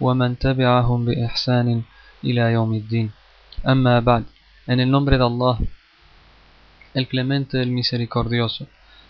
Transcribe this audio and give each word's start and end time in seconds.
ومن 0.00 0.38
تبعهم 0.38 1.04
بإحسان 1.04 1.82
إلى 2.24 2.52
يوم 2.52 2.74
الدين 2.74 3.10
أما 3.68 4.00
بعد 4.00 4.24
En 4.66 4.78
el 4.78 4.90
nombre 4.90 5.18
de 5.18 5.24
Allah, 5.24 5.58
el 6.94 7.08
clemente, 7.08 7.60
el 7.60 7.70
misericordioso. 7.70 8.68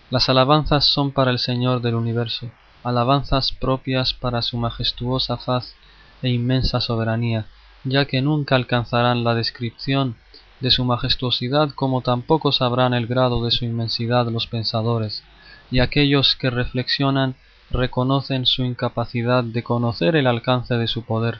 Las 0.08 0.28
alabanzas 0.28 0.84
son 0.86 1.12
para 1.12 1.30
el 1.30 1.38
Señor 1.38 1.82
del 1.82 1.96
universo, 1.96 2.50
alabanzas 2.82 3.52
propias 3.52 4.14
para 4.14 4.42
su 4.42 4.56
majestuosa 4.56 5.36
faz 5.36 5.74
e 6.22 6.30
inmensa 6.30 6.80
soberanía, 6.80 7.46
ya 7.84 8.06
que 8.06 8.22
nunca 8.22 8.56
alcanzarán 8.56 9.22
la 9.22 9.34
descripción 9.34 10.16
de 10.60 10.70
su 10.70 10.84
majestuosidad 10.84 11.70
como 11.70 12.00
tampoco 12.00 12.52
sabrán 12.52 12.94
el 12.94 13.06
grado 13.06 13.44
de 13.44 13.50
su 13.50 13.64
inmensidad 13.64 14.26
los 14.28 14.46
pensadores, 14.46 15.22
y 15.70 15.80
aquellos 15.80 16.36
que 16.36 16.50
reflexionan 16.50 17.36
reconocen 17.75 18.45
su 18.45 18.63
incapacidad 18.63 19.43
de 19.43 19.63
conocer 19.63 20.15
el 20.15 20.27
alcance 20.27 20.75
de 20.75 20.87
su 20.87 21.03
poder. 21.03 21.39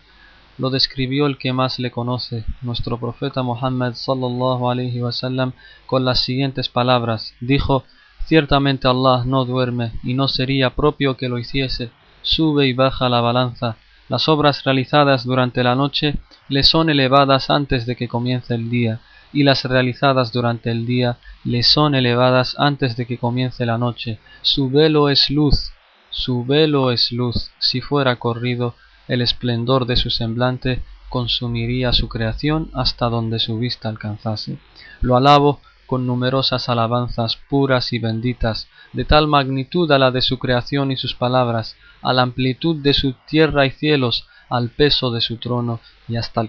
Lo 0.58 0.70
describió 0.70 1.26
el 1.26 1.38
que 1.38 1.52
más 1.52 1.80
le 1.80 1.92
conoce, 1.92 2.46
nuestro 2.62 2.98
profeta 2.98 3.44
Muhammad 3.44 3.94
sallallahu 3.96 4.70
alaihi 4.70 5.02
wasallam, 5.02 5.54
con 5.86 6.06
las 6.06 6.20
siguientes 6.20 6.70
palabras. 6.70 7.34
Dijo: 7.42 7.84
Ciertamente 8.26 8.88
Allah 8.88 9.24
no 9.26 9.46
duerme 9.46 9.92
y 10.04 10.14
no 10.14 10.28
sería 10.28 10.70
propio 10.70 11.18
que 11.18 11.30
lo 11.30 11.38
hiciese. 11.38 11.92
Sube 12.22 12.68
y 12.68 12.74
baja 12.74 13.10
la 13.10 13.22
balanza. 13.22 13.78
Las 14.08 14.30
obras 14.30 14.64
realizadas 14.64 15.26
durante 15.26 15.64
la 15.64 15.76
noche 15.76 16.16
le 16.48 16.64
son 16.64 16.90
elevadas 16.90 17.50
antes 17.50 17.86
de 17.86 17.96
que 17.96 18.08
comience 18.08 18.54
el 18.54 18.70
día, 18.70 19.00
y 19.34 19.44
las 19.44 19.66
realizadas 19.66 20.32
durante 20.32 20.72
el 20.72 20.86
día 20.86 21.18
le 21.44 21.64
son 21.64 21.96
elevadas 21.96 22.56
antes 22.58 22.96
de 22.96 23.06
que 23.06 23.18
comience 23.18 23.66
la 23.66 23.78
noche. 23.78 24.20
Su 24.42 24.70
velo 24.70 25.10
es 25.10 25.30
luz, 25.30 25.72
su 26.16 26.46
velo 26.46 26.92
es 26.92 27.12
luz. 27.12 27.52
Si 27.60 27.82
fuera 27.82 28.16
corrido, 28.16 28.74
el 29.10 29.22
esplendor 29.22 29.86
de 29.86 29.98
su 29.98 30.10
semblante 30.10 30.82
consumiría 31.10 31.92
su 31.92 32.08
creación 32.08 32.72
hasta 32.74 33.10
donde 33.10 33.38
su 33.38 33.60
vista 33.60 33.90
alcanzase. 33.90 34.58
Lo 35.02 35.18
alabo 35.18 35.60
con 35.86 36.08
numerosas 36.08 36.70
alabanzas 36.70 37.36
puras 37.50 37.92
y 37.92 38.00
benditas, 38.00 38.70
de 38.94 39.04
tal 39.04 39.28
magnitud 39.28 39.92
a 39.92 40.00
la 40.00 40.10
de 40.10 40.22
su 40.22 40.40
creación 40.40 40.90
y 40.90 40.96
sus 40.96 41.16
palabras, 41.16 41.76
a 42.02 42.14
la 42.14 42.22
amplitud 42.22 42.78
de 42.78 42.94
su 42.94 43.14
tierra 43.28 43.66
y 43.66 43.72
cielos, 43.72 44.26
al 44.48 44.70
peso 44.70 45.12
de 45.12 45.20
su 45.20 45.36
trono 45.36 45.82
y 46.08 46.16
hasta, 46.16 46.48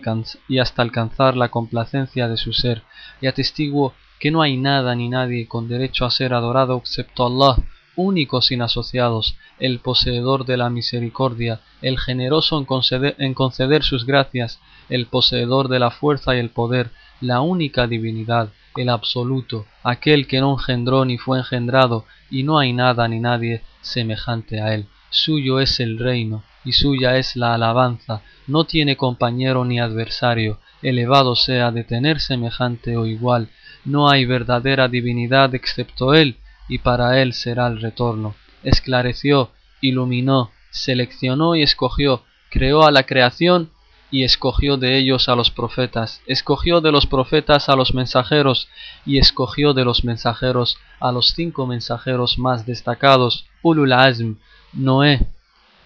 y 0.48 0.58
hasta 0.60 0.82
alcanzar 0.82 1.36
la 1.36 1.48
complacencia 1.48 2.28
de 2.28 2.36
su 2.36 2.52
ser, 2.52 2.84
y 3.20 3.26
atestiguo 3.26 3.94
que 4.20 4.30
no 4.30 4.42
hay 4.42 4.56
nada 4.56 4.94
ni 4.94 5.08
nadie 5.08 5.48
con 5.48 5.68
derecho 5.68 6.04
a 6.04 6.10
ser 6.12 6.34
adorado 6.34 6.76
excepto 6.76 7.26
Allah, 7.26 7.56
único 7.96 8.42
sin 8.42 8.62
asociados, 8.62 9.36
el 9.58 9.80
poseedor 9.80 10.44
de 10.44 10.56
la 10.56 10.70
misericordia, 10.70 11.60
el 11.82 11.98
generoso 11.98 12.58
en 12.58 12.64
conceder, 12.64 13.16
en 13.18 13.34
conceder 13.34 13.82
sus 13.82 14.06
gracias, 14.06 14.60
el 14.88 15.06
poseedor 15.06 15.68
de 15.68 15.78
la 15.78 15.90
fuerza 15.90 16.36
y 16.36 16.38
el 16.38 16.50
poder, 16.50 16.90
la 17.20 17.40
única 17.40 17.86
divinidad, 17.86 18.50
el 18.76 18.90
absoluto, 18.90 19.66
aquel 19.82 20.26
que 20.26 20.40
no 20.40 20.52
engendró 20.52 21.04
ni 21.04 21.18
fue 21.18 21.38
engendrado, 21.38 22.04
y 22.30 22.42
no 22.42 22.58
hay 22.58 22.72
nada 22.72 23.08
ni 23.08 23.20
nadie 23.20 23.62
semejante 23.80 24.60
a 24.60 24.74
él. 24.74 24.86
Suyo 25.10 25.60
es 25.60 25.80
el 25.80 25.98
reino, 25.98 26.44
y 26.64 26.72
suya 26.72 27.16
es 27.16 27.36
la 27.36 27.54
alabanza, 27.54 28.22
no 28.46 28.64
tiene 28.64 28.96
compañero 28.96 29.64
ni 29.64 29.80
adversario, 29.80 30.58
elevado 30.82 31.34
sea 31.36 31.70
de 31.70 31.84
tener 31.84 32.20
semejante 32.20 32.96
o 32.96 33.06
igual, 33.06 33.48
no 33.84 34.10
hay 34.10 34.24
verdadera 34.26 34.88
divinidad 34.88 35.54
excepto 35.54 36.12
él, 36.12 36.36
y 36.68 36.78
para 36.78 37.20
él 37.20 37.32
será 37.32 37.66
el 37.66 37.80
retorno. 37.80 38.34
Esclareció, 38.62 39.50
iluminó, 39.80 40.50
seleccionó 40.70 41.54
y 41.54 41.62
escogió, 41.62 42.22
creó 42.50 42.84
a 42.84 42.90
la 42.90 43.04
creación 43.04 43.70
y 44.10 44.24
escogió 44.24 44.76
de 44.76 44.98
ellos 44.98 45.28
a 45.28 45.34
los 45.34 45.50
profetas, 45.50 46.20
escogió 46.26 46.80
de 46.80 46.92
los 46.92 47.06
profetas 47.06 47.68
a 47.68 47.76
los 47.76 47.94
mensajeros 47.94 48.68
y 49.04 49.18
escogió 49.18 49.74
de 49.74 49.84
los 49.84 50.04
mensajeros 50.04 50.78
a 51.00 51.12
los 51.12 51.30
cinco 51.30 51.66
mensajeros 51.66 52.38
más 52.38 52.66
destacados, 52.66 53.46
Ulul 53.62 53.92
Azm, 53.92 54.36
Noé, 54.72 55.26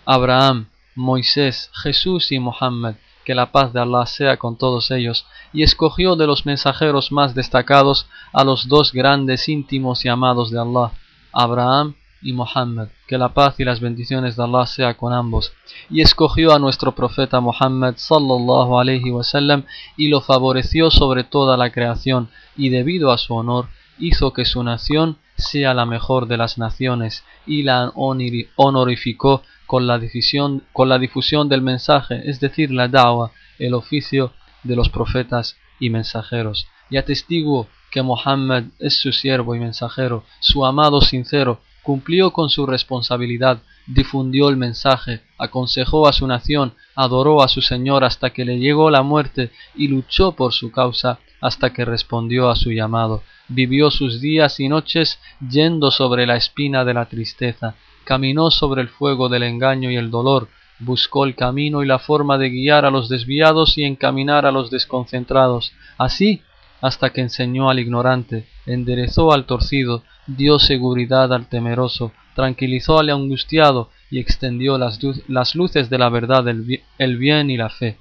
Abraham, 0.05 0.67
Moisés, 0.95 1.71
Jesús 1.83 2.31
y 2.33 2.39
Mohammed, 2.39 2.97
que 3.31 3.35
la 3.37 3.53
paz 3.53 3.73
de 3.73 3.81
Allah 3.81 4.07
sea 4.07 4.39
con 4.39 4.57
todos 4.57 4.91
ellos, 4.91 5.25
y 5.53 5.63
escogió 5.63 6.17
de 6.17 6.27
los 6.27 6.47
mensajeros 6.47 7.13
más 7.13 7.33
destacados 7.33 8.09
a 8.33 8.43
los 8.43 8.67
dos 8.67 8.93
grandes 8.93 9.49
íntimos 9.49 10.05
y 10.05 10.09
amados 10.09 10.51
de 10.51 10.59
Allah, 10.59 10.91
Abraham 11.33 11.95
y 12.21 12.33
Mohammed, 12.33 12.89
que 13.07 13.19
la 13.19 13.29
paz 13.29 13.61
y 13.61 13.65
las 13.65 13.79
bendiciones 13.79 14.35
de 14.35 14.43
Allah 14.43 14.67
sea 14.67 14.97
con 14.97 15.13
ambos, 15.13 15.53
y 15.89 16.01
escogió 16.01 16.53
a 16.53 16.59
nuestro 16.59 16.97
profeta 16.97 17.39
Muhammad 17.39 17.95
sallallahu 17.99 18.81
alaihi 18.81 19.13
wasallam 19.13 19.63
y 19.97 20.09
lo 20.09 20.21
favoreció 20.23 20.91
sobre 20.91 21.23
toda 21.23 21.57
la 21.57 21.71
creación, 21.71 22.31
y 22.57 22.71
debido 22.71 23.13
a 23.13 23.19
su 23.19 23.35
honor 23.35 23.69
hizo 24.01 24.33
que 24.33 24.45
su 24.45 24.65
nación 24.65 25.19
sea 25.37 25.73
la 25.73 25.87
mejor 25.87 26.27
de 26.27 26.37
las 26.37 26.59
naciones 26.59 27.23
y 27.47 27.63
la 27.63 27.93
honorificó 27.95 29.43
con 29.71 29.87
la 29.87 30.01
difusión, 30.01 30.65
con 30.73 30.89
la 30.89 30.99
difusión 30.99 31.49
del 31.49 31.63
mensaje, 31.63 32.29
es 32.29 32.41
decir, 32.41 32.73
la 32.73 32.89
da'wa, 32.89 33.31
el 33.61 33.75
oficio 33.75 34.33
de 34.65 34.75
los 34.75 34.89
profetas 34.89 35.59
y 35.79 35.91
mensajeros. 35.91 36.67
Y 36.91 36.97
atestiguo 36.97 37.69
que 37.93 38.03
Mohammed 38.03 38.65
es 38.81 38.95
su 38.95 39.13
siervo 39.13 39.55
y 39.55 39.61
mensajero, 39.61 40.25
su 40.41 40.67
amado 40.67 41.01
sincero, 41.01 41.61
cumplió 41.85 42.33
con 42.33 42.51
su 42.51 42.67
responsabilidad, 42.67 43.63
difundió 43.87 44.49
el 44.49 44.57
mensaje, 44.57 45.23
aconsejó 45.39 46.09
a 46.09 46.13
su 46.13 46.27
nación, 46.27 46.75
adoró 46.97 47.41
a 47.41 47.47
su 47.47 47.63
Señor 47.63 48.03
hasta 48.03 48.31
que 48.31 48.45
le 48.45 48.59
llegó 48.59 48.91
la 48.91 49.03
muerte 49.03 49.53
y 49.77 49.87
luchó 49.87 50.33
por 50.33 50.53
su 50.53 50.73
causa 50.73 51.21
hasta 51.41 51.73
que 51.73 51.85
respondió 51.85 52.51
a 52.51 52.57
su 52.57 52.73
llamado. 52.73 53.23
Vivió 53.47 53.93
sus 53.93 54.21
días 54.21 54.59
y 54.59 54.69
noches 54.69 55.21
yendo 55.49 55.93
sobre 55.93 56.27
la 56.27 56.35
espina 56.35 56.85
de 56.85 56.95
la 56.95 57.07
tristeza, 57.07 57.77
caminó 58.11 58.51
sobre 58.51 58.83
el 58.83 58.89
fuego 58.89 59.29
del 59.29 59.45
engaño 59.45 59.89
y 59.89 59.95
el 59.95 60.11
dolor, 60.11 60.49
buscó 60.81 61.25
el 61.25 61.37
camino 61.37 61.81
y 61.85 61.87
la 61.87 62.01
forma 62.01 62.39
de 62.39 62.51
guiar 62.51 62.85
a 62.85 62.91
los 62.91 63.09
desviados 63.09 63.79
y 63.79 63.85
encaminar 63.85 64.47
a 64.47 64.51
los 64.51 64.69
desconcentrados, 64.69 65.71
así 65.97 66.43
hasta 66.81 67.11
que 67.11 67.21
enseñó 67.21 67.71
al 67.71 67.79
ignorante, 67.79 68.49
enderezó 68.67 69.33
al 69.33 69.47
torcido, 69.47 70.03
dio 70.27 70.59
seguridad 70.59 71.33
al 71.33 71.49
temeroso, 71.49 72.11
tranquilizó 72.35 72.99
al 72.99 73.11
angustiado 73.11 73.91
y 74.11 74.19
extendió 74.19 74.77
las, 74.77 74.99
las 75.29 75.55
luces 75.55 75.89
de 75.89 75.99
la 75.99 76.09
verdad, 76.09 76.49
el 76.49 77.17
bien 77.17 77.49
y 77.49 77.57
la 77.57 77.71
fe. 77.71 77.97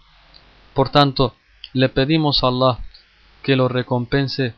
Por 0.73 0.89
tanto, 0.89 1.35
le 1.73 1.87
pedimos 1.87 2.43
a 2.43 2.47
Allah 2.47 2.79
que 3.43 3.55
lo 3.55 3.67
recompense 3.67 4.55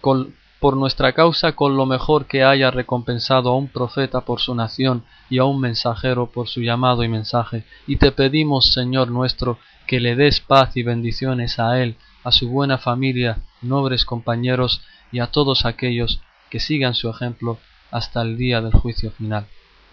con, 0.00 0.36
por 0.62 0.76
nuestra 0.76 1.12
causa 1.12 1.56
con 1.56 1.76
lo 1.76 1.86
mejor 1.86 2.26
que 2.26 2.44
haya 2.44 2.70
recompensado 2.70 3.50
a 3.50 3.56
un 3.56 3.66
profeta 3.66 4.20
por 4.20 4.38
su 4.38 4.54
nación 4.54 5.04
y 5.28 5.38
a 5.38 5.44
un 5.44 5.60
mensajero 5.60 6.30
por 6.30 6.46
su 6.46 6.60
llamado 6.60 7.02
y 7.02 7.08
mensaje. 7.08 7.64
Y 7.88 7.96
te 7.96 8.12
pedimos, 8.12 8.72
Señor 8.72 9.10
nuestro, 9.10 9.58
que 9.88 9.98
le 9.98 10.14
des 10.14 10.38
paz 10.38 10.76
y 10.76 10.84
bendiciones 10.84 11.58
a 11.58 11.82
él, 11.82 11.96
a 12.22 12.30
su 12.30 12.48
buena 12.48 12.78
familia, 12.78 13.38
nobles 13.60 14.04
compañeros 14.04 14.82
y 15.10 15.18
a 15.18 15.26
todos 15.26 15.66
aquellos 15.66 16.20
que 16.48 16.60
sigan 16.60 16.94
su 16.94 17.10
ejemplo 17.10 17.58
hasta 17.90 18.22
el 18.22 18.36
día 18.36 18.60
del 18.60 18.72
juicio 18.72 19.10
final. 19.10 19.48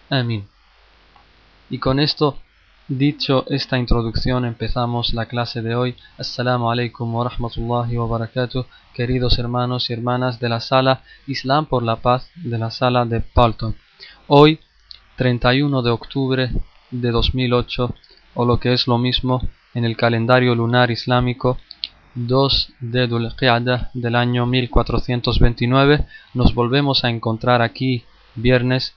Amén. 0.08 0.48
Y 1.72 1.80
con 1.80 2.00
esto 2.00 2.38
Dicho 2.90 3.46
esta 3.50 3.78
introducción, 3.78 4.46
empezamos 4.46 5.14
la 5.14 5.28
clase 5.28 5.62
de 5.62 5.76
hoy. 5.76 5.96
Assalamu 6.18 6.72
alaikum 6.72 7.14
wa 7.14 7.30
rahmatullahi 7.30 7.96
wa 7.96 8.08
barakatuh, 8.08 8.66
queridos 8.96 9.38
hermanos 9.38 9.92
y 9.92 9.94
hermanas 9.94 10.40
de 10.40 10.50
la 10.50 10.60
sala 10.60 11.04
Islam 11.28 11.68
por 11.68 11.84
la 11.84 11.98
paz 11.98 12.32
de 12.34 12.58
la 12.58 12.72
sala 12.72 13.06
de 13.06 13.22
Palton. 13.22 13.76
Hoy, 14.26 14.60
31 15.18 15.84
de 15.84 15.92
octubre 15.92 16.50
de 16.90 17.12
2008, 17.12 17.94
o 18.34 18.46
lo 18.46 18.60
que 18.60 18.74
es 18.74 18.88
lo 18.88 18.98
mismo 18.98 19.48
en 19.76 19.86
el 19.86 19.96
calendario 19.96 20.56
lunar 20.56 20.90
islámico, 20.90 21.60
2 22.16 22.74
de 22.80 23.06
Dhul 23.06 23.32
del 23.94 24.16
año 24.16 24.48
1429, 24.48 26.08
nos 26.34 26.56
volvemos 26.56 27.04
a 27.04 27.12
encontrar 27.12 27.62
aquí 27.62 28.04
viernes 28.34 28.96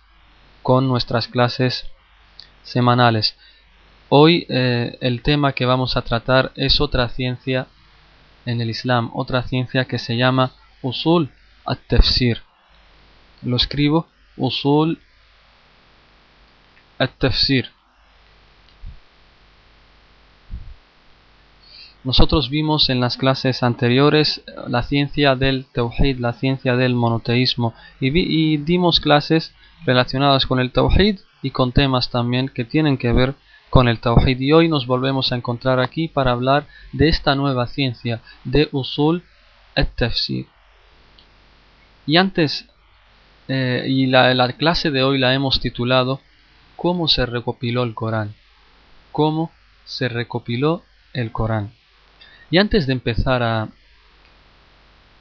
con 0.62 0.88
nuestras 0.88 1.28
clases 1.28 1.84
semanales. 2.62 3.36
Hoy 4.14 4.44
eh, 4.50 4.98
el 5.00 5.22
tema 5.22 5.54
que 5.54 5.64
vamos 5.64 5.96
a 5.96 6.02
tratar 6.02 6.52
es 6.54 6.82
otra 6.82 7.08
ciencia 7.08 7.66
en 8.44 8.60
el 8.60 8.68
Islam, 8.68 9.10
otra 9.14 9.42
ciencia 9.44 9.86
que 9.86 9.98
se 9.98 10.18
llama 10.18 10.52
Usul 10.82 11.30
at-Tafsir. 11.64 12.42
Lo 13.40 13.56
escribo 13.56 14.06
Usul 14.36 14.98
at-Tafsir. 16.98 17.70
Nosotros 22.04 22.50
vimos 22.50 22.90
en 22.90 23.00
las 23.00 23.16
clases 23.16 23.62
anteriores 23.62 24.42
la 24.68 24.82
ciencia 24.82 25.36
del 25.36 25.64
Tawhid, 25.72 26.18
la 26.18 26.34
ciencia 26.34 26.76
del 26.76 26.94
monoteísmo 26.94 27.72
y, 27.98 28.58
dimos 28.58 29.00
clases 29.00 29.54
relacionadas 29.86 30.44
con 30.44 30.60
el 30.60 30.70
Tawhid 30.70 31.20
y 31.40 31.50
con 31.50 31.72
temas 31.72 32.10
también 32.10 32.50
que 32.50 32.66
tienen 32.66 32.98
que 32.98 33.10
ver 33.14 33.32
con 33.32 33.51
el 33.80 34.00
Tawhid. 34.00 34.38
Y 34.38 34.52
hoy 34.52 34.68
nos 34.68 34.86
volvemos 34.86 35.32
a 35.32 35.36
encontrar 35.36 35.80
aquí 35.80 36.06
para 36.06 36.32
hablar 36.32 36.66
de 36.92 37.08
esta 37.08 37.34
nueva 37.34 37.66
ciencia 37.66 38.20
de 38.44 38.68
Usul 38.70 39.24
at-Tafsir. 39.74 40.46
Y 42.06 42.16
antes, 42.18 42.68
eh, 43.48 43.84
y 43.88 44.06
la, 44.06 44.34
la 44.34 44.52
clase 44.52 44.90
de 44.90 45.02
hoy 45.02 45.18
la 45.18 45.34
hemos 45.34 45.60
titulado 45.60 46.20
¿Cómo 46.76 47.08
se 47.08 47.26
recopiló 47.26 47.82
el 47.82 47.94
Corán? 47.94 48.34
¿Cómo 49.10 49.50
se 49.84 50.08
recopiló 50.08 50.82
el 51.12 51.32
Corán? 51.32 51.72
Y 52.50 52.58
antes 52.58 52.86
de 52.86 52.92
empezar 52.92 53.42
a, 53.42 53.68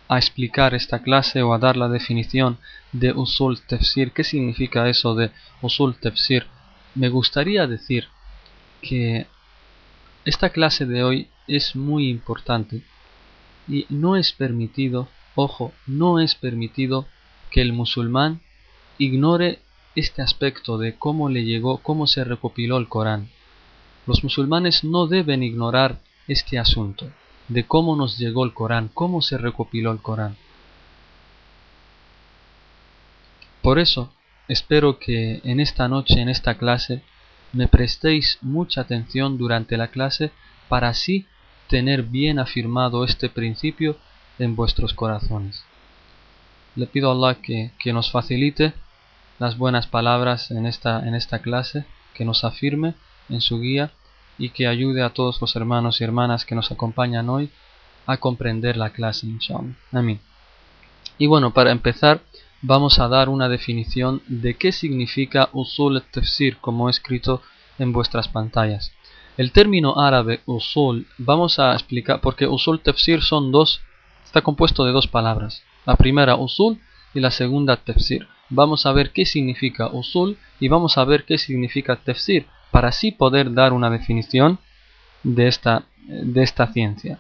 a 0.09 0.18
explicar 0.18 0.74
esta 0.74 1.01
clase 1.01 1.42
o 1.42 1.54
a 1.54 1.57
dar 1.57 1.77
la 1.77 1.88
definición 1.88 2.57
de 2.92 3.13
usul 3.13 3.62
tafsir, 3.62 4.12
¿qué 4.12 4.24
significa 4.24 4.89
eso 4.89 5.15
de 5.15 5.31
usul 5.62 5.95
tafsir? 5.95 6.47
Me 6.95 7.07
gustaría 7.07 7.65
decir 7.68 8.07
que 8.81 9.28
esta 10.25 10.50
clase 10.50 10.86
de 10.86 11.04
hoy 11.04 11.28
es 11.48 11.75
muy 11.75 12.10
importante 12.10 12.83
y 13.68 13.86
no 13.89 14.16
es 14.16 14.31
permitido, 14.31 15.07
ojo, 15.36 15.74
no 15.88 16.19
es 16.19 16.36
permitido 16.36 17.07
que 17.50 17.62
el 17.62 17.74
musulmán 17.74 18.42
ignore 18.98 19.60
este 19.95 20.22
aspecto 20.22 20.78
de 20.78 20.95
cómo 20.95 21.30
le 21.30 21.44
llegó, 21.44 21.78
cómo 21.78 22.07
se 22.07 22.24
recopiló 22.24 22.78
el 22.78 22.88
Corán. 22.88 23.30
Los 24.07 24.24
musulmanes 24.24 24.83
no 24.83 25.07
deben 25.07 25.44
ignorar 25.44 26.00
este 26.28 26.57
asunto 26.57 27.12
de 27.48 27.66
cómo 27.66 27.95
nos 27.95 28.18
llegó 28.18 28.45
el 28.45 28.54
Corán, 28.54 28.89
cómo 28.94 29.22
se 29.22 29.38
recopiló 29.38 29.92
el 29.92 30.00
Corán. 30.00 30.38
Por 33.62 33.78
eso, 33.78 34.12
espero 34.48 34.98
que 34.98 35.42
en 35.44 35.60
esta 35.60 35.88
noche, 35.88 36.19
en 36.19 36.30
esta 36.30 36.57
clase, 36.57 37.04
me 37.53 37.68
prestéis 37.68 38.38
mucha 38.42 38.81
atención 38.81 39.38
durante 39.38 39.77
la 39.77 39.89
clase 39.89 40.31
para 40.69 40.89
así 40.89 41.25
tener 41.68 42.03
bien 42.03 42.39
afirmado 42.39 43.03
este 43.03 43.30
principio 43.30 43.98
en 44.39 44.56
vuestros 44.56 44.94
corazones. 44.94 45.63
Le 46.75 46.88
pido 46.88 47.09
a 47.09 47.13
Allah 47.13 47.42
que, 47.42 47.71
que 47.80 47.94
nos 47.94 48.12
facilite 48.12 48.74
las 49.39 49.57
buenas 49.57 49.88
palabras 49.88 50.51
en 50.51 50.65
esta, 50.65 51.06
en 51.07 51.15
esta 51.15 51.39
clase, 51.39 51.86
que 52.13 52.25
nos 52.25 52.44
afirme 52.44 52.94
en 53.30 53.42
su 53.42 53.59
guía 53.59 53.92
y 54.38 54.50
que 54.50 54.68
ayude 54.68 55.04
a 55.04 55.09
todos 55.09 55.39
los 55.42 55.56
hermanos 55.56 56.00
y 56.00 56.04
hermanas 56.04 56.45
que 56.45 56.56
nos 56.56 56.71
acompañan 56.71 57.30
hoy 57.30 57.50
a 58.06 58.18
comprender 58.18 58.77
la 58.77 58.92
clase, 58.92 59.27
inshallah. 59.27 59.75
Amén. 59.92 60.19
Y 61.18 61.27
bueno, 61.27 61.54
para 61.54 61.71
empezar, 61.71 62.21
vamos 62.62 63.00
a 63.00 63.08
dar 63.08 63.30
una 63.30 63.50
definición 63.50 64.22
de 64.28 64.56
qué 64.56 64.72
significa 64.72 65.50
usul 65.54 66.02
tafsir, 66.12 66.58
como 66.58 66.88
he 66.88 66.92
escrito 66.92 67.42
en 67.80 67.92
vuestras 67.92 68.28
pantallas. 68.28 68.92
El 69.38 69.52
término 69.52 70.00
árabe 70.00 70.42
usul, 70.46 71.08
vamos 71.18 71.58
a 71.60 71.74
explicar, 71.74 72.22
porque 72.22 72.48
usul 72.48 72.81
tafsir 72.81 73.22
son 73.22 73.52
dos, 73.52 73.81
está 74.24 74.42
compuesto 74.42 74.86
de 74.86 74.92
dos 74.92 75.08
palabras. 75.08 75.63
La 75.86 75.96
primera 75.96 76.36
usul 76.36 76.80
y 77.13 77.19
la 77.19 77.31
segunda 77.31 77.78
tafsir. 77.78 78.28
Vamos 78.50 78.86
a 78.86 78.92
ver 78.92 79.12
qué 79.12 79.25
significa 79.25 79.88
usul 79.88 80.38
y 80.60 80.68
vamos 80.68 80.98
a 80.98 81.06
ver 81.06 81.25
qué 81.25 81.38
significa 81.38 81.96
tafsir 81.96 82.46
para 82.69 82.90
así 82.90 83.12
poder 83.12 83.54
dar 83.54 83.74
una 83.74 83.90
definición 83.90 84.60
de 85.24 85.48
esta, 85.48 85.84
de 86.06 86.44
esta 86.44 86.68
ciencia. 86.72 87.19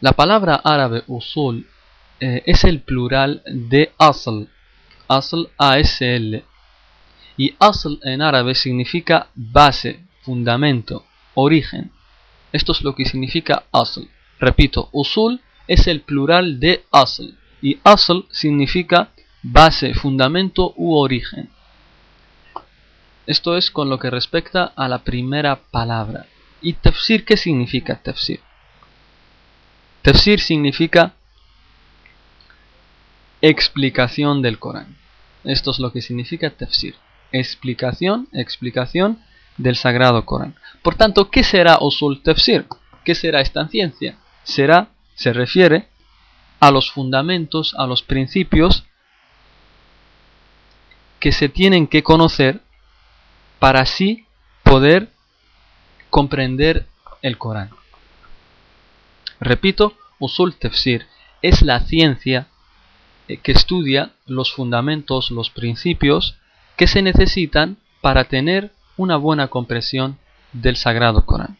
La 0.00 0.12
palabra 0.12 0.60
árabe 0.64 1.04
usul 1.06 1.66
eh, 2.24 2.44
es 2.46 2.62
el 2.62 2.82
plural 2.82 3.42
de 3.46 3.90
asl, 3.98 4.46
asl 5.08 5.48
asl, 5.58 6.44
y 7.36 7.54
asl 7.58 7.98
en 8.04 8.22
árabe 8.22 8.54
significa 8.54 9.26
base, 9.34 10.04
fundamento, 10.22 11.04
origen. 11.34 11.90
Esto 12.52 12.70
es 12.70 12.82
lo 12.82 12.94
que 12.94 13.06
significa 13.06 13.64
asl. 13.72 14.02
Repito, 14.38 14.88
usul 14.92 15.40
es 15.66 15.88
el 15.88 16.02
plural 16.02 16.60
de 16.60 16.84
asl 16.92 17.34
y 17.60 17.80
asl 17.82 18.20
significa 18.30 19.10
base, 19.42 19.92
fundamento 19.92 20.74
u 20.76 20.94
origen. 20.94 21.50
Esto 23.26 23.56
es 23.56 23.72
con 23.72 23.90
lo 23.90 23.98
que 23.98 24.10
respecta 24.10 24.72
a 24.76 24.86
la 24.86 25.02
primera 25.02 25.56
palabra. 25.56 26.26
¿Y 26.60 26.74
tafsir 26.74 27.24
qué 27.24 27.36
significa 27.36 28.00
tafsir? 28.00 28.38
Tafsir 30.02 30.38
significa 30.38 31.16
explicación 33.42 34.40
del 34.40 34.58
Corán. 34.58 34.96
Esto 35.44 35.72
es 35.72 35.80
lo 35.80 35.92
que 35.92 36.00
significa 36.00 36.50
tafsir. 36.50 36.94
Explicación, 37.32 38.28
explicación 38.32 39.18
del 39.58 39.76
Sagrado 39.76 40.24
Corán. 40.24 40.54
Por 40.82 40.94
tanto, 40.94 41.28
¿qué 41.30 41.42
será 41.42 41.78
usul 41.80 42.22
tafsir? 42.22 42.66
¿Qué 43.04 43.14
será 43.14 43.40
esta 43.40 43.68
ciencia? 43.68 44.16
Será, 44.44 44.90
se 45.16 45.32
refiere 45.32 45.88
a 46.60 46.70
los 46.70 46.92
fundamentos, 46.92 47.74
a 47.76 47.86
los 47.86 48.02
principios 48.02 48.84
que 51.18 51.32
se 51.32 51.48
tienen 51.48 51.88
que 51.88 52.02
conocer 52.02 52.60
para 53.58 53.80
así 53.80 54.26
poder 54.62 55.10
comprender 56.10 56.86
el 57.22 57.38
Corán. 57.38 57.70
Repito, 59.40 59.96
usul 60.20 60.54
tafsir 60.54 61.06
es 61.42 61.62
la 61.62 61.80
ciencia 61.80 62.46
que 63.42 63.52
estudia 63.52 64.12
los 64.26 64.52
fundamentos, 64.52 65.30
los 65.30 65.50
principios 65.50 66.36
que 66.76 66.86
se 66.86 67.02
necesitan 67.02 67.76
para 68.00 68.24
tener 68.24 68.72
una 68.96 69.16
buena 69.16 69.48
comprensión 69.48 70.18
del 70.52 70.76
Sagrado 70.76 71.24
Corán. 71.24 71.56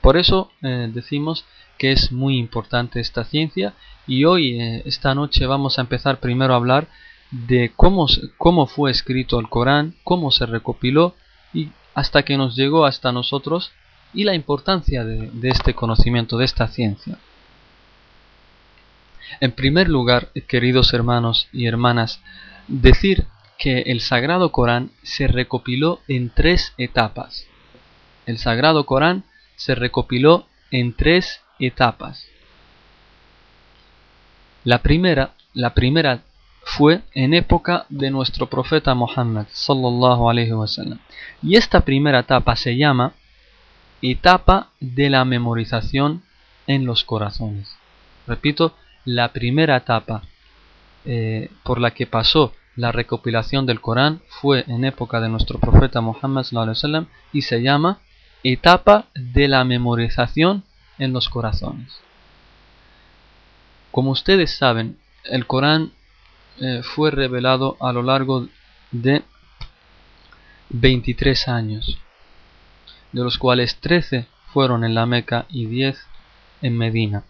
Por 0.00 0.16
eso 0.16 0.50
eh, 0.62 0.90
decimos 0.92 1.44
que 1.78 1.92
es 1.92 2.12
muy 2.12 2.38
importante 2.38 3.00
esta 3.00 3.24
ciencia 3.24 3.74
y 4.06 4.24
hoy, 4.24 4.60
eh, 4.60 4.82
esta 4.86 5.14
noche, 5.14 5.46
vamos 5.46 5.78
a 5.78 5.82
empezar 5.82 6.20
primero 6.20 6.52
a 6.52 6.56
hablar 6.56 6.88
de 7.30 7.72
cómo, 7.76 8.06
cómo 8.38 8.66
fue 8.66 8.90
escrito 8.90 9.38
el 9.38 9.48
Corán, 9.48 9.94
cómo 10.04 10.30
se 10.30 10.46
recopiló 10.46 11.14
y 11.54 11.68
hasta 11.94 12.22
que 12.22 12.36
nos 12.36 12.56
llegó 12.56 12.86
hasta 12.86 13.12
nosotros 13.12 13.72
y 14.12 14.24
la 14.24 14.34
importancia 14.34 15.04
de 15.04 15.48
este 15.48 15.74
conocimiento, 15.74 16.36
de 16.36 16.44
esta 16.44 16.66
ciencia. 16.66 17.18
En 19.38 19.52
primer 19.52 19.88
lugar, 19.88 20.28
queridos 20.48 20.92
hermanos 20.92 21.48
y 21.52 21.66
hermanas, 21.66 22.20
decir 22.66 23.26
que 23.58 23.82
el 23.82 24.00
Sagrado 24.00 24.50
Corán 24.50 24.90
se 25.02 25.28
recopiló 25.28 26.00
en 26.08 26.30
tres 26.30 26.72
etapas. 26.78 27.46
El 28.26 28.38
Sagrado 28.38 28.86
Corán 28.86 29.24
se 29.56 29.74
recopiló 29.74 30.46
en 30.70 30.94
tres 30.94 31.42
etapas. 31.58 32.26
La 34.64 34.78
primera, 34.78 35.34
la 35.52 35.74
primera 35.74 36.22
fue 36.62 37.02
en 37.14 37.34
época 37.34 37.86
de 37.88 38.10
nuestro 38.10 38.46
profeta 38.46 38.94
Muhammad 38.94 39.46
sallallahu 39.52 40.30
alaihi 40.30 40.52
wasallam. 40.52 40.98
Y 41.42 41.56
esta 41.56 41.80
primera 41.80 42.20
etapa 42.20 42.56
se 42.56 42.76
llama 42.76 43.12
etapa 44.02 44.68
de 44.80 45.10
la 45.10 45.24
memorización 45.24 46.22
en 46.66 46.86
los 46.86 47.04
corazones. 47.04 47.74
Repito, 48.26 48.74
la 49.14 49.32
primera 49.32 49.76
etapa 49.76 50.22
eh, 51.04 51.50
por 51.64 51.80
la 51.80 51.90
que 51.90 52.06
pasó 52.06 52.52
la 52.76 52.92
recopilación 52.92 53.66
del 53.66 53.80
Corán 53.80 54.22
fue 54.28 54.64
en 54.68 54.84
época 54.84 55.20
de 55.20 55.28
nuestro 55.28 55.58
profeta 55.58 56.00
Muhammad 56.00 56.46
wasallam 56.52 57.06
y 57.32 57.42
se 57.42 57.60
llama 57.60 57.98
etapa 58.44 59.06
de 59.14 59.48
la 59.48 59.64
memorización 59.64 60.62
en 60.98 61.12
los 61.12 61.28
corazones. 61.28 61.98
Como 63.90 64.12
ustedes 64.12 64.56
saben, 64.56 64.98
el 65.24 65.46
Corán 65.46 65.92
eh, 66.60 66.82
fue 66.84 67.10
revelado 67.10 67.76
a 67.80 67.92
lo 67.92 68.02
largo 68.02 68.46
de 68.92 69.24
23 70.68 71.48
años, 71.48 71.98
de 73.10 73.24
los 73.24 73.38
cuales 73.38 73.76
13 73.80 74.26
fueron 74.52 74.84
en 74.84 74.94
la 74.94 75.06
Meca 75.06 75.46
y 75.48 75.66
10 75.66 75.98
en 76.62 76.78
Medina. 76.78 77.24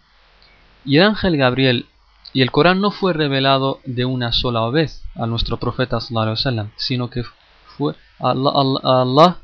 Y 0.85 0.97
el 0.97 1.03
ángel 1.03 1.37
Gabriel 1.37 1.85
y 2.33 2.41
el 2.41 2.51
Corán 2.51 2.79
no 2.79 2.91
fue 2.91 3.13
revelado 3.13 3.79
de 3.85 4.05
una 4.05 4.31
sola 4.31 4.69
vez 4.69 5.03
a 5.15 5.25
nuestro 5.25 5.57
profeta 5.57 5.99
sallallahu 5.99 6.69
sino 6.77 7.09
que 7.09 7.23
fue 7.77 7.95
Allah, 8.19 9.37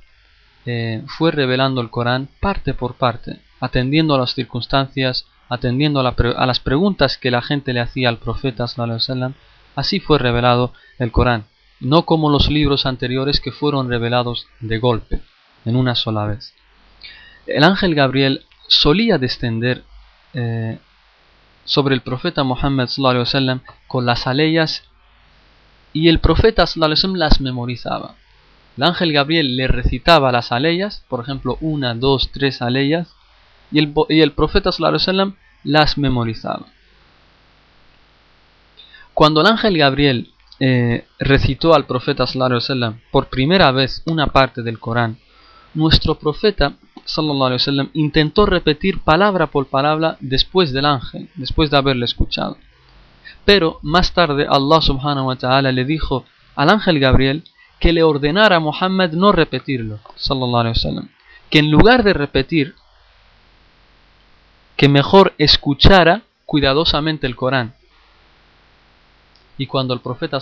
eh, 0.66 1.04
fue 1.18 1.32
revelando 1.32 1.82
el 1.82 1.90
Corán 1.90 2.30
parte 2.40 2.74
por 2.74 2.96
parte, 2.96 3.40
atendiendo 3.60 4.16
a 4.16 4.20
las 4.20 4.34
circunstancias, 4.34 5.26
atendiendo 5.50 6.00
a, 6.00 6.46
las 6.46 6.60
preguntas 6.60 7.18
que 7.18 7.32
la 7.32 7.42
gente 7.42 7.74
le 7.74 7.80
hacía 7.80 8.10
al 8.10 8.18
profeta 8.18 8.66
así 9.76 10.00
fue 10.00 10.20
revelado 10.20 10.74
el 11.00 11.12
Corán, 11.12 11.46
no 11.80 12.06
como 12.06 12.30
los 12.30 12.50
libros 12.50 12.86
anteriores 12.86 13.40
que 13.40 13.52
fueron 13.52 13.90
revelados 13.90 14.48
de 14.60 14.80
golpe, 14.80 15.22
en 15.66 15.76
una 15.76 15.96
sola 15.96 16.26
vez. 16.26 16.54
El 17.46 17.64
ángel 17.64 17.96
Gabriel 17.96 18.46
solía 18.68 19.18
descender 19.18 19.84
eh, 20.34 20.80
sobre 21.68 21.96
el 21.96 22.02
profeta 22.02 22.44
Muhammad 22.44 22.88
con 23.88 24.06
las 24.06 24.26
aleyas 24.26 24.84
y 25.92 26.08
el 26.08 26.20
profeta 26.20 26.66
las 27.18 27.42
memorizaba. 27.42 28.16
El 28.78 28.84
ángel 28.84 29.12
Gabriel 29.12 29.58
le 29.58 29.68
recitaba 29.68 30.32
las 30.32 30.52
aleyas, 30.52 31.04
por 31.10 31.20
ejemplo, 31.20 31.58
una, 31.60 31.94
dos, 31.94 32.32
tres 32.32 32.62
aleyas, 32.62 33.10
y 33.70 33.80
el, 33.80 33.94
y 34.08 34.22
el 34.22 34.32
profeta 34.32 34.72
las 35.64 35.98
memorizaba. 35.98 36.68
Cuando 39.14 39.42
el 39.42 39.48
ángel 39.48 39.78
Gabriel 39.78 40.32
eh, 40.62 41.06
recitó 41.20 41.74
al 41.74 41.86
profeta 41.86 42.26
por 43.12 43.28
primera 43.28 43.72
vez 43.72 44.04
una 44.06 44.28
parte 44.28 44.62
del 44.62 44.80
Corán, 44.80 45.18
nuestro 45.74 46.16
profeta 46.16 46.74
intentó 47.94 48.46
repetir 48.46 49.00
palabra 49.00 49.48
por 49.48 49.68
palabra 49.68 50.18
después 50.20 50.72
del 50.74 50.86
ángel, 50.86 51.30
después 51.36 51.70
de 51.70 51.78
haberle 51.78 52.06
escuchado. 52.06 52.58
Pero 53.46 53.80
más 53.82 54.14
tarde 54.14 54.46
Allah 54.50 54.82
subhanahu 54.82 55.28
wa 55.28 55.36
ta'ala 55.36 55.72
le 55.72 55.86
dijo 55.86 56.26
al 56.56 56.70
ángel 56.70 57.00
Gabriel 57.00 57.44
que 57.80 57.94
le 57.94 58.04
ordenara 58.04 58.58
a 58.58 58.60
Muhammad 58.60 59.12
no 59.12 59.32
repetirlo, 59.32 60.00
que 61.50 61.60
en 61.60 61.72
lugar 61.72 62.04
de 62.04 62.14
repetir, 62.14 62.76
que 64.76 64.90
mejor 64.90 65.34
escuchara 65.38 66.24
cuidadosamente 66.46 67.26
el 67.28 67.36
Corán. 67.36 67.74
Y 69.58 69.66
cuando 69.66 69.94
el 69.94 70.02
profeta 70.02 70.40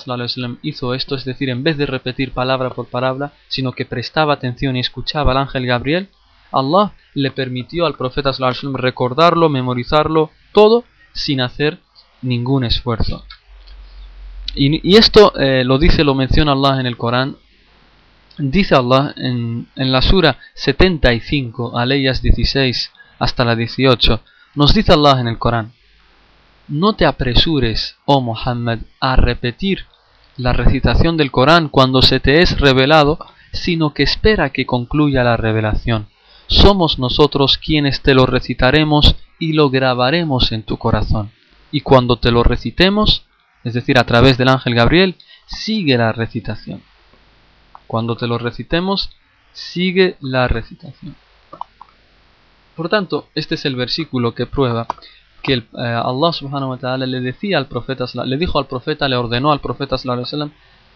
hizo 0.61 0.93
esto, 0.93 1.15
es 1.15 1.23
decir, 1.23 1.49
en 1.49 1.63
vez 1.63 1.77
de 1.77 1.85
repetir 1.85 2.31
palabra 2.31 2.71
por 2.71 2.87
palabra, 2.87 3.31
sino 3.47 3.71
que 3.71 3.85
prestaba 3.85 4.33
atención 4.33 4.75
y 4.75 4.81
escuchaba 4.81 5.31
al 5.31 5.37
ángel 5.37 5.65
Gabriel, 5.65 6.09
Allah 6.51 6.93
le 7.13 7.31
permitió 7.31 7.85
al 7.85 7.95
profeta 7.95 8.31
recordarlo, 8.73 9.49
memorizarlo, 9.49 10.31
todo 10.51 10.83
sin 11.13 11.41
hacer 11.41 11.79
ningún 12.21 12.63
esfuerzo. 12.63 13.25
Y, 14.55 14.95
esto 14.95 15.33
eh, 15.37 15.63
lo 15.65 15.77
dice, 15.77 16.03
lo 16.03 16.15
menciona 16.15 16.53
Allah 16.53 16.79
en 16.79 16.85
el 16.85 16.97
Corán. 16.97 17.37
Dice 18.37 18.75
Allah 18.75 19.13
en, 19.17 19.67
en 19.75 19.91
la 19.91 20.01
Sura 20.01 20.37
75, 20.53 21.77
aleyas 21.77 22.21
16 22.21 22.91
hasta 23.19 23.45
la 23.45 23.55
18, 23.55 24.21
nos 24.55 24.73
dice 24.73 24.93
Allah 24.93 25.19
en 25.19 25.27
el 25.27 25.37
Corán, 25.37 25.73
no 26.67 26.93
te 26.93 27.05
apresures, 27.05 27.95
oh 28.05 28.21
Muhammad, 28.21 28.79
a 28.99 29.15
repetir 29.15 29.85
la 30.37 30.51
recitación 30.51 31.15
del 31.15 31.31
Corán 31.31 31.69
cuando 31.69 32.01
se 32.01 32.19
te 32.19 32.41
es 32.41 32.59
revelado, 32.59 33.19
sino 33.53 33.93
que 33.93 34.03
espera 34.03 34.49
que 34.49 34.65
concluya 34.65 35.23
la 35.23 35.37
revelación. 35.37 36.07
Somos 36.47 36.99
nosotros 36.99 37.57
quienes 37.57 38.01
te 38.01 38.13
lo 38.13 38.25
recitaremos 38.25 39.15
y 39.39 39.53
lo 39.53 39.69
grabaremos 39.69 40.51
en 40.51 40.63
tu 40.63 40.77
corazón. 40.77 41.31
Y 41.71 41.81
cuando 41.81 42.17
te 42.17 42.31
lo 42.31 42.43
recitemos, 42.43 43.25
es 43.63 43.73
decir, 43.73 43.97
a 43.97 44.05
través 44.05 44.37
del 44.37 44.49
ángel 44.49 44.75
Gabriel, 44.75 45.15
sigue 45.47 45.97
la 45.97 46.11
recitación. 46.11 46.81
Cuando 47.87 48.15
te 48.15 48.27
lo 48.27 48.37
recitemos, 48.37 49.09
sigue 49.53 50.17
la 50.21 50.47
recitación. 50.47 51.15
Por 52.75 52.89
tanto, 52.89 53.29
este 53.35 53.55
es 53.55 53.65
el 53.65 53.75
versículo 53.75 54.35
que 54.35 54.45
prueba 54.45 54.87
que 55.41 55.53
eh, 55.53 55.63
Allah 55.77 56.33
subhanahu 56.33 56.71
wa 56.71 56.77
ta'ala 56.77 57.05
le 57.05 57.21
decía 57.21 57.57
al 57.57 57.67
profeta, 57.67 58.05
le 58.25 58.37
dijo 58.37 58.57
al 58.57 58.65
profeta, 58.65 59.07
le 59.07 59.15
ordenó 59.15 59.51
al 59.51 59.61
profeta 59.61 59.95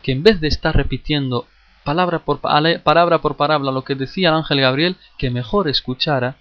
que 0.02 0.12
en 0.12 0.24
vez 0.24 0.42
de 0.42 0.48
estar 0.48 0.76
repitiendo 0.76 1.46
palabra 1.84 2.20
por, 2.20 2.40
palabra 2.40 3.20
por 3.20 3.36
palabra 3.36 3.72
lo 3.72 3.84
que 3.84 3.96
decía 3.96 4.30
el 4.30 4.36
ángel 4.36 4.62
Gabriel, 4.62 4.96
que 5.18 5.30
mejor 5.30 5.68
escuchara 5.68 6.38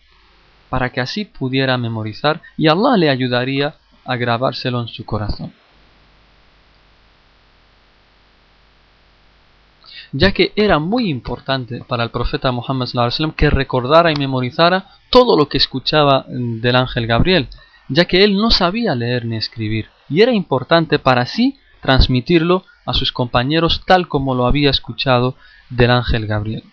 para 0.69 0.91
que 0.91 1.01
así 1.01 1.25
pudiera 1.25 1.79
memorizar 1.79 2.43
y 2.57 2.69
Allah 2.69 2.97
le 2.97 3.11
ayudaría 3.11 3.75
a 4.05 4.17
grabárselo 4.17 4.81
en 4.81 4.89
su 4.89 5.05
corazón. 5.05 5.53
ya 10.13 10.33
que 10.33 10.53
era 10.57 10.79
muy 10.79 11.09
importante 11.09 11.83
para 11.87 12.05
el 12.05 12.11
profeta 12.11 12.51
Muhammad 12.53 12.89
que 13.37 13.51
recordara 13.51 14.11
y 14.11 14.17
memorizara 14.17 14.87
todo 15.11 15.37
lo 15.37 15.49
que 15.49 15.59
escuchaba 15.59 16.25
del 16.29 16.77
ángel 16.77 17.07
Gabriel, 17.07 17.49
ya 17.89 18.07
que 18.07 18.25
él 18.25 18.37
no 18.37 18.51
sabía 18.51 18.95
leer 18.95 19.25
ni 19.25 19.37
escribir, 19.37 19.89
y 20.09 20.23
era 20.23 20.33
importante 20.33 20.99
para 20.99 21.27
sí 21.27 21.59
transmitirlo 21.81 22.65
a 22.87 22.95
sus 22.95 23.13
compañeros 23.13 23.83
tal 23.87 24.09
como 24.09 24.35
lo 24.35 24.47
había 24.47 24.71
escuchado 24.71 25.37
del 25.71 25.91
ángel 25.91 26.27
Gabriel. 26.27 26.65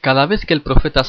Cada 0.00 0.26
vez 0.26 0.44
que 0.44 0.52
el 0.52 0.62
profeta 0.62 1.02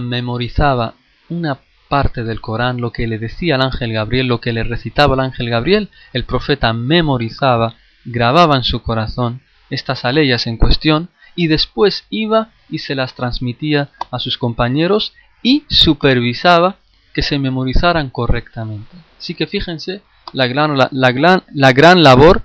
memorizaba 0.00 0.94
una 1.28 1.58
parte 1.88 2.24
del 2.24 2.40
Corán, 2.40 2.80
lo 2.80 2.90
que 2.90 3.06
le 3.06 3.18
decía 3.18 3.54
el 3.54 3.62
ángel 3.62 3.92
Gabriel, 3.92 4.26
lo 4.26 4.40
que 4.40 4.52
le 4.52 4.64
recitaba 4.64 5.14
el 5.14 5.20
ángel 5.20 5.50
Gabriel, 5.50 5.90
el 6.12 6.24
profeta 6.24 6.72
memorizaba, 6.72 7.74
grababa 8.04 8.56
en 8.56 8.64
su 8.64 8.82
corazón 8.82 9.40
estas 9.70 10.04
aleyas 10.04 10.46
en 10.46 10.56
cuestión 10.56 11.10
y 11.36 11.46
después 11.46 12.06
iba 12.10 12.50
y 12.68 12.80
se 12.80 12.94
las 12.94 13.14
transmitía 13.14 13.90
a 14.10 14.18
sus 14.18 14.36
compañeros 14.36 15.14
y 15.42 15.64
supervisaba 15.68 16.78
que 17.14 17.22
se 17.22 17.38
memorizaran 17.38 18.10
correctamente. 18.10 18.96
Así 19.18 19.34
que 19.34 19.46
fíjense 19.46 20.02
la 20.32 20.46
gran, 20.46 20.76
la, 20.76 20.88
la 20.90 21.72
gran 21.72 22.02
labor, 22.02 22.42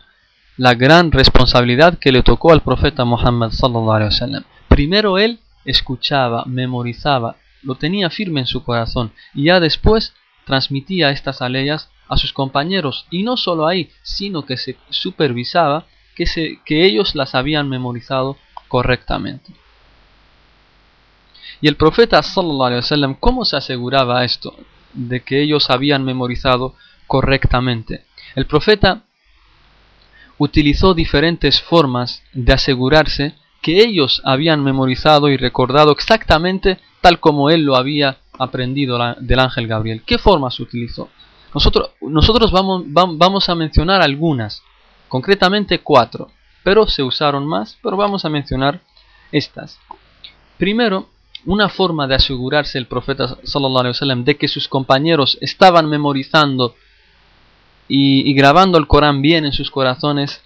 la 0.57 0.75
gran 0.75 1.11
responsabilidad 1.11 1.97
que 1.97 2.11
le 2.11 2.23
tocó 2.23 2.51
al 2.51 2.61
profeta 2.61 3.03
Muhammad 3.03 3.51
Primero 4.67 5.17
él 5.17 5.39
escuchaba, 5.65 6.45
memorizaba, 6.45 7.37
lo 7.63 7.75
tenía 7.75 8.09
firme 8.09 8.41
en 8.41 8.45
su 8.45 8.63
corazón 8.63 9.11
y 9.33 9.45
ya 9.45 9.59
después 9.59 10.13
transmitía 10.45 11.09
estas 11.09 11.41
aleyas 11.41 11.89
a 12.07 12.17
sus 12.17 12.33
compañeros 12.33 13.05
y 13.09 13.23
no 13.23 13.37
solo 13.37 13.67
ahí, 13.67 13.89
sino 14.01 14.45
que 14.45 14.57
se 14.57 14.77
supervisaba 14.89 15.85
que, 16.15 16.25
se, 16.25 16.59
que 16.65 16.85
ellos 16.85 17.15
las 17.15 17.35
habían 17.35 17.69
memorizado 17.69 18.37
correctamente. 18.67 19.53
Y 21.61 21.67
el 21.67 21.75
profeta 21.75 22.21
sallallahu 22.21 22.63
alaihi 22.63 22.81
wasallam, 22.81 23.13
¿cómo 23.15 23.45
se 23.45 23.57
aseguraba 23.57 24.23
esto 24.23 24.55
de 24.93 25.21
que 25.21 25.41
ellos 25.41 25.69
habían 25.69 26.05
memorizado 26.05 26.75
correctamente? 27.07 28.05
El 28.35 28.45
profeta 28.45 29.03
utilizó 30.37 30.93
diferentes 30.93 31.61
formas 31.61 32.23
de 32.33 32.53
asegurarse 32.53 33.35
que 33.61 33.83
ellos 33.83 34.21
habían 34.23 34.63
memorizado 34.63 35.27
y 35.27 35.35
recordado 35.35 35.91
exactamente 35.91 36.79
tal 37.01 37.19
como 37.19 37.49
él 37.49 37.63
lo 37.63 37.75
había 37.75 38.19
aprendido 38.37 38.97
del 39.19 39.39
ángel 39.39 39.67
Gabriel. 39.67 40.03
¿Qué 40.05 40.17
formas 40.17 40.59
utilizó? 40.61 41.09
Nosotros, 41.53 42.51
vamos 42.51 43.49
a 43.49 43.55
mencionar 43.55 44.01
algunas, 44.01 44.63
concretamente 45.09 45.79
cuatro, 45.79 46.29
pero 46.63 46.87
se 46.87 47.03
usaron 47.03 47.45
más, 47.45 47.77
pero 47.83 47.97
vamos 47.97 48.23
a 48.23 48.29
mencionar 48.29 48.79
estas. 49.31 49.77
Primero, 50.57 51.09
una 51.45 51.69
forma 51.69 52.07
de 52.07 52.15
asegurarse 52.15 52.77
el 52.77 52.87
profeta 52.87 53.37
sallallahu 53.43 53.93
alaihi 54.01 54.23
de 54.23 54.37
que 54.37 54.47
sus 54.47 54.67
compañeros 54.67 55.37
estaban 55.41 55.89
memorizando 55.89 56.75
y, 57.87 58.33
grabando 58.33 58.77
el 58.77 58.87
Corán 58.87 59.21
bien 59.21 59.45
en 59.45 59.51
sus 59.51 59.71
corazones 59.71 60.41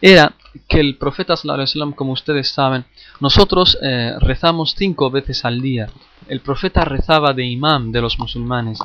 era 0.00 0.32
que 0.68 0.80
el 0.80 0.96
profeta 0.96 1.36
sallallahu 1.36 1.94
como 1.94 2.12
ustedes 2.12 2.48
saben, 2.48 2.86
nosotros 3.20 3.78
eh, 3.82 4.14
rezamos 4.20 4.74
cinco 4.76 5.10
veces 5.10 5.44
al 5.44 5.60
día. 5.60 5.90
El 6.28 6.40
profeta 6.40 6.84
rezaba 6.84 7.32
de 7.32 7.44
imam 7.44 7.92
de 7.92 8.00
los 8.00 8.18
musulmanes. 8.18 8.78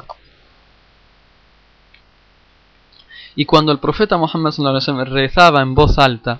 Y 3.36 3.45
cuando 3.45 3.72
el 3.72 3.79
profeta 3.79 4.17
Muhammad 4.17 4.51
sallallahu 4.51 5.05
rezaba 5.05 5.62
en 5.62 5.75
voz 5.75 5.98
alta, 5.98 6.39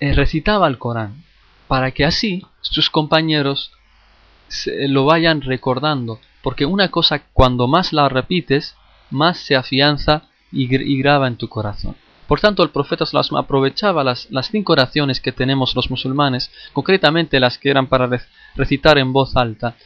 eh, 0.00 0.14
recitaba 0.14 0.68
el 0.68 0.78
Corán, 0.78 1.24
para 1.66 1.90
que 1.90 2.04
así 2.04 2.46
sus 2.60 2.90
compañeros 2.90 3.72
lo 4.66 5.04
vayan 5.04 5.42
recordando, 5.42 6.20
porque 6.42 6.66
una 6.66 6.90
cosa 6.90 7.22
cuando 7.32 7.68
más 7.68 7.92
la 7.92 8.08
repites, 8.08 8.76
más 9.10 9.38
se 9.38 9.56
afianza 9.56 10.22
y 10.50 10.98
graba 10.98 11.28
en 11.28 11.36
tu 11.36 11.48
corazón. 11.48 11.96
Por 12.28 12.40
tanto, 12.40 12.62
el 12.62 12.68
profeta 12.68 13.06
aprovechaba 13.38 14.04
las, 14.04 14.30
las, 14.30 14.50
cinco 14.50 14.74
oraciones 14.74 15.18
que 15.18 15.32
tenemos 15.32 15.74
los 15.74 15.90
musulmanes, 15.90 16.50
concretamente 16.74 17.40
las 17.40 17.56
que 17.56 17.70
eran 17.70 17.86
para 17.86 18.20
recitar 18.54 18.98
en 18.98 19.14
voz 19.14 19.34
alta. 19.34 19.76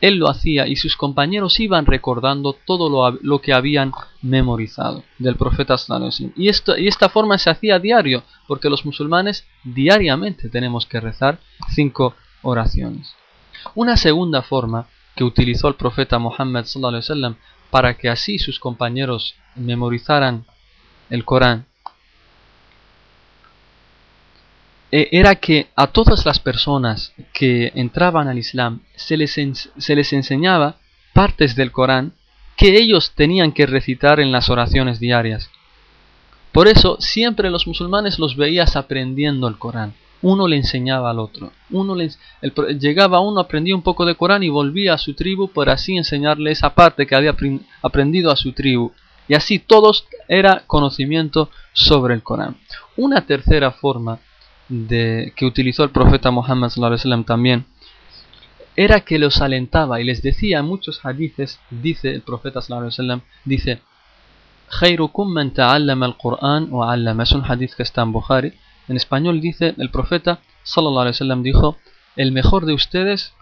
Él 0.00 0.16
lo 0.16 0.28
hacía 0.28 0.66
y 0.66 0.76
sus 0.76 0.96
compañeros 0.96 1.58
iban 1.60 1.86
recordando 1.86 2.52
todo 2.52 3.18
lo, 3.20 3.38
que 3.40 3.52
habían 3.52 3.92
memorizado 4.22 5.02
del 5.18 5.36
profeta 5.36 5.76
y, 6.36 6.48
esto, 6.48 6.76
y 6.76 6.88
esta 6.88 7.08
forma 7.08 7.38
se 7.38 7.50
hacía 7.50 7.78
diario, 7.78 8.22
porque 8.46 8.70
los 8.70 8.84
musulmanes 8.84 9.46
diariamente 9.64 10.48
tenemos 10.48 10.86
que 10.86 11.00
rezar 11.00 11.40
cinco 11.70 12.14
oraciones. 12.42 13.14
Una 13.74 13.96
segunda 13.96 14.42
forma 14.42 14.86
que 15.16 15.24
utilizó 15.24 15.68
el 15.68 15.74
profeta 15.74 16.18
Muhammad 16.18 16.64
para 17.70 17.96
que 17.96 18.08
así 18.08 18.38
sus 18.38 18.58
compañeros 18.58 19.34
memorizaran 19.56 20.44
el 21.10 21.24
Corán 21.24 21.67
eh, 24.90 25.08
era 25.12 25.34
que 25.34 25.68
a 25.76 25.88
todas 25.88 26.24
las 26.24 26.38
personas 26.38 27.12
que 27.32 27.72
entraban 27.74 28.28
al 28.28 28.38
Islam 28.38 28.80
se 28.96 29.16
les, 29.16 29.32
se 29.32 29.94
les 29.94 30.12
enseñaba 30.12 30.76
partes 31.12 31.54
del 31.56 31.72
Corán 31.72 32.12
que 32.56 32.76
ellos 32.76 33.12
tenían 33.14 33.52
que 33.52 33.66
recitar 33.66 34.18
en 34.18 34.32
las 34.32 34.50
oraciones 34.50 34.98
diarias. 34.98 35.50
Por 36.52 36.66
eso 36.66 36.96
siempre 37.00 37.50
los 37.50 37.66
musulmanes 37.66 38.18
los 38.18 38.36
veías 38.36 38.76
aprendiendo 38.76 39.46
el 39.46 39.58
Corán. 39.58 39.94
Uno 40.22 40.48
le 40.48 40.56
enseñaba 40.56 41.10
al 41.10 41.20
otro. 41.20 41.52
Uno 41.70 41.94
llegaba 42.80 43.20
uno, 43.20 43.40
aprendía 43.40 43.76
un 43.76 43.82
poco 43.82 44.04
de 44.04 44.16
Corán 44.16 44.42
y 44.42 44.48
volvía 44.48 44.94
a 44.94 44.98
su 44.98 45.14
tribu 45.14 45.48
por 45.48 45.70
así 45.70 45.96
enseñarle 45.96 46.50
esa 46.50 46.74
parte 46.74 47.06
que 47.06 47.14
había 47.14 47.36
aprendido 47.82 48.32
a 48.32 48.36
su 48.36 48.52
tribu. 48.52 48.92
Y 49.28 49.34
así 49.34 49.58
todos 49.58 50.06
era 50.26 50.64
conocimiento 50.66 51.50
sobre 51.74 52.14
el 52.14 52.22
Corán. 52.22 52.56
Una 52.96 53.26
tercera 53.26 53.70
forma 53.70 54.18
de, 54.68 55.32
que 55.36 55.46
utilizó 55.46 55.84
el 55.84 55.90
profeta 55.90 56.30
Muhammad 56.30 56.70
también 57.26 57.66
era 58.78 59.00
que 59.00 59.18
los 59.18 59.40
alentaba 59.40 60.00
y 60.00 60.04
les 60.04 60.22
decía 60.22 60.62
muchos 60.62 61.04
hadithes, 61.04 61.58
dice 61.68 62.12
el 62.14 62.22
profeta 62.22 62.60
dice 63.44 63.80
man 65.26 65.50
ta'allama 65.52 66.06
al-Qur'an 66.06 66.68
wa. 66.70 66.94
Es 66.94 67.32
un 67.32 67.44
hadith 67.44 67.74
que 67.74 67.82
está 67.82 68.02
en 68.02 68.12
Bukhari. 68.12 68.52
En 68.86 68.96
español 68.96 69.40
dice 69.40 69.74
el 69.78 69.90
profeta 69.90 70.38
sallallahu 70.62 71.00
alaihi 71.00 71.14
wasallam 71.14 71.42
dijo, 71.42 71.76
el 72.14 72.30
mejor 72.30 72.66
de 72.66 72.74
ustedes 72.74 73.32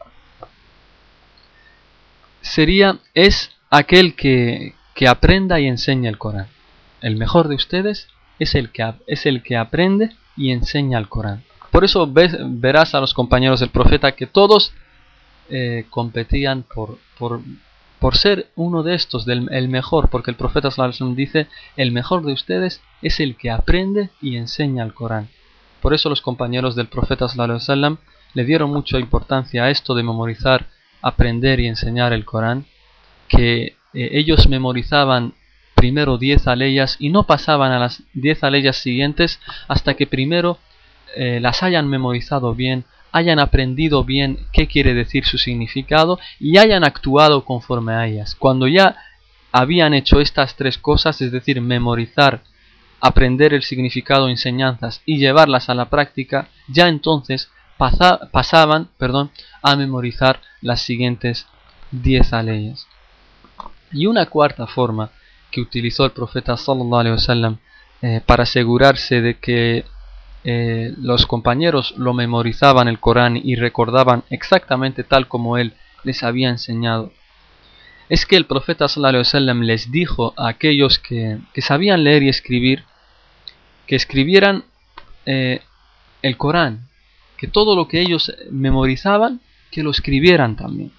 sería 2.40 2.98
es 3.12 3.50
aquel 3.68 4.14
que, 4.14 4.74
que 4.94 5.06
aprenda 5.06 5.60
y 5.60 5.66
enseña 5.66 6.08
el 6.08 6.16
Corán. 6.16 6.46
El 7.02 7.16
mejor 7.16 7.48
de 7.48 7.56
ustedes 7.56 8.08
es 8.38 8.54
el 8.54 8.70
que 8.70 8.94
es 9.06 9.26
el 9.26 9.42
que 9.42 9.58
aprende 9.58 10.16
y 10.36 10.50
enseña 10.50 10.98
el 10.98 11.08
Corán. 11.08 11.42
Por 11.70 11.84
eso 11.84 12.06
ves, 12.06 12.36
verás 12.40 12.94
a 12.94 13.00
los 13.00 13.14
compañeros 13.14 13.60
del 13.60 13.70
profeta 13.70 14.12
que 14.12 14.26
todos 14.26 14.72
eh, 15.48 15.86
competían 15.90 16.62
por, 16.62 16.98
por, 17.18 17.40
por, 18.00 18.16
ser 18.16 18.50
uno 18.56 18.82
de 18.82 18.94
estos, 18.94 19.26
del, 19.26 19.48
el 19.52 19.68
mejor, 19.68 20.08
porque 20.08 20.30
el 20.30 20.36
profeta 20.36 20.70
dice, 21.14 21.46
el 21.76 21.92
mejor 21.92 22.24
de 22.24 22.32
ustedes 22.32 22.80
es 23.02 23.20
el 23.20 23.36
que 23.36 23.50
aprende 23.50 24.10
y 24.20 24.36
enseña 24.36 24.84
el 24.84 24.94
Corán. 24.94 25.28
Por 25.80 25.94
eso 25.94 26.08
los 26.08 26.20
compañeros 26.20 26.74
del 26.74 26.88
profeta 26.88 27.26
le 28.34 28.44
dieron 28.44 28.70
mucha 28.70 28.98
importancia 28.98 29.64
a 29.64 29.70
esto 29.70 29.94
de 29.94 30.02
memorizar, 30.02 30.66
aprender 31.00 31.60
y 31.60 31.68
enseñar 31.68 32.12
el 32.12 32.24
Corán, 32.24 32.66
que 33.28 33.76
eh, 33.94 34.10
ellos 34.12 34.48
memorizaban 34.48 35.34
primero 35.76 36.18
10 36.18 36.48
aleyas 36.48 36.96
y 36.98 37.10
no 37.10 37.24
pasaban 37.24 37.70
a 37.70 37.78
las 37.78 38.02
10 38.14 38.42
aleyas 38.42 38.78
siguientes 38.78 39.38
hasta 39.68 39.94
que 39.94 40.06
primero 40.06 40.58
eh, 41.14 41.38
las 41.40 41.62
hayan 41.62 41.86
memorizado 41.88 42.54
bien, 42.54 42.84
hayan 43.12 43.38
aprendido 43.38 44.02
bien 44.02 44.38
qué 44.52 44.66
quiere 44.66 44.94
decir 44.94 45.24
su 45.24 45.38
significado 45.38 46.18
y 46.40 46.58
hayan 46.58 46.82
actuado 46.82 47.44
conforme 47.44 47.92
a 47.94 48.06
ellas. 48.06 48.34
Cuando 48.34 48.66
ya 48.66 48.96
habían 49.52 49.94
hecho 49.94 50.20
estas 50.20 50.56
tres 50.56 50.78
cosas, 50.78 51.20
es 51.20 51.30
decir, 51.30 51.60
memorizar, 51.60 52.42
aprender 53.00 53.54
el 53.54 53.62
significado, 53.62 54.28
enseñanzas 54.28 55.02
y 55.06 55.18
llevarlas 55.18 55.68
a 55.68 55.74
la 55.74 55.90
práctica, 55.90 56.48
ya 56.68 56.88
entonces 56.88 57.50
pasaban 57.78 58.88
perdón, 58.98 59.30
a 59.62 59.76
memorizar 59.76 60.40
las 60.62 60.80
siguientes 60.80 61.46
10 61.92 62.32
aleyas. 62.32 62.86
Y 63.92 64.06
una 64.06 64.26
cuarta 64.26 64.66
forma 64.66 65.10
que 65.56 65.62
utilizó 65.62 66.04
el 66.04 66.10
profeta 66.10 66.54
sallallahu 66.58 67.12
wasallam 67.12 67.56
eh, 68.02 68.20
para 68.26 68.42
asegurarse 68.42 69.22
de 69.22 69.38
que 69.38 69.86
eh, 70.44 70.92
los 70.98 71.24
compañeros 71.24 71.94
lo 71.96 72.12
memorizaban 72.12 72.88
el 72.88 73.00
Corán 73.00 73.38
y 73.42 73.54
recordaban 73.56 74.22
exactamente 74.28 75.02
tal 75.02 75.28
como 75.28 75.56
él 75.56 75.72
les 76.04 76.22
había 76.22 76.50
enseñado. 76.50 77.10
Es 78.10 78.26
que 78.26 78.36
el 78.36 78.44
profeta 78.44 78.86
sallallahu 78.86 79.62
les 79.62 79.90
dijo 79.90 80.34
a 80.36 80.48
aquellos 80.48 80.98
que, 80.98 81.38
sabían 81.56 82.04
leer 82.04 82.22
y 82.24 82.28
escribir 82.28 82.84
que 83.86 83.96
escribieran 83.96 84.64
eh, 85.24 85.62
el 86.20 86.36
Corán, 86.36 86.86
que 87.38 87.46
todo 87.46 87.74
lo 87.74 87.88
que 87.88 88.02
ellos 88.02 88.30
memorizaban, 88.50 89.40
que 89.70 89.82
lo 89.82 89.90
escribieran 89.90 90.54
también. 90.54 90.92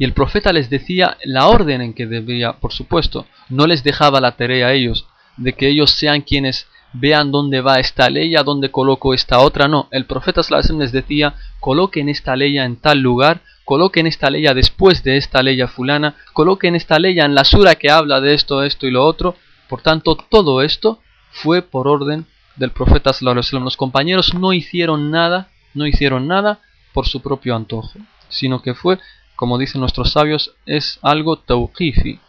Y 0.00 0.04
el 0.04 0.14
profeta 0.14 0.50
les 0.54 0.70
decía 0.70 1.18
la 1.24 1.48
orden 1.48 1.82
en 1.82 1.92
que 1.92 2.06
debía, 2.06 2.54
por 2.54 2.72
supuesto, 2.72 3.26
no 3.50 3.66
les 3.66 3.84
dejaba 3.84 4.18
la 4.22 4.32
tarea 4.32 4.68
a 4.68 4.72
ellos, 4.72 5.04
de 5.36 5.52
que 5.52 5.68
ellos 5.68 5.90
sean 5.90 6.22
quienes 6.22 6.68
vean 6.94 7.30
dónde 7.30 7.60
va 7.60 7.80
esta 7.80 8.08
ley, 8.08 8.34
a 8.34 8.42
dónde 8.42 8.70
coloco 8.70 9.12
esta 9.12 9.40
otra, 9.40 9.68
no, 9.68 9.88
el 9.90 10.06
profeta 10.06 10.40
les 10.78 10.90
decía, 10.90 11.34
coloquen 11.60 12.08
esta 12.08 12.34
ley 12.34 12.58
en 12.58 12.76
tal 12.76 13.00
lugar, 13.00 13.42
coloquen 13.66 14.06
esta 14.06 14.30
ley 14.30 14.44
después 14.54 15.04
de 15.04 15.18
esta 15.18 15.42
ley 15.42 15.60
fulana, 15.66 16.16
coloquen 16.32 16.76
esta 16.76 16.98
ley 16.98 17.20
en 17.20 17.34
la 17.34 17.44
sura 17.44 17.74
que 17.74 17.90
habla 17.90 18.22
de 18.22 18.32
esto, 18.32 18.62
esto 18.62 18.86
y 18.86 18.90
lo 18.90 19.04
otro, 19.04 19.36
por 19.68 19.82
tanto 19.82 20.16
todo 20.16 20.62
esto 20.62 21.02
fue 21.30 21.60
por 21.60 21.86
orden 21.86 22.24
del 22.56 22.70
profeta 22.70 23.12
Los 23.20 23.76
compañeros 23.76 24.32
no 24.32 24.54
hicieron 24.54 25.10
nada, 25.10 25.50
no 25.74 25.86
hicieron 25.86 26.26
nada 26.26 26.60
por 26.94 27.06
su 27.06 27.20
propio 27.20 27.54
antojo, 27.54 27.98
sino 28.30 28.62
que 28.62 28.72
fue 28.72 28.98
como 29.40 29.56
dicen 29.56 29.80
nuestros 29.80 30.12
sabios, 30.12 30.54
es 30.66 30.98
algo 31.00 31.38
tawqifi. 31.38 32.20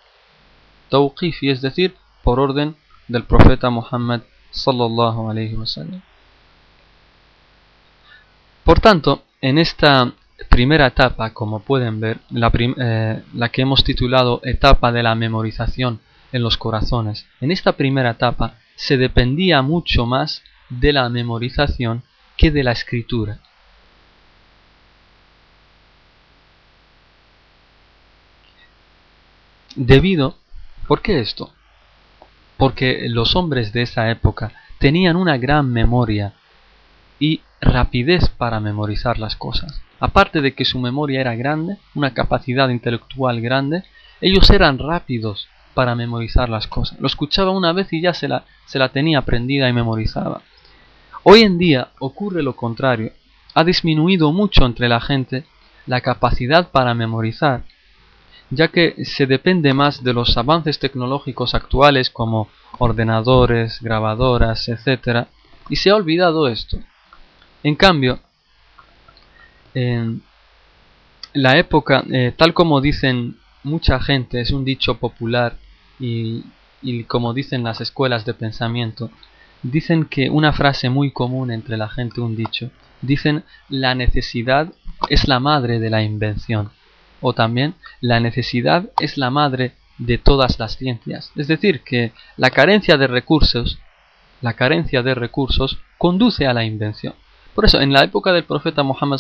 Tawqifi, 0.88 1.50
es 1.50 1.62
decir, 1.62 1.94
por 2.24 2.40
orden 2.40 2.78
del 3.10 3.26
profeta 3.26 3.70
Muhammad 3.70 4.22
sallallahu 4.52 5.30
alayhi 5.30 5.56
wasallam. 5.56 6.02
Por 8.64 8.80
tanto, 8.80 9.24
en 9.42 9.58
esta 9.58 10.14
primera 10.48 10.88
etapa, 10.88 11.34
como 11.34 11.60
pueden 11.60 12.00
ver, 12.00 12.22
la, 12.30 12.50
eh, 12.54 13.22
la, 13.34 13.50
que 13.50 13.64
hemos 13.64 13.84
titulado 13.84 14.40
etapa 14.46 14.94
de 14.94 15.04
la 15.04 15.14
memorización 15.14 16.00
en 16.32 16.44
los 16.44 16.56
corazones, 16.56 17.28
en 17.42 17.52
esta 17.52 17.74
primera 17.74 18.12
etapa 18.12 18.54
se 18.78 18.96
dependía 18.96 19.62
mucho 19.62 20.06
más 20.06 20.44
de 20.70 20.94
la 20.94 21.10
memorización 21.10 22.04
que 22.38 22.52
de 22.52 22.64
la 22.64 22.72
escritura. 22.72 23.42
Debido, 29.76 30.36
¿por 30.88 31.02
qué 31.02 31.20
esto? 31.20 31.52
Porque 32.58 33.08
los 33.08 33.36
hombres 33.36 33.72
de 33.72 33.84
esa 33.84 34.10
época 34.12 34.52
tenían 34.80 35.16
una 35.16 35.38
gran 35.38 35.72
memoria 35.72 36.34
y 37.20 37.42
rapidez 37.62 38.30
para 38.30 38.60
memorizar 38.60 39.18
las 39.18 39.36
cosas. 39.36 39.82
Aparte 40.00 40.42
de 40.42 40.54
que 40.54 40.66
su 40.66 40.80
memoria 40.80 41.22
era 41.22 41.36
grande, 41.36 41.78
una 41.96 42.14
capacidad 42.14 42.70
intelectual 42.70 43.40
grande, 43.40 43.84
ellos 44.20 44.50
eran 44.50 44.78
rápidos 44.78 45.48
para 45.74 45.96
memorizar 45.96 46.50
las 46.50 46.68
cosas. 46.68 47.00
Lo 47.00 47.08
escuchaba 47.08 47.52
una 47.52 47.72
vez 47.72 47.94
y 47.94 48.02
ya 48.02 48.14
se 48.14 48.28
la, 48.28 48.44
se 48.66 48.80
la 48.80 48.90
tenía 48.90 49.20
aprendida 49.20 49.70
y 49.70 49.74
memorizaba. 49.74 50.42
Hoy 51.24 51.42
en 51.42 51.58
día 51.58 51.90
ocurre 52.00 52.44
lo 52.44 52.56
contrario. 52.56 53.14
Ha 53.54 53.64
disminuido 53.64 54.32
mucho 54.32 54.66
entre 54.66 54.90
la 54.90 55.00
gente 55.00 55.46
la 55.86 56.02
capacidad 56.02 56.72
para 56.72 56.94
memorizar 56.94 57.64
ya 58.52 58.68
que 58.68 59.06
se 59.06 59.26
depende 59.26 59.74
más 59.74 60.04
de 60.04 60.14
los 60.14 60.38
avances 60.38 60.78
tecnológicos 60.78 61.56
actuales 61.56 62.10
como 62.10 62.50
ordenadores, 62.80 63.82
grabadoras, 63.82 64.68
etc. 64.68 65.28
Y 65.70 65.78
se 65.78 65.90
ha 65.90 65.96
olvidado 65.96 66.50
esto. 66.50 66.78
En 67.64 67.76
cambio, 67.76 68.20
en 69.74 70.22
la 71.34 71.58
época, 71.58 72.04
eh, 72.12 72.34
tal 72.36 72.54
como 72.54 72.82
dicen 72.82 73.38
mucha 73.64 74.00
gente, 74.02 74.42
es 74.42 74.52
un 74.52 74.66
dicho 74.66 74.96
popular 74.96 75.56
y, 75.98 76.44
y 76.82 77.06
como 77.06 77.34
dicen 77.34 77.64
las 77.64 77.80
escuelas 77.80 78.26
de 78.26 78.34
pensamiento, 78.34 79.12
dicen 79.64 80.06
que 80.06 80.30
una 80.30 80.52
frase 80.52 80.90
muy 80.90 81.12
común 81.12 81.52
entre 81.52 81.78
la 81.78 81.88
gente, 81.88 82.20
un 82.20 82.36
dicho, 82.36 82.70
dicen 83.02 83.46
la 83.70 83.96
necesidad 83.96 84.74
es 85.10 85.28
la 85.30 85.40
madre 85.40 85.80
de 85.80 85.90
la 85.90 86.04
invención 86.04 86.72
o 87.22 87.34
también 87.34 87.76
la 88.02 88.20
necesidad 88.20 88.90
es 89.00 89.18
la 89.18 89.30
madre 89.30 89.74
de 89.98 90.18
todas 90.18 90.60
las 90.60 90.78
ciencias. 90.78 91.32
Es 91.36 91.48
decir, 91.48 91.82
que 91.82 92.12
la 92.36 92.50
carencia 92.50 92.98
de 92.98 93.08
recursos, 93.08 93.78
la 94.42 94.54
carencia 94.54 95.04
de 95.04 95.14
recursos 95.14 95.78
conduce 95.98 96.48
a 96.48 96.54
la 96.54 96.66
invención. 96.66 97.14
Por 97.54 97.66
eso, 97.66 97.80
en 97.82 97.94
la 97.94 98.04
época 98.04 98.32
del 98.32 98.46
profeta 98.46 98.82
Muhammad 98.82 99.20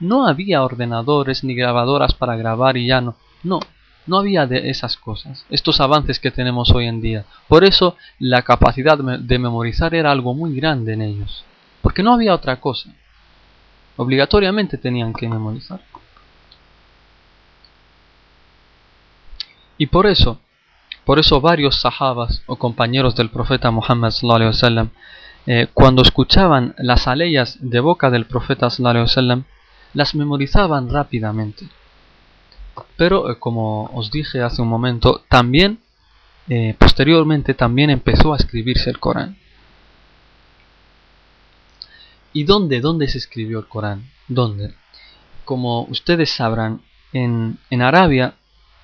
no 0.00 0.26
había 0.26 0.62
ordenadores 0.62 1.44
ni 1.44 1.54
grabadoras 1.54 2.14
para 2.14 2.36
grabar 2.36 2.76
y 2.76 2.86
ya 2.86 3.00
no. 3.00 3.16
No, 3.42 3.60
No 4.06 4.18
había 4.18 4.46
de 4.46 4.70
esas 4.70 4.96
cosas, 4.96 5.44
estos 5.50 5.80
avances 5.80 6.20
que 6.20 6.30
tenemos 6.30 6.70
hoy 6.70 6.86
en 6.86 7.00
día. 7.00 7.24
Por 7.48 7.64
eso 7.64 7.96
la 8.18 8.42
capacidad 8.42 8.98
de 8.98 9.38
memorizar 9.38 9.94
era 9.94 10.12
algo 10.12 10.34
muy 10.34 10.54
grande 10.54 10.92
en 10.92 11.02
ellos. 11.02 11.44
Porque 11.80 12.02
no 12.02 12.12
había 12.12 12.34
otra 12.34 12.60
cosa. 12.60 12.90
Obligatoriamente 13.96 14.78
tenían 14.78 15.12
que 15.12 15.28
memorizar. 15.28 15.80
Y 19.78 19.86
por 19.86 20.06
eso, 20.06 20.40
por 21.04 21.18
eso 21.18 21.40
varios 21.40 21.80
sahabas 21.80 22.42
o 22.46 22.56
compañeros 22.56 23.14
del 23.16 23.30
profeta 23.30 23.70
Muhammad 23.70 24.10
sallallahu 24.10 24.90
eh, 25.46 25.66
cuando 25.74 26.02
escuchaban 26.02 26.74
las 26.78 27.06
aleyas 27.06 27.58
de 27.60 27.80
boca 27.80 28.10
del 28.10 28.26
profeta 28.26 28.70
sallallahu 28.70 29.44
las 29.92 30.14
memorizaban 30.14 30.88
rápidamente. 30.88 31.68
Pero 32.96 33.30
eh, 33.30 33.38
como 33.38 33.90
os 33.92 34.10
dije 34.10 34.42
hace 34.42 34.62
un 34.62 34.68
momento, 34.68 35.22
también 35.28 35.80
eh, 36.48 36.74
posteriormente 36.78 37.54
también 37.54 37.90
empezó 37.90 38.32
a 38.32 38.36
escribirse 38.36 38.90
el 38.90 38.98
Corán. 38.98 39.36
¿Y 42.32 42.44
dónde, 42.44 42.80
dónde 42.80 43.08
se 43.08 43.18
escribió 43.18 43.60
el 43.60 43.68
Corán? 43.68 44.10
¿Dónde? 44.28 44.74
Como 45.44 45.82
ustedes 45.82 46.30
sabrán, 46.30 46.82
en, 47.12 47.58
en 47.70 47.82
Arabia, 47.82 48.34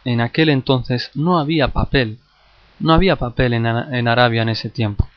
en 0.04 0.20
aquel 0.20 0.48
entonces, 0.48 1.10
no 1.14 1.38
había 1.38 1.68
papel. 1.68 2.18
No 2.78 2.94
había 2.94 3.16
papel 3.16 3.52
en, 3.54 3.66
Arabia 4.08 4.42
en 4.42 4.48
ese 4.48 4.70
tiempo. 4.70 5.08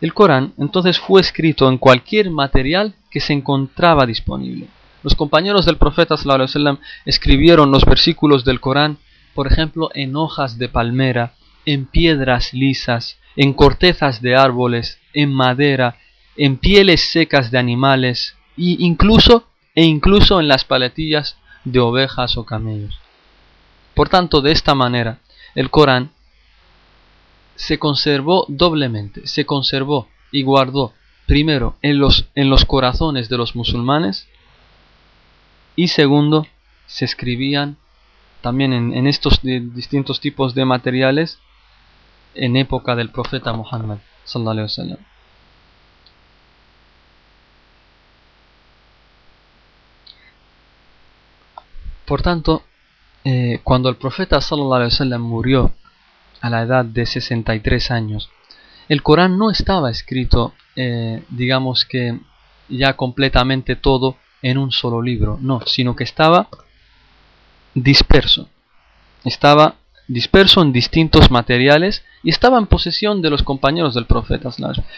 El 0.00 0.14
Corán 0.14 0.52
entonces 0.58 0.98
fue 1.00 1.20
escrito 1.20 1.68
en 1.68 1.78
cualquier 1.78 2.30
material 2.30 2.94
que 3.10 3.20
se 3.20 3.32
encontraba 3.32 4.06
disponible. 4.06 4.68
Los 5.02 5.14
compañeros 5.14 5.66
del 5.66 5.78
profeta 5.78 6.16
sallam, 6.16 6.78
escribieron 7.04 7.70
los 7.70 7.84
versículos 7.84 8.44
del 8.44 8.60
Corán, 8.60 8.98
por 9.34 9.46
ejemplo, 9.46 9.90
en 9.94 10.16
hojas 10.16 10.58
de 10.58 10.68
palmera, 10.68 11.34
en 11.64 11.86
piedras 11.86 12.52
lisas, 12.52 13.18
en 13.36 13.52
cortezas 13.52 14.22
de 14.22 14.36
árboles, 14.36 14.98
en 15.12 15.32
madera, 15.32 15.96
en 16.36 16.56
pieles 16.56 17.10
secas 17.10 17.50
de 17.50 17.58
animales 17.58 18.36
e 18.56 18.76
incluso 18.78 19.46
e 19.74 19.84
incluso 19.84 20.40
en 20.40 20.48
las 20.48 20.64
paletillas 20.64 21.36
de 21.64 21.80
ovejas 21.80 22.36
o 22.36 22.44
camellos. 22.44 22.98
Por 23.96 24.10
tanto, 24.10 24.42
de 24.42 24.52
esta 24.52 24.74
manera, 24.74 25.20
el 25.54 25.70
Corán 25.70 26.10
se 27.54 27.78
conservó 27.78 28.44
doblemente, 28.46 29.26
se 29.26 29.46
conservó 29.46 30.06
y 30.30 30.42
guardó 30.42 30.92
primero 31.24 31.78
en 31.80 31.98
los, 31.98 32.28
corazones 32.66 33.30
de 33.30 33.38
los 33.38 33.56
musulmanes 33.56 34.28
y 35.76 35.88
segundo, 35.88 36.46
se 36.84 37.06
escribían 37.06 37.78
también 38.42 38.74
en, 38.74 39.06
estos 39.06 39.40
distintos 39.42 40.20
tipos 40.20 40.54
de 40.54 40.66
materiales 40.66 41.38
en 42.34 42.56
época 42.56 42.96
del 42.96 43.08
profeta 43.08 43.54
Muhammad 43.54 43.96
Por 52.04 52.20
tanto, 52.20 52.62
eh, 53.28 53.58
cuando 53.64 53.88
el 53.88 53.96
profeta 53.96 54.40
sallallahu 54.40 55.18
murió 55.18 55.72
a 56.40 56.48
la 56.48 56.62
edad 56.62 56.84
de 56.84 57.06
63 57.06 57.90
años, 57.90 58.30
el 58.88 59.02
Corán 59.02 59.36
no 59.36 59.50
estaba 59.50 59.90
escrito, 59.90 60.54
eh, 60.76 61.24
digamos 61.28 61.86
que 61.86 62.20
ya 62.68 62.92
completamente 62.92 63.74
todo 63.74 64.16
en 64.42 64.58
un 64.58 64.70
solo 64.70 65.02
libro, 65.02 65.38
no, 65.40 65.60
sino 65.66 65.96
que 65.96 66.04
estaba 66.04 66.46
disperso. 67.74 68.48
Estaba 69.24 69.74
disperso 70.06 70.62
en 70.62 70.72
distintos 70.72 71.28
materiales 71.28 72.04
y 72.22 72.30
estaba 72.30 72.58
en 72.58 72.68
posesión 72.68 73.22
de 73.22 73.30
los 73.30 73.42
compañeros 73.42 73.94
del 73.94 74.06
profeta. 74.06 74.50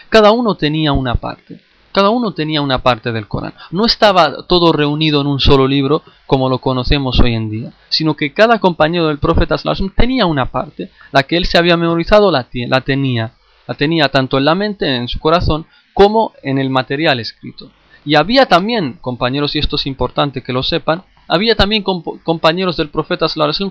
Cada 0.09 0.29
uno 0.29 0.53
tenía 0.53 0.93
una 0.93 1.15
parte. 1.15 1.61
Cada 1.91 2.09
uno 2.09 2.33
tenía 2.33 2.61
una 2.61 2.79
parte 2.79 3.11
del 3.11 3.27
Corán. 3.27 3.53
No 3.71 3.85
estaba 3.85 4.43
todo 4.43 4.71
reunido 4.71 5.21
en 5.21 5.27
un 5.27 5.39
solo 5.39 5.67
libro 5.67 6.03
como 6.27 6.49
lo 6.49 6.59
conocemos 6.59 7.19
hoy 7.19 7.33
en 7.33 7.49
día, 7.49 7.73
sino 7.89 8.15
que 8.15 8.33
cada 8.33 8.59
compañero 8.59 9.07
del 9.07 9.17
profeta 9.17 9.55
tenía 9.95 10.25
una 10.25 10.45
parte. 10.45 10.91
La 11.11 11.23
que 11.23 11.37
él 11.37 11.45
se 11.45 11.57
había 11.57 11.77
memorizado 11.77 12.31
la, 12.31 12.47
la 12.53 12.81
tenía. 12.81 13.33
La 13.67 13.73
tenía 13.73 14.09
tanto 14.09 14.37
en 14.37 14.45
la 14.45 14.55
mente, 14.55 14.95
en 14.95 15.07
su 15.07 15.19
corazón, 15.19 15.65
como 15.93 16.33
en 16.43 16.59
el 16.59 16.69
material 16.69 17.19
escrito. 17.19 17.71
Y 18.05 18.15
había 18.15 18.45
también, 18.45 18.93
compañeros, 19.01 19.55
y 19.55 19.59
esto 19.59 19.75
es 19.75 19.85
importante 19.85 20.41
que 20.41 20.53
lo 20.53 20.63
sepan, 20.63 21.03
había 21.27 21.55
también 21.55 21.83
compañeros 21.83 22.77
del 22.77 22.89
profeta 22.89 23.27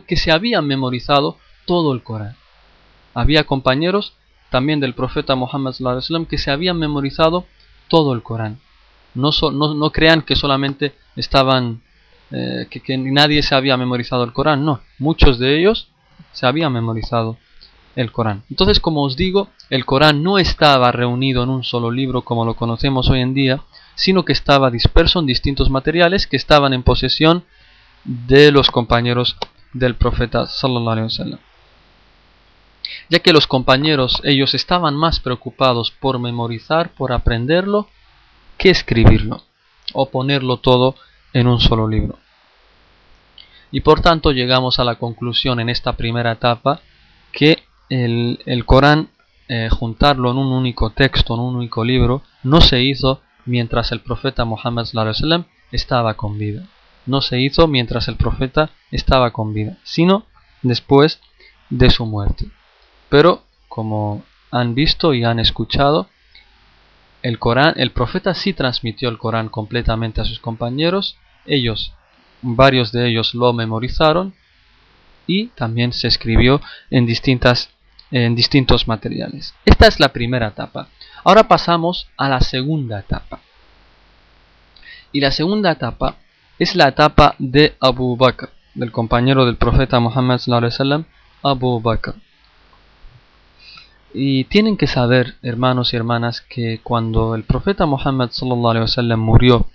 que 0.07 0.17
se 0.17 0.31
habían 0.31 0.67
memorizado 0.67 1.39
todo 1.67 1.93
el 1.93 2.03
Corán. 2.03 2.37
Había 3.15 3.45
compañeros 3.45 4.13
también 4.51 4.79
del 4.81 4.95
profeta 4.95 5.35
Muhammad 5.35 5.75
que 6.29 6.39
se 6.39 6.51
habían 6.51 6.79
memorizado 6.79 7.47
todo 7.89 8.13
el 8.13 8.23
Corán. 8.23 8.61
No, 9.15 9.31
no, 9.53 9.91
crean 9.91 10.23
que 10.23 10.37
solamente 10.37 10.95
estaban, 11.17 11.83
eh, 12.31 12.67
que, 12.71 12.81
que 12.81 12.97
nadie 12.97 13.43
se 13.43 13.55
había 13.55 13.77
memorizado 13.77 14.23
el 14.25 14.33
Corán, 14.33 14.65
no, 14.65 14.81
muchos 14.99 15.39
de 15.39 15.59
ellos 15.59 15.89
se 16.33 16.47
habían 16.47 16.73
memorizado 16.73 17.37
el 17.97 18.13
Corán. 18.13 18.45
Entonces, 18.49 18.79
como 18.79 19.03
os 19.03 19.17
digo, 19.17 19.49
el 19.71 19.85
Corán 19.85 20.23
no 20.23 20.39
estaba 20.39 20.93
reunido 20.93 21.43
en 21.43 21.51
un 21.51 21.65
solo 21.65 21.91
libro 21.91 22.23
como 22.23 22.45
lo 22.45 22.55
conocemos 22.55 23.09
hoy 23.09 23.21
en 23.21 23.35
día, 23.35 23.63
sino 23.97 24.25
que 24.25 24.33
estaba 24.33 24.71
disperso 24.71 25.19
en 25.19 25.27
distintos 25.27 25.71
materiales 25.71 26.29
que 26.29 26.37
estaban 26.37 26.73
en 26.73 26.85
posesión 26.85 27.45
de 28.05 28.53
los 28.53 28.71
compañeros 28.71 29.37
del 29.73 29.97
profeta 29.97 30.47
sallallahu 30.47 30.91
alaihi 30.91 31.05
wasallam. 31.07 31.48
Ya 33.09 33.21
que 33.21 33.33
los 33.33 33.47
compañeros 33.47 34.21
ellos 34.25 34.55
estaban 34.55 34.95
más 34.95 35.21
preocupados 35.21 35.91
por 35.91 36.19
memorizar, 36.19 36.91
por 36.95 37.13
aprenderlo, 37.13 37.89
que 38.57 38.71
escribirlo 38.71 39.43
o 39.95 40.11
ponerlo 40.11 40.59
todo 40.59 40.95
en 41.33 41.47
un 41.47 41.61
solo 41.61 41.89
libro. 41.89 42.19
Y 43.71 43.81
por 43.81 44.01
tanto 44.01 44.33
llegamos 44.33 44.79
a 44.79 44.85
la 44.85 44.97
conclusión 44.97 45.61
en 45.61 45.69
esta 45.69 45.93
primera 45.93 46.33
etapa 46.33 46.81
que 47.33 47.63
el, 47.91 48.65
Corán, 48.67 49.11
eh, 49.49 49.69
juntarlo 49.71 50.31
en 50.31 50.39
un 50.39 50.53
único 50.53 50.91
texto, 50.91 51.35
en 51.35 51.41
un 51.41 51.57
único 51.57 51.85
libro, 51.85 52.23
no 52.43 52.61
se 52.61 52.83
hizo 52.83 53.23
mientras 53.45 53.93
el 53.93 54.01
profeta 54.01 54.45
Muhammad 54.45 54.87
estaba 55.73 56.15
con 56.15 56.39
vida. 56.39 56.67
No 57.07 57.21
se 57.23 57.41
hizo 57.41 57.67
mientras 57.69 58.09
el 58.09 58.17
profeta 58.17 58.71
estaba 58.91 59.31
con 59.33 59.55
vida, 59.55 59.79
sino 59.83 60.27
después 60.63 61.21
de 61.71 61.91
su 61.91 62.05
muerte. 62.05 62.51
Pero, 63.09 63.43
como 63.69 64.25
han 64.51 64.75
visto 64.75 65.15
y 65.15 65.25
han 65.25 65.39
escuchado, 65.39 66.09
el 67.23 67.39
Corán, 67.39 67.75
el 67.77 67.91
profeta 67.91 68.35
sí 68.35 68.53
transmitió 68.53 69.09
el 69.09 69.19
Corán 69.19 69.49
completamente 69.49 70.21
a 70.21 70.25
sus 70.25 70.39
compañeros, 70.39 71.17
ellos, 71.47 71.93
varios 72.43 72.93
de 72.93 73.09
ellos 73.09 73.35
lo 73.35 73.53
memorizaron 73.53 74.35
y 75.27 75.49
también 75.49 75.93
se 75.93 76.09
escribió 76.09 76.61
en 76.91 77.07
distintas 77.07 77.71
en 78.11 78.35
distintos 78.35 78.89
materiales. 78.89 79.55
Esta 79.65 79.87
es 79.87 80.01
la 80.01 80.13
primera 80.13 80.49
etapa. 80.49 80.89
Ahora 81.25 81.47
pasamos 81.47 82.09
a 82.17 82.29
la 82.29 82.41
segunda 82.41 83.01
etapa. 83.01 83.41
Y 85.13 85.21
la 85.21 85.31
segunda 85.31 85.73
etapa 85.73 86.17
es 86.59 86.75
la 86.75 86.89
etapa 86.89 87.35
de 87.39 87.77
Abu 87.81 88.17
Bakr, 88.17 88.51
del 88.75 88.93
compañero 88.93 89.45
del 89.45 89.57
profeta 89.57 90.01
Muhammad 90.01 90.41
Abu 91.43 91.81
Bakr. 91.81 92.15
Y 94.15 94.45
tienen 94.45 94.77
que 94.77 94.87
saber, 94.87 95.35
hermanos 95.43 95.93
y 95.93 95.97
hermanas, 95.97 96.41
que 96.41 96.81
cuando 96.83 97.35
el 97.35 97.45
profeta 97.45 97.87
Muhammad 97.87 98.31
sallam, 98.31 99.21
murió, 99.21 99.67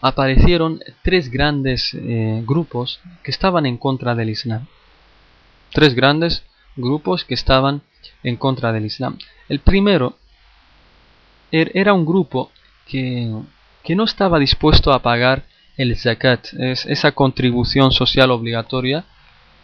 aparecieron 0.00 0.80
tres 1.02 1.30
grandes 1.30 1.94
eh, 1.94 2.42
grupos 2.46 3.00
que 3.22 3.30
estaban 3.30 3.66
en 3.66 3.76
contra 3.76 4.14
del 4.14 4.30
Islam. 4.30 4.66
Tres 5.72 5.94
grandes 5.94 6.44
grupos 6.76 7.24
que 7.24 7.34
estaban 7.34 7.82
en 8.22 8.36
contra 8.36 8.72
del 8.72 8.86
Islam. 8.86 9.18
El 9.48 9.60
primero 9.60 10.16
er, 11.50 11.70
era 11.74 11.92
un 11.92 12.04
grupo 12.04 12.50
que, 12.86 13.32
que 13.84 13.94
no 13.94 14.04
estaba 14.04 14.38
dispuesto 14.38 14.92
a 14.92 15.02
pagar 15.02 15.44
el 15.76 15.96
zakat, 15.96 16.52
es 16.58 16.86
esa 16.86 17.12
contribución 17.12 17.92
social 17.92 18.32
obligatoria, 18.32 19.04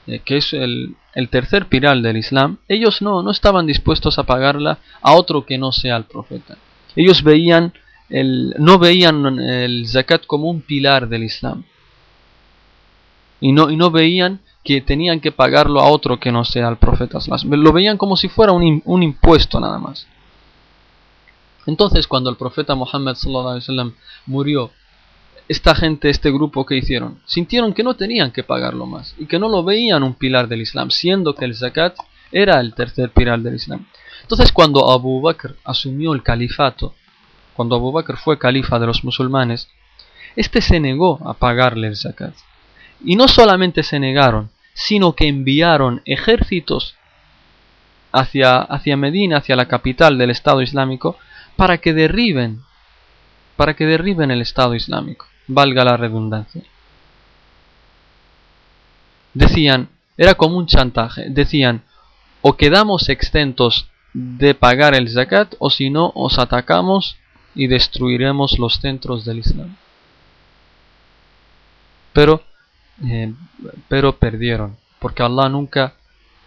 eh, 0.07 0.21
que 0.25 0.37
es 0.37 0.53
el, 0.53 0.97
el, 1.15 1.29
tercer 1.29 1.67
pilar 1.67 2.01
del 2.01 2.17
Islam, 2.17 2.59
ellos 2.69 3.03
no, 3.03 3.23
no 3.23 3.31
estaban 3.31 3.67
dispuestos 3.67 4.19
a 4.19 4.25
pagarla 4.25 4.79
a 5.01 5.15
otro 5.15 5.47
que 5.47 5.59
no 5.59 5.73
sea 5.73 5.97
el 5.97 6.05
profeta. 6.05 6.57
Ellos 6.97 7.23
veían 7.23 7.73
el, 8.09 8.55
no 8.59 8.79
veían 8.79 9.39
el 9.41 9.87
zakat 9.89 10.27
como 10.27 10.51
un 10.51 10.61
pilar 10.61 11.09
del 11.09 11.25
Islam. 11.25 11.65
Y 13.41 13.53
no, 13.53 13.71
y 13.71 13.77
no 13.77 13.91
veían 13.91 14.41
que 14.63 14.81
tenían 14.81 15.21
que 15.21 15.33
pagarlo 15.33 15.81
a 15.81 15.89
otro 15.89 16.19
que 16.19 16.33
no 16.33 16.45
sea 16.45 16.69
el 16.69 16.77
profeta. 16.77 17.19
Lo 17.45 17.73
veían 17.73 17.99
como 17.99 18.17
si 18.17 18.29
fuera 18.29 18.53
un, 18.53 18.83
un 18.85 19.03
impuesto 19.03 19.61
nada 19.61 19.79
más. 19.79 20.07
Entonces, 21.67 22.07
cuando 22.07 22.31
el 22.31 22.37
profeta 22.37 22.75
Muhammad 22.75 23.17
murió, 24.27 24.71
esta 25.49 25.75
gente, 25.75 26.09
este 26.09 26.31
grupo 26.31 26.65
que 26.65 26.77
hicieron, 26.77 27.21
sintieron 27.27 27.75
que 27.75 27.83
no 27.83 27.95
tenían 27.95 28.31
que 28.31 28.43
pagarlo 28.43 28.87
más 28.87 29.15
y 29.19 29.27
que 29.27 29.39
no 29.39 29.49
lo 29.49 29.63
veían 29.63 30.03
un 30.03 30.15
pilar 30.15 30.49
del 30.49 30.63
Islam, 30.63 30.91
siendo 30.91 31.35
que 31.35 31.45
el 31.45 31.55
zakat 31.55 31.97
era 32.33 32.61
el 32.61 32.75
tercer 32.75 33.11
pilar 33.11 33.41
del 33.41 33.57
Islam. 33.57 33.87
Entonces 34.23 34.53
cuando 34.53 34.91
Abu 34.91 35.21
Bakr 35.21 35.57
asumió 35.65 36.15
el 36.15 36.23
califato, 36.23 36.95
cuando 37.55 37.77
Abu 37.77 37.93
Bakr 37.93 38.17
fue 38.17 38.39
califa 38.39 38.79
de 38.79 38.87
los 38.87 39.05
musulmanes, 39.05 39.69
este 40.35 40.63
se 40.63 40.81
negó 40.81 41.21
a 41.29 41.35
pagarle 41.35 41.89
el 41.89 41.97
zakat. 41.97 42.35
Y 43.05 43.17
no 43.17 43.29
solamente 43.29 43.83
se 43.83 44.01
negaron, 44.01 44.51
sino 44.73 45.13
que 45.13 45.29
enviaron 45.29 46.01
ejércitos 46.07 46.97
hacia, 48.13 48.57
hacia 48.57 48.97
Medina, 48.97 49.39
hacia 49.39 49.57
la 49.57 49.69
capital 49.69 50.17
del 50.17 50.31
Estado 50.31 50.63
Islámico, 50.63 51.19
para 51.57 51.79
que 51.79 51.93
derriben, 51.93 52.63
para 53.57 53.75
que 53.75 53.85
derriben 53.85 54.31
el 54.31 54.41
Estado 54.41 54.75
Islámico 54.75 55.27
valga 55.47 55.85
la 55.85 55.97
redundancia. 55.97 56.63
Decían, 59.33 59.89
era 60.17 60.35
como 60.35 60.57
un 60.57 60.67
chantaje, 60.67 61.29
decían, 61.29 61.83
o 62.41 62.57
quedamos 62.57 63.09
exentos 63.09 63.89
de 64.13 64.55
pagar 64.55 64.95
el 64.95 65.09
zakat, 65.09 65.55
o 65.59 65.71
si 65.71 65.91
no, 65.91 66.13
os 66.15 66.39
atacamos 66.39 67.17
y 67.55 67.67
destruiremos 67.67 68.59
los 68.59 68.81
centros 68.81 69.25
del 69.25 69.39
Islam. 69.39 69.77
Pero, 72.13 72.43
eh, 73.05 73.33
pero 73.89 74.17
perdieron, 74.19 74.77
porque 75.01 75.23
Allah 75.25 75.49
nunca 75.49 75.95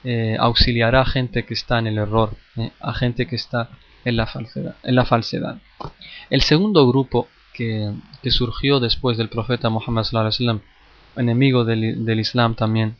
eh, 0.03 0.37
auxiliará 0.39 1.01
a 1.01 1.05
gente 1.05 1.45
que 1.45 1.53
está 1.53 1.79
en 1.79 1.87
el 1.87 1.97
error, 1.97 2.37
eh, 2.55 2.71
a 2.79 2.93
gente 2.93 3.27
que 3.27 3.35
está 3.35 3.69
en 4.05 4.15
la 4.15 4.27
falsedad. 4.27 4.75
En 4.83 4.95
la 4.95 5.03
falsedad. 5.03 5.57
El 6.29 6.41
segundo 6.41 6.87
grupo 6.87 7.27
que, 7.57 7.91
surgió 8.29 8.79
después 8.79 9.17
del 9.17 9.29
profeta 9.29 9.69
Muhammad 9.69 10.03
sallam, 10.03 10.61
enemigo 11.15 11.65
del, 11.65 12.19
Islam 12.19 12.53
también, 12.55 12.95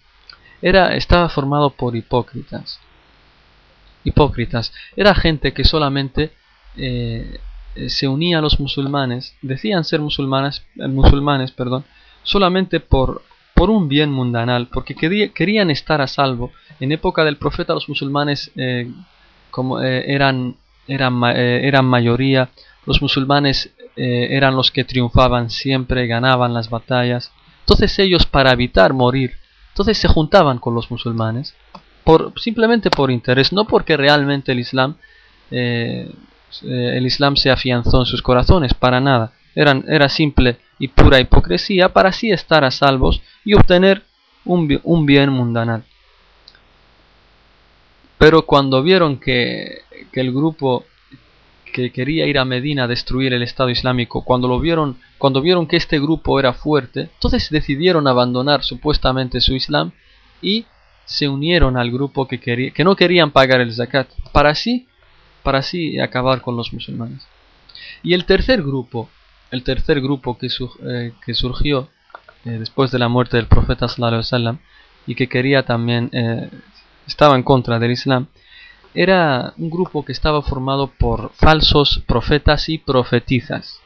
era, 0.62 0.96
estaba 0.96 1.30
formado 1.30 1.70
por 1.70 1.96
hipócritas. 1.96 2.80
Hipócritas. 4.04 4.74
Era 4.96 5.13
gente 5.13 5.54
que 5.54 5.63
solamente 5.63 6.32
eh, 6.76 7.39
se 7.89 8.08
unía 8.08 8.39
a 8.39 8.41
los 8.41 8.60
musulmanes, 8.60 9.36
decían 9.41 9.84
ser 9.84 10.00
musulmanes, 10.00 10.65
eh, 10.78 10.88
musulmanes 10.88 11.52
perdón, 11.52 11.84
solamente 12.24 12.80
por, 12.80 13.22
por 13.54 13.70
un 13.70 13.88
bien 13.88 14.12
mundanal, 14.12 14.70
porque 14.74 14.96
querían 14.96 15.70
estar 15.70 16.02
a 16.02 16.08
salvo. 16.08 16.52
En 16.80 16.91
época 16.91 17.24
del 17.24 17.38
profeta 17.38 17.74
los 17.74 17.89
musulmanes 17.89 18.52
eh, 18.56 18.89
como, 19.52 19.80
eran, 19.82 20.56
eran, 20.88 21.24
eran 21.24 21.86
mayoría, 21.86 22.50
los 22.88 23.02
musulmanes 23.02 23.69
eh, 23.97 24.30
eran 24.32 24.56
los 24.56 24.71
que 24.71 24.86
triunfaban 24.86 25.50
siempre, 25.50 26.08
ganaban 26.08 26.54
las 26.54 26.69
batallas. 26.69 27.32
Entonces 27.60 28.00
ellos 28.00 28.26
para 28.26 28.54
evitar 28.54 28.93
morir, 28.93 29.34
entonces 29.69 29.97
se 29.97 30.08
juntaban 30.08 30.58
con 30.58 30.73
los 30.73 30.89
musulmanes, 30.89 31.54
por, 32.06 32.32
simplemente 32.39 32.89
por 32.89 33.12
interés, 33.12 33.52
no 33.52 33.65
porque 33.65 33.97
realmente 33.97 34.54
el 34.54 34.60
Islam, 34.60 34.95
eh, 35.52 36.10
eh, 36.63 36.93
el 36.95 37.06
Islam 37.06 37.36
se 37.36 37.52
afianzó 37.52 38.00
en 38.00 38.06
sus 38.06 38.21
corazones, 38.21 38.73
para 38.73 39.02
nada. 39.02 39.34
Eran, 39.54 39.84
era 39.89 40.08
simple 40.08 40.58
y 40.80 40.88
pura 40.88 41.19
hipocresía 41.19 41.91
para 41.91 42.10
así 42.10 42.32
estar 42.32 42.63
a 42.63 42.71
salvos 42.71 43.21
y 43.43 43.54
obtener 43.54 44.04
un, 44.45 44.80
un 44.84 45.06
bien 45.06 45.30
mundanal. 45.30 45.84
Pero 48.17 48.45
cuando 48.45 48.82
vieron 48.82 49.19
que, 49.19 49.80
que 50.13 50.21
el 50.21 50.32
grupo 50.32 50.86
que 51.84 51.92
quería 51.92 52.26
ir 52.26 52.40
a 52.40 52.46
Medina 52.46 52.86
a 52.86 52.88
destruir 52.88 53.34
el 53.34 53.44
Estado 53.44 53.70
Islámico, 53.70 54.24
cuando 54.24 54.48
lo 54.48 54.60
vieron, 54.60 54.98
cuando 55.20 55.42
vieron 55.42 55.68
que 55.68 55.78
este 55.78 56.00
grupo 56.00 56.40
era 56.40 56.54
fuerte, 56.54 57.02
entonces 57.02 57.50
decidieron 57.52 58.08
abandonar 58.08 58.63
supuestamente 58.63 59.42
su 59.42 59.54
Islam 59.54 59.92
y 60.42 60.66
se 61.06 61.30
unieron 61.30 61.78
al 61.78 61.92
grupo 61.92 62.28
que, 62.28 62.40
quería, 62.40 62.72
que 62.72 62.84
no 62.84 62.96
querían 62.96 63.32
pagar 63.32 63.62
el 63.62 63.74
zakat, 63.74 64.08
para 64.32 64.50
así, 64.50 64.88
para 65.44 65.60
así 65.60 66.00
acabar 66.00 66.42
con 66.42 66.58
los 66.58 66.74
musulmanes. 66.74 67.28
Y 68.02 68.13
el 68.13 68.26
tercer 68.26 68.63
grupo, 68.63 69.10
el 69.52 69.63
tercer 69.63 70.02
grupo 70.02 70.38
que, 70.38 70.48
eh, 70.48 71.13
que 71.26 71.34
surgió 71.36 71.90
eh, 72.44 72.58
después 72.58 72.92
de 72.92 73.00
la 73.00 73.08
muerte 73.08 73.38
del 73.38 73.48
profeta 73.48 73.88
sallallahu 73.88 74.58
y 75.06 75.16
que 75.16 75.28
quería 75.28 75.63
también 75.63 76.10
eh, 76.12 76.50
estaba 77.06 77.36
en 77.36 77.44
contra 77.44 77.78
del 77.80 77.92
Islam, 77.92 78.28
era 78.98 79.54
un 79.60 79.70
grupo 79.70 80.04
que 80.04 80.12
estaba 80.12 80.42
formado 80.42 80.88
por 80.88 81.32
falsos 81.34 82.02
profetas 82.08 82.68
y 82.68 82.80
profetizas. 82.80 83.80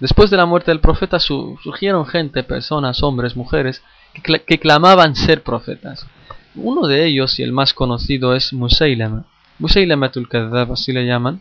Después 0.00 0.28
de 0.28 0.36
la 0.36 0.44
muerte 0.44 0.70
del 0.70 0.80
profeta 0.80 1.18
surgieron 1.18 2.04
gente, 2.04 2.42
personas, 2.42 3.02
hombres, 3.02 3.36
mujeres, 3.36 3.82
que, 4.22 4.58
clamaban 4.58 5.16
ser 5.16 5.42
profetas. 5.42 6.06
Uno 6.54 6.86
de 6.86 7.06
ellos, 7.06 7.38
y 7.38 7.42
el 7.42 7.52
más 7.52 7.72
conocido, 7.72 8.34
es 8.34 8.52
Musaylama. 8.52 9.24
Musaylamatul 9.58 10.28
Kadhab, 10.28 10.72
así 10.72 10.92
le 10.92 11.06
llaman. 11.06 11.40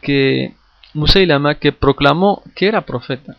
Que 0.00 0.54
Musaylama 0.94 1.56
que 1.56 1.72
proclamó 1.72 2.42
que 2.54 2.66
era 2.66 2.86
profeta. 2.86 3.36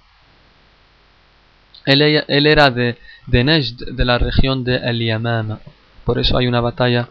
Él, 1.83 2.03
era 2.03 2.69
de, 2.69 2.99
de 3.25 3.43
Najd, 3.43 3.89
de 3.91 4.05
la 4.05 4.19
región 4.19 4.63
de 4.63 4.75
El 4.75 5.57
Por 6.03 6.19
eso 6.19 6.37
hay 6.37 6.45
una 6.45 6.61
batalla 6.61 7.09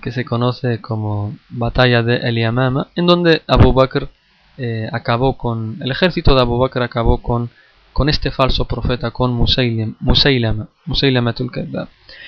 que 0.00 0.12
se 0.12 0.24
conoce 0.24 0.80
como 0.80 1.36
Batalla 1.48 2.02
de 2.02 2.16
El 2.16 2.36
Yamama, 2.36 2.88
en 2.94 3.06
donde 3.06 3.42
Abu 3.46 3.72
Bakr 3.72 4.08
eh, 4.56 4.88
acabó 4.92 5.36
con, 5.36 5.78
el 5.82 5.90
ejército 5.90 6.34
de 6.34 6.42
Abu 6.42 6.58
Bakr 6.58 6.82
acabó 6.82 7.18
con, 7.18 7.50
con 7.92 8.08
este 8.08 8.30
falso 8.30 8.66
profeta, 8.66 9.10
con 9.10 9.32
Musaylim, 9.32 9.94
Musaylama. 10.00 10.68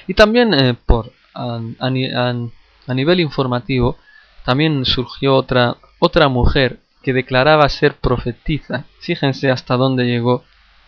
Y 0.06 0.14
también 0.14 0.54
eh, 0.54 0.74
por, 0.74 1.12
a, 1.34 1.60
a, 1.78 2.94
nivel 2.94 3.20
informativo, 3.20 3.96
también 4.44 4.84
surgió 4.84 5.34
otra, 5.34 5.76
otra 5.98 6.28
mujer 6.28 6.80
que 7.02 7.12
declaraba 7.12 7.68
ser 7.68 7.94
profetiza. 7.94 8.84
Fíjense 9.00 9.50
hasta 9.50 9.76
dónde 9.76 10.06
llegó 10.06 10.42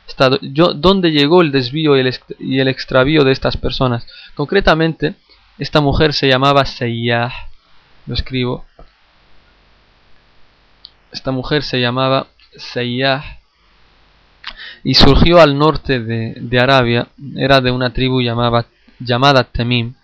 hasta 0.08 0.38
yo, 0.40 0.72
dónde 0.72 1.12
llegó 1.12 1.42
el 1.42 1.52
desvío 1.52 1.96
y 1.96 2.00
el, 2.00 2.18
y 2.38 2.60
el 2.60 2.68
extravío 2.68 3.24
de 3.24 3.32
estas 3.32 3.56
personas. 3.56 4.06
Concretamente, 4.34 5.14
esta 5.58 5.80
mujer 5.80 6.12
se 6.12 6.28
llamaba 6.28 6.64
Seyyah. 6.64 7.32
Lo 8.06 8.14
escribo. 8.14 8.64
Esta 11.12 11.32
mujer 11.32 11.62
se 11.62 11.80
llamaba 11.80 12.28
Seyyah. 12.56 13.40
Y 14.84 14.94
surgió 14.94 15.40
al 15.40 15.58
norte 15.58 16.00
de, 16.00 16.60
Arabia. 16.60 17.08
Era 17.36 17.60
de 17.60 17.72
una 17.72 17.92
tribu 17.92 18.20
llamada 18.20 19.44
Temim. 19.44 19.94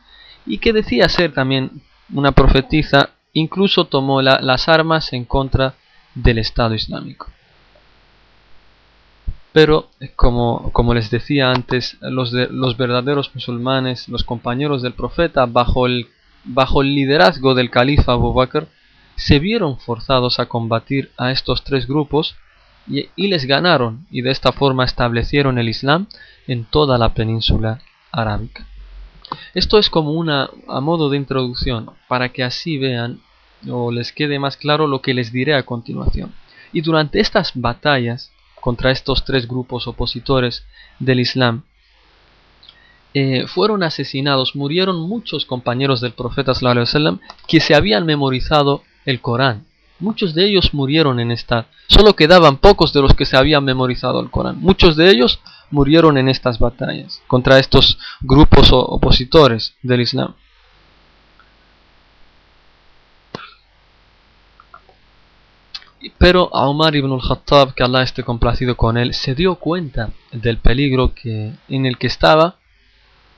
Y 0.45 0.59
que 0.59 0.73
decía 0.73 1.09
ser 1.09 1.33
también 1.33 1.83
una 2.13 2.33
profetisa. 2.33 3.11
Incluso 3.33 3.87
tomó 3.87 4.23
las 4.23 4.69
armas 4.69 5.13
en 5.13 5.25
contra 5.25 5.75
del 6.15 6.39
Estado 6.39 6.75
Islámico. 6.75 7.29
Pero, 9.55 9.89
como, 10.17 10.73
como 10.73 10.95
les 10.95 11.13
decía 11.13 11.53
antes, 11.53 11.97
los, 12.01 12.33
de, 12.33 12.49
los 12.49 12.77
verdaderos 12.77 13.33
musulmanes, 13.37 14.09
los 14.09 14.25
compañeros 14.25 14.83
del 14.83 14.95
profeta, 14.95 15.47
bajo 15.47 15.87
el, 15.87 16.09
bajo 16.43 16.83
el 16.83 16.93
liderazgo 16.93 17.55
del 17.55 17.71
califa 17.71 18.15
Abu 18.15 18.33
Bakr, 18.33 18.67
se 19.15 19.39
vieron 19.39 19.79
forzados 19.79 20.41
a 20.41 20.47
combatir 20.47 21.13
a 21.17 21.31
estos 21.31 21.63
tres 21.63 21.87
grupos 21.87 22.35
y, 22.89 23.11
y, 23.15 23.29
les 23.29 23.45
ganaron 23.45 24.09
y 24.11 24.23
de 24.23 24.33
esta 24.33 24.51
forma 24.51 24.85
establecieron 24.85 25.57
el 25.61 25.69
Islam 25.69 26.09
en 26.49 26.65
toda 26.65 26.99
la 26.99 27.15
península 27.15 27.79
arábica. 28.11 28.67
Esto 29.55 29.79
es 29.79 29.89
como 29.89 30.15
una 30.15 30.51
a 30.67 30.81
modo 30.81 31.11
de 31.11 31.17
introducción 31.17 31.91
para 32.09 32.31
que 32.31 32.43
así 32.43 32.77
vean 32.77 33.21
o 33.71 33.93
les 33.93 34.11
quede 34.11 34.41
más 34.41 34.57
claro 34.57 34.89
lo 34.89 35.01
que 35.01 35.15
les 35.15 35.31
diré 35.31 35.55
a 35.55 35.63
continuación. 35.63 36.35
Y 36.73 36.81
durante 36.81 37.21
estas 37.21 37.53
batallas 37.55 38.33
contra 38.65 38.91
estos 38.91 39.27
tres 39.27 39.47
grupos 39.47 39.87
opositores 39.87 40.65
del 40.99 41.21
Islam, 41.21 41.65
eh, 43.13 43.47
fueron 43.47 43.83
asesinados, 43.83 44.57
murieron 44.57 45.07
muchos 45.07 45.45
compañeros 45.45 46.01
del 46.01 46.15
profeta 46.15 46.55
sallam, 46.55 47.21
que 47.47 47.61
se 47.61 47.75
habían 47.75 48.07
memorizado 48.07 48.83
el 49.05 49.21
Corán. 49.21 49.67
Muchos 50.01 50.35
de 50.35 50.47
ellos 50.47 50.73
murieron 50.73 51.21
en 51.21 51.31
esta, 51.31 51.67
solo 51.89 52.17
quedaban 52.17 52.57
pocos 52.57 52.95
de 52.95 53.03
los 53.03 53.13
que 53.13 53.27
se 53.27 53.37
habían 53.37 53.65
memorizado 53.65 54.19
el 54.21 54.31
Corán. 54.31 54.57
Muchos 54.63 54.97
de 54.97 55.11
ellos 55.11 55.41
murieron 55.71 56.17
en 56.17 56.31
estas 56.31 56.59
batallas 56.59 57.21
contra 57.27 57.59
estos 57.59 57.99
grupos 58.23 58.69
opositores 58.73 59.75
del 59.83 60.01
Islam. 60.01 60.37
Pero 66.19 66.45
Omar 66.53 66.95
ibn 66.95 67.13
al-Khattab, 67.13 67.75
que 67.75 67.83
Allah 67.83 68.03
esté 68.03 68.23
complacido 68.23 68.77
con 68.77 68.97
él, 68.97 69.15
se 69.15 69.35
dio 69.35 69.57
cuenta 69.57 70.11
del 70.33 70.59
peligro 70.59 71.15
que, 71.15 71.53
en 71.69 71.87
el 71.87 71.99
que 71.99 72.07
estaba, 72.07 72.57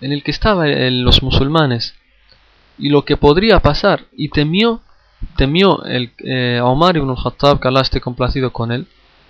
en 0.00 0.12
el 0.12 0.22
que 0.22 0.31
estaban 0.31 1.05
los 1.05 1.22
musulmanes 1.22 1.94
y 2.79 2.88
lo 2.90 3.05
que 3.05 3.16
podría 3.16 3.61
pasar 3.61 4.07
y 4.16 4.29
temió, 4.29 4.83
temió 5.37 5.85
el, 5.85 6.12
eh, 6.24 6.61
Omar 6.62 6.96
ibn 6.96 7.11
al-Khattab, 7.11 7.61
que 7.61 7.68
Allah 7.68 7.83
esté 7.83 8.00
complacido 8.00 8.52
con 8.52 8.72
él, 8.72 8.87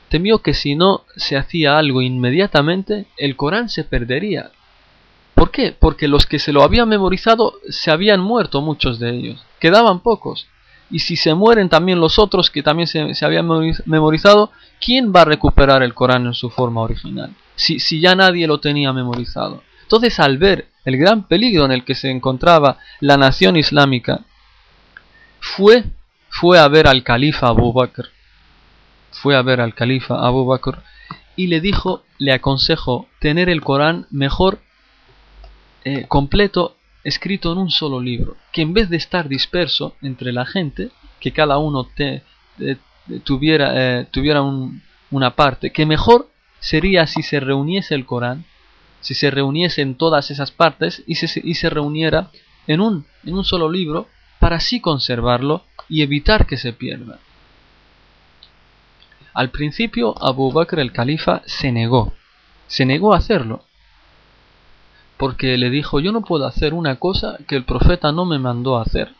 temió 0.08 0.38
que 0.40 0.54
si 0.54 0.74
no 0.74 1.04
se 1.16 1.36
hacía 1.36 1.76
algo 1.78 2.02
inmediatamente, 2.02 3.06
el 3.16 3.36
Corán 3.36 3.68
se 3.68 3.84
perdería. 3.84 4.50
¿Por 5.34 5.50
qué? 5.50 5.76
Porque 5.78 6.08
los 6.08 6.26
que 6.26 6.38
se 6.38 6.52
lo 6.52 6.62
habían 6.62 6.88
memorizado 6.88 7.54
se 7.68 7.90
habían 7.90 8.20
muerto 8.20 8.62
muchos 8.62 8.98
de 8.98 9.10
ellos, 9.10 9.44
quedaban 9.60 10.00
pocos. 10.00 10.46
Y 10.90 11.00
si 11.00 11.16
se 11.16 11.34
mueren 11.34 11.68
también 11.68 12.00
los 12.00 12.18
otros 12.18 12.50
que 12.50 12.62
también 12.62 12.86
se, 12.86 13.24
habían 13.24 13.48
memorizado, 13.86 14.52
¿quién 14.80 15.12
va 15.14 15.22
a 15.22 15.24
recuperar 15.24 15.82
el 15.82 15.94
Corán 15.94 16.26
en 16.26 16.34
su 16.34 16.50
forma 16.50 16.82
original? 16.82 17.34
Si, 17.56 17.80
si 17.80 18.00
ya 18.00 18.14
nadie 18.14 18.46
lo 18.46 18.60
tenía 18.60 18.92
memorizado. 18.92 19.62
Entonces 19.82 20.18
al 20.20 20.38
ver 20.38 20.68
el 20.84 20.96
gran 20.96 21.26
peligro 21.26 21.64
en 21.64 21.72
el 21.72 21.84
que 21.84 21.94
se 21.94 22.10
encontraba 22.10 22.78
la 23.00 23.16
nación 23.16 23.56
islámica, 23.56 24.20
fue, 25.40 25.84
fue 26.28 26.58
a 26.58 26.68
ver 26.68 26.86
al 26.86 27.02
califa 27.02 27.48
Abu 27.48 27.72
Bakr, 27.72 28.10
fue 29.10 29.36
a 29.36 29.42
ver 29.42 29.60
al 29.60 29.74
califa 29.74 30.26
Abu 30.26 30.44
Bakr 30.44 30.82
y 31.36 31.48
le 31.48 31.60
dijo, 31.60 32.02
le 32.18 32.32
aconsejó 32.32 33.08
tener 33.20 33.48
el 33.48 33.62
Corán 33.62 34.06
mejor 34.10 34.60
eh, 35.84 36.06
completo 36.08 36.76
escrito 37.06 37.52
en 37.52 37.58
un 37.58 37.70
solo 37.70 38.00
libro, 38.00 38.36
que 38.52 38.62
en 38.62 38.74
vez 38.74 38.90
de 38.90 38.96
estar 38.96 39.28
disperso 39.28 39.94
entre 40.02 40.32
la 40.32 40.44
gente, 40.44 40.90
que 41.20 41.30
cada 41.30 41.56
uno 41.56 41.84
te, 41.84 42.24
tuviera, 43.22 44.00
eh, 44.00 44.06
tuviera 44.10 44.42
una 44.42 45.36
parte, 45.36 45.70
que 45.70 45.86
mejor 45.86 46.28
sería 46.58 47.06
si 47.06 47.22
se 47.22 47.38
reuniese 47.38 47.94
el 47.94 48.06
Corán, 48.06 48.44
si 49.00 49.14
se 49.14 49.30
reuniese 49.30 49.82
en 49.82 49.94
todas 49.94 50.32
esas 50.32 50.50
partes 50.50 51.04
y 51.06 51.14
se, 51.14 51.40
y 51.44 51.54
se 51.54 51.70
reuniera 51.70 52.32
en 52.66 52.80
un, 52.80 53.06
en 53.24 53.34
un 53.34 53.44
solo 53.44 53.70
libro 53.70 54.08
para 54.40 54.56
así 54.56 54.80
conservarlo 54.80 55.62
y 55.88 56.02
evitar 56.02 56.44
que 56.44 56.56
se 56.56 56.72
pierda. 56.72 57.20
Al 59.32 59.50
principio 59.50 60.20
Abu 60.20 60.50
Bakr 60.50 60.80
el 60.80 60.90
califa 60.90 61.42
se 61.46 61.70
negó, 61.70 62.14
se 62.66 62.84
negó 62.84 63.14
a 63.14 63.18
hacerlo, 63.18 63.64
porque 65.16 65.56
le 65.56 65.70
dijo 65.70 66.00
yo 66.00 66.12
no 66.12 66.20
puedo 66.22 66.46
hacer 66.46 66.74
una 66.74 66.96
cosa 66.96 67.38
que 67.48 67.56
el 67.56 67.64
profeta 67.64 68.12
no 68.12 68.24
me 68.24 68.38
mandó 68.38 68.76
a 68.76 68.82
hacer. 68.82 69.14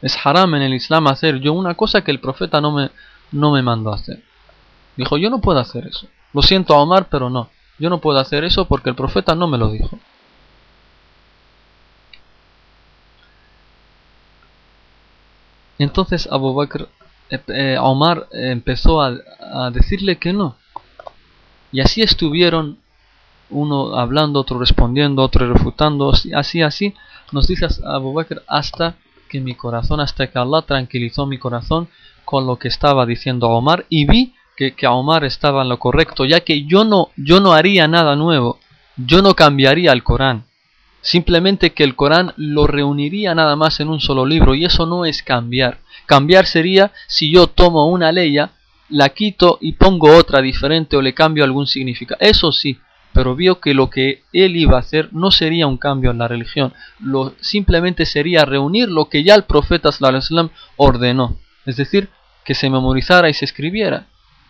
Es 0.00 0.16
haram 0.24 0.54
en 0.54 0.62
el 0.62 0.74
Islam 0.74 1.08
hacer 1.08 1.40
yo 1.40 1.52
una 1.52 1.74
cosa 1.74 2.02
que 2.02 2.10
el 2.10 2.20
profeta 2.20 2.60
no 2.60 2.72
me, 2.72 2.90
no 3.32 3.50
me 3.50 3.62
mandó 3.62 3.92
a 3.92 3.96
hacer. 3.96 4.22
Dijo 4.96 5.16
yo 5.16 5.30
no 5.30 5.40
puedo 5.40 5.58
hacer 5.58 5.86
eso. 5.86 6.06
Lo 6.32 6.42
siento 6.42 6.74
a 6.74 6.80
Omar, 6.80 7.08
pero 7.10 7.30
no. 7.30 7.50
Yo 7.78 7.90
no 7.90 7.98
puedo 8.00 8.18
hacer 8.18 8.44
eso 8.44 8.66
porque 8.66 8.90
el 8.90 8.96
profeta 8.96 9.34
no 9.34 9.46
me 9.48 9.58
lo 9.58 9.70
dijo. 9.70 9.98
Entonces 15.78 16.28
Abu 16.30 16.54
Bakr, 16.54 16.88
eh, 17.30 17.40
eh, 17.48 17.76
Omar 17.80 18.26
empezó 18.32 19.00
a, 19.00 19.70
decirle 19.70 20.18
que 20.18 20.32
no. 20.32 20.56
Y 21.70 21.80
así 21.80 22.02
estuvieron, 22.02 22.78
uno 23.50 23.96
hablando, 23.96 24.40
otro 24.40 24.58
respondiendo, 24.58 25.22
otro 25.22 25.52
refutando, 25.52 26.12
así, 26.34 26.62
así, 26.62 26.94
nos 27.32 27.46
dice 27.46 27.66
Abu 27.84 28.12
Bakr 28.12 28.42
hasta 28.46 28.96
que 29.28 29.40
mi 29.40 29.54
corazón, 29.54 30.00
hasta 30.00 30.26
que 30.28 30.38
Allah 30.38 30.62
tranquilizó 30.62 31.26
mi 31.26 31.38
corazón 31.38 31.88
con 32.24 32.46
lo 32.46 32.56
que 32.56 32.68
estaba 32.68 33.06
diciendo 33.06 33.48
Omar 33.48 33.86
y 33.88 34.06
vi 34.06 34.34
que, 34.56 34.74
que 34.74 34.86
Omar 34.86 35.24
estaba 35.24 35.62
en 35.62 35.68
lo 35.68 35.78
correcto, 35.78 36.24
ya 36.24 36.40
que 36.40 36.64
yo 36.64 36.84
no, 36.84 37.10
yo 37.16 37.40
no 37.40 37.52
haría 37.52 37.86
nada 37.86 38.16
nuevo, 38.16 38.58
yo 38.96 39.22
no 39.22 39.34
cambiaría 39.34 39.92
el 39.92 40.02
Corán. 40.02 40.44
Simplemente 41.00 41.70
que 41.70 41.84
el 41.84 41.94
Corán 41.94 42.32
lo 42.36 42.66
reuniría 42.66 43.34
nada 43.34 43.54
más 43.54 43.78
en 43.80 43.88
un 43.88 44.00
solo 44.00 44.26
libro 44.26 44.54
y 44.54 44.64
eso 44.64 44.84
no 44.84 45.04
es 45.04 45.22
cambiar. 45.22 45.78
Cambiar 46.06 46.46
sería 46.46 46.90
si 47.06 47.30
yo 47.30 47.46
tomo 47.46 47.86
una 47.86 48.10
ley, 48.10 48.36
la 48.88 49.08
quito 49.10 49.58
y 49.60 49.72
pongo 49.72 50.16
otra 50.16 50.40
diferente 50.40 50.96
o 50.96 51.02
le 51.02 51.14
cambio 51.14 51.44
algún 51.44 51.66
significado. 51.66 52.18
Eso 52.20 52.50
sí, 52.50 52.78
pero 53.12 53.34
vio 53.34 53.60
que 53.60 53.74
lo 53.74 53.90
que 53.90 54.22
él 54.32 54.56
iba 54.56 54.76
a 54.76 54.80
hacer 54.80 55.08
no 55.12 55.30
sería 55.30 55.66
un 55.66 55.76
cambio 55.76 56.10
en 56.10 56.18
la 56.18 56.28
religión, 56.28 56.72
lo, 57.00 57.34
simplemente 57.40 58.06
sería 58.06 58.44
reunir 58.44 58.88
lo 58.88 59.08
que 59.08 59.24
ya 59.24 59.34
el 59.34 59.44
profeta 59.44 59.92
sallam 59.92 60.50
ordenó, 60.76 61.38
es 61.66 61.76
decir, 61.76 62.10
que 62.44 62.54
se 62.54 62.70
memorizara 62.70 63.28
y 63.28 63.34
se 63.34 63.44
escribiera. 63.44 64.06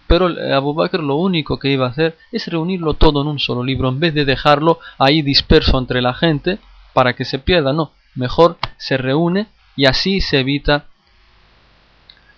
Pero 0.07 0.29
Abu 0.55 0.73
Bakr 0.73 1.01
lo 1.01 1.17
único 1.17 1.59
que 1.59 1.71
iba 1.71 1.87
a 1.87 1.91
hacer 1.91 2.17
es 2.33 2.47
reunirlo 2.47 2.95
todo 2.95 3.23
en 3.23 3.29
un 3.29 3.39
solo 3.39 3.63
libro, 3.63 3.89
en 3.89 4.01
vez 4.01 4.15
de 4.15 4.25
dejarlo 4.25 4.79
ahí 4.99 5.23
disperso 5.23 5.79
entre 5.79 6.01
la 6.01 6.15
gente 6.15 6.59
para 6.95 7.15
que 7.15 7.25
se 7.25 7.39
pierda, 7.39 7.73
no, 7.73 7.93
mejor 8.15 8.57
se 8.79 8.97
reúne 8.97 9.49
y 9.77 9.87
así 9.87 10.21
se 10.21 10.41
evita 10.41 10.87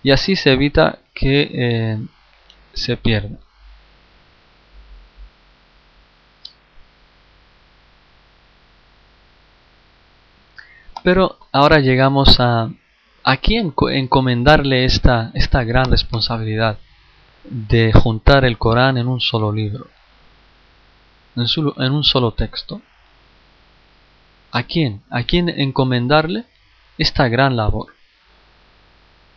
y 0.03 0.11
así 0.11 0.35
se 0.35 0.51
evita 0.51 0.99
que 1.13 1.49
eh, 1.53 1.97
se 2.73 2.97
pierda. 2.97 3.37
Pero 11.03 11.37
ahora 11.51 11.79
llegamos 11.79 12.39
a 12.39 12.69
a 13.23 13.37
quién 13.37 13.73
encomendarle 13.91 14.85
esta, 14.85 15.31
esta 15.33 15.63
gran 15.63 15.91
responsabilidad 15.91 16.77
de 17.43 17.91
juntar 17.93 18.45
el 18.45 18.57
Corán 18.57 18.97
en 18.97 19.07
un 19.07 19.19
solo 19.19 19.51
libro, 19.51 19.87
en, 21.35 21.91
un 21.91 22.03
solo 22.03 22.33
texto. 22.33 22.81
¿A 24.51 24.63
quién? 24.63 25.01
¿A 25.09 25.23
quién 25.23 25.49
encomendarle 25.49 26.45
esta 26.97 27.27
gran 27.29 27.55
labor? 27.55 27.93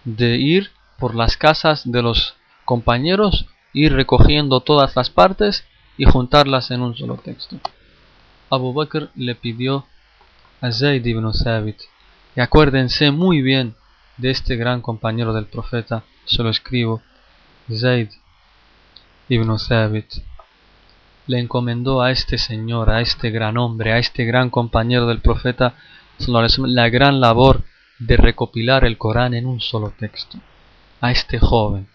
De 0.05 0.37
ir 0.37 0.71
por 0.99 1.15
las 1.15 1.37
casas 1.37 1.91
de 1.91 2.03
los 2.03 2.35
compañeros, 2.65 3.47
ir 3.73 3.93
recogiendo 3.93 4.61
todas 4.61 4.97
las 4.97 5.11
partes 5.11 5.65
y 5.97 6.05
juntarlas 6.05 6.71
en 6.71 6.81
un 6.81 6.97
solo 6.97 7.17
texto. 7.17 7.59
Abu 8.51 8.73
Bakr 8.73 9.11
le 9.15 9.35
pidió 9.35 9.87
a 10.65 10.73
Zayd 10.73 11.05
ibn 11.05 11.31
Thabit, 11.31 11.79
y 12.35 12.41
acuérdense 12.41 13.11
muy 13.11 13.43
bien 13.43 13.75
de 14.17 14.31
este 14.31 14.57
gran 14.57 14.81
compañero 14.81 15.35
del 15.35 15.45
profeta, 15.45 16.05
se 16.25 16.43
lo 16.43 16.49
escribo, 16.49 17.03
Zayd 17.71 18.09
ibn 19.29 19.55
Thabit 19.69 20.11
le 21.27 21.39
encomendó 21.39 22.01
a 22.01 22.11
este 22.11 22.39
señor, 22.39 22.89
a 22.89 23.03
este 23.03 23.31
gran 23.31 23.59
hombre, 23.59 23.93
a 23.93 23.99
este 23.99 24.25
gran 24.25 24.49
compañero 24.49 25.07
del 25.07 25.21
profeta, 25.21 25.75
la 26.27 26.89
gran 26.89 27.21
labor 27.21 27.65
de 27.99 28.17
recopilar 28.17 28.87
el 28.87 28.97
Corán 28.97 29.35
en 29.35 29.45
un 29.45 29.61
solo 29.61 29.91
texto, 29.91 30.39
a 31.03 31.11
este 31.11 31.39
joven. 31.39 31.89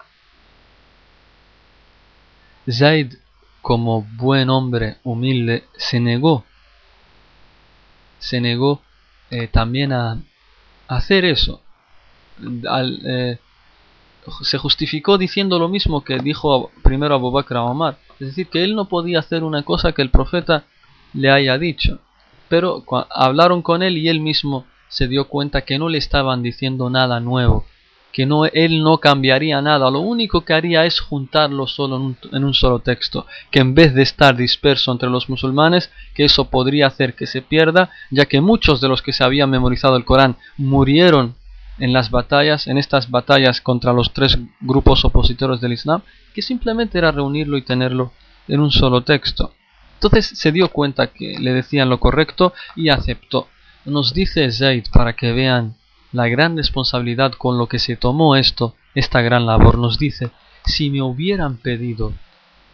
Zaid, 2.70 3.16
como 3.64 4.04
buen 4.04 4.52
hombre 4.52 4.98
humilde, 5.04 5.64
se 5.76 6.00
negó, 6.00 6.46
se 8.20 8.42
negó 8.42 8.82
eh, 9.32 9.48
también 9.48 9.94
a 9.94 10.22
hacer 10.88 11.26
eso. 11.26 11.62
Al, 12.68 13.02
eh, 13.06 13.40
se 14.42 14.58
justificó 14.58 15.18
diciendo 15.18 15.60
lo 15.60 15.70
mismo 15.70 16.04
que 16.04 16.20
dijo 16.20 16.72
primero 16.84 17.16
Abu 17.16 17.32
Bakr 17.32 17.58
a 17.58 17.64
Omar. 17.64 17.98
Es 18.20 18.28
decir, 18.28 18.48
que 18.48 18.64
él 18.64 18.76
no 18.76 18.86
podía 18.86 19.20
hacer 19.20 19.44
una 19.44 19.64
cosa 19.64 19.94
que 19.94 20.02
el 20.02 20.10
profeta 20.10 20.66
le 21.14 21.32
haya 21.32 21.58
dicho. 21.58 22.00
Pero 22.48 22.84
hablaron 23.12 23.62
con 23.62 23.84
él 23.84 23.98
y 23.98 24.10
él 24.10 24.20
mismo 24.20 24.66
se 24.88 25.08
dio 25.08 25.28
cuenta 25.28 25.62
que 25.62 25.78
no 25.78 25.88
le 25.88 26.00
estaban 26.00 26.42
diciendo 26.42 26.90
nada 26.90 27.20
nuevo, 27.20 27.66
que 28.12 28.26
no, 28.26 28.46
él 28.46 28.84
no 28.84 28.98
cambiaría 28.98 29.62
nada, 29.62 29.90
lo 29.92 30.00
único 30.00 30.42
que 30.46 30.54
haría 30.54 30.86
es 30.86 31.00
juntarlo 31.00 31.68
solo 31.68 32.16
en 32.32 32.44
un, 32.44 32.54
solo 32.54 32.80
texto, 32.80 33.26
que 33.52 33.60
en 33.60 33.76
vez 33.76 33.94
de 33.94 34.02
estar 34.02 34.36
disperso 34.36 34.92
entre 34.92 35.10
los 35.10 35.30
musulmanes, 35.30 35.92
que 36.16 36.26
eso 36.26 36.50
podría 36.50 36.88
hacer 36.88 37.14
que 37.14 37.28
se 37.28 37.42
pierda, 37.42 37.92
ya 38.10 38.26
que 38.26 38.42
muchos 38.42 38.82
de 38.82 38.88
los 38.88 39.02
que 39.02 39.14
se 39.14 39.24
habían 39.24 39.50
memorizado 39.50 39.96
el 39.96 40.06
Corán 40.06 40.38
murieron 40.58 41.36
en 41.78 41.94
las 41.94 42.12
batallas, 42.12 42.68
en 42.68 42.78
estas 42.78 43.10
batallas 43.10 43.62
contra 43.62 43.94
los 43.94 44.12
tres 44.12 44.38
grupos 44.60 45.06
opositores 45.06 45.62
del 45.62 45.74
Islam, 45.74 46.02
que 46.34 46.42
simplemente 46.42 46.98
era 46.98 47.12
reunirlo 47.12 47.58
y 47.58 47.62
tenerlo 47.62 48.12
en 48.48 48.60
un 48.60 48.72
solo 48.72 49.02
texto. 49.02 49.54
Entonces 49.96 50.28
se 50.28 50.52
dio 50.52 50.70
cuenta 50.70 51.08
que 51.08 51.38
le 51.40 51.54
decían 51.54 51.90
lo 51.90 52.00
correcto 52.00 52.54
y 52.76 52.90
aceptó. 52.90 53.48
Nos 53.86 54.14
dice 54.14 54.52
Zaid 54.52 54.86
para 54.94 55.14
que 55.14 55.32
vean 55.32 55.76
la 56.12 56.28
gran 56.28 56.58
responsabilidad 56.58 57.34
con 57.34 57.58
lo 57.58 57.68
que 57.68 57.80
se 57.80 57.96
tomó 57.96 58.36
esto, 58.36 58.76
esta 58.96 59.22
gran 59.22 59.46
labor. 59.46 59.78
Nos 59.78 60.00
dice, 60.00 60.32
si 60.66 60.90
me 60.90 61.02
hubieran 61.02 61.58
pedido 61.58 62.14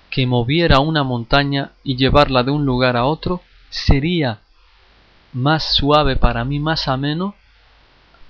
que 0.09 0.27
moviera 0.27 0.79
una 0.79 1.03
montaña 1.03 1.71
y 1.83 1.97
llevarla 1.97 2.43
de 2.43 2.51
un 2.51 2.65
lugar 2.65 2.95
a 2.95 3.05
otro, 3.05 3.41
sería 3.69 4.39
más 5.33 5.75
suave 5.75 6.15
para 6.15 6.45
mí, 6.45 6.59
más 6.59 6.87
ameno 6.87 7.35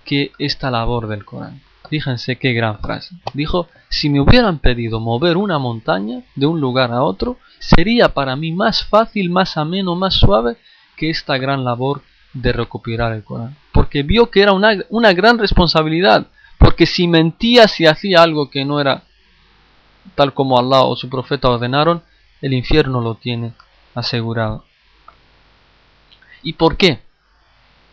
que 0.03 0.31
esta 0.39 0.71
labor 0.71 1.07
del 1.07 1.25
Corán. 1.25 1.61
Fíjense 1.89 2.37
qué 2.37 2.53
gran 2.53 2.79
frase. 2.79 3.15
Dijo, 3.33 3.67
si 3.89 4.09
me 4.09 4.19
hubieran 4.19 4.57
pedido 4.57 4.99
mover 4.99 5.37
una 5.37 5.59
montaña 5.59 6.23
de 6.35 6.47
un 6.47 6.59
lugar 6.59 6.91
a 6.91 7.03
otro, 7.03 7.37
sería 7.59 8.09
para 8.09 8.35
mí 8.35 8.51
más 8.51 8.83
fácil, 8.83 9.29
más 9.29 9.55
ameno, 9.57 9.95
más 9.95 10.15
suave 10.15 10.57
que 10.97 11.11
esta 11.11 11.37
gran 11.37 11.63
labor 11.63 12.01
de 12.35 12.51
recopilar 12.53 13.13
el 13.13 13.23
Corán. 13.23 13.57
Porque 13.71 14.03
vio 14.03 14.29
que 14.29 14.41
era 14.41 14.53
una, 14.53 14.77
una 14.89 15.13
gran 15.13 15.39
responsabilidad. 15.39 16.27
Porque 16.59 16.85
si 16.85 17.07
mentía, 17.07 17.67
si 17.67 17.87
hacía 17.87 18.21
algo 18.21 18.51
que 18.51 18.63
no 18.63 18.79
era 18.79 19.03
tal 20.13 20.33
como 20.33 20.59
Allah 20.59 20.83
o 20.83 20.95
su 20.95 21.09
profeta 21.09 21.49
ordenaron, 21.49 22.03
el 22.41 22.53
infierno 22.53 23.01
lo 23.01 23.15
tiene 23.15 23.53
asegurado. 23.95 24.65
¿Y 26.43 26.53
por 26.53 26.77
qué? 26.77 26.99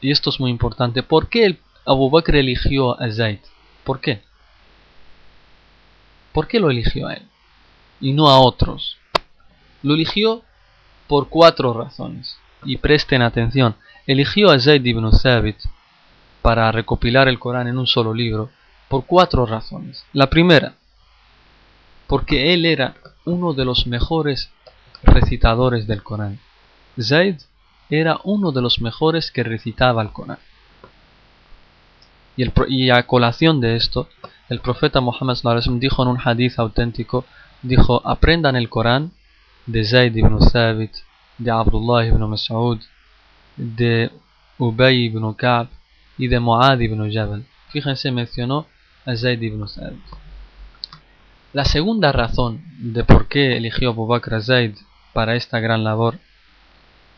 Y 0.01 0.11
esto 0.11 0.31
es 0.31 0.39
muy 0.39 0.51
importante. 0.51 1.03
¿Por 1.03 1.29
qué 1.29 1.47
el 1.47 1.59
Abu 1.87 2.11
Bakr 2.11 2.37
eligió 2.37 3.01
a 3.01 3.11
Zaid? 3.11 3.39
¿Por 3.85 4.01
qué? 4.01 4.23
¿Por 6.33 6.49
qué 6.49 6.61
lo 6.61 6.71
eligió 6.71 7.07
a 7.07 7.15
él? 7.15 7.29
Y 8.01 8.13
no 8.13 8.29
a 8.29 8.41
otros. 8.41 8.99
Lo 9.83 9.95
eligió 9.95 10.43
por 11.07 11.29
cuatro 11.29 11.73
razones. 11.73 12.37
Y 12.65 12.77
presten 12.79 13.23
atención. 13.23 13.77
Eligió 14.07 14.51
a 14.51 14.59
Zaid 14.59 14.85
ibn 14.85 15.11
Thabit 15.11 15.59
para 16.43 16.73
recopilar 16.73 17.29
el 17.29 17.39
Corán 17.39 17.69
en 17.69 17.79
un 17.79 17.87
solo 17.87 18.13
libro 18.13 18.51
por 18.89 19.07
cuatro 19.07 19.47
razones. 19.47 20.05
La 20.13 20.29
primera, 20.29 20.75
porque 22.09 22.53
él 22.53 22.67
era 22.67 22.95
uno 23.25 23.53
de 23.53 23.65
los 23.65 23.87
mejores 23.87 24.51
recitadores 25.05 25.87
del 25.87 26.03
Corán. 26.03 26.41
Zaid 27.01 27.37
era 27.91 28.19
uno 28.25 28.53
de 28.53 28.61
los 28.61 28.81
mejores 28.81 29.31
que 29.31 29.45
recitaba 29.45 30.03
el 30.03 30.11
Corán. 30.11 30.39
Y, 32.37 32.43
el, 32.43 32.91
a 32.91 33.03
colación 33.05 33.61
de 33.61 33.77
esto, 33.77 34.09
el 34.49 34.61
profeta 34.61 35.01
Muhammad 35.01 35.37
dijo 35.79 36.03
en 36.03 36.09
un 36.09 36.19
hadith 36.23 36.59
auténtico, 36.59 37.25
dijo, 37.63 38.03
aprendan 38.05 38.57
el 38.57 38.69
Corán 38.69 39.13
de 39.67 39.85
Zayd 39.85 40.17
ibn 40.17 40.39
Thabit, 40.39 40.93
de 41.39 41.51
Abdullah 41.51 42.07
ibn 42.07 42.29
Mas'ud, 42.29 42.81
de 43.57 44.11
Ubay 44.59 45.05
ibn 45.05 45.35
Ka'b 45.35 45.69
y 46.19 46.29
de 46.29 46.41
Muad 46.41 46.81
ibn 46.81 47.13
Jabal. 47.13 47.45
Fíjense, 47.71 48.11
mencionó 48.11 48.67
a 49.07 49.17
Zayd 49.17 49.43
ibn 49.43 49.65
Thabit. 49.67 50.01
La 51.53 51.65
segunda 51.65 52.13
razón 52.13 52.63
de 52.79 53.05
por 53.05 53.29
qué 53.29 53.57
eligió 53.57 53.91
Abu 53.91 54.07
Bakr 54.07 54.43
Zayd 54.43 54.75
para 55.13 55.35
esta 55.35 55.61
gran 55.61 55.85
labor 55.85 56.19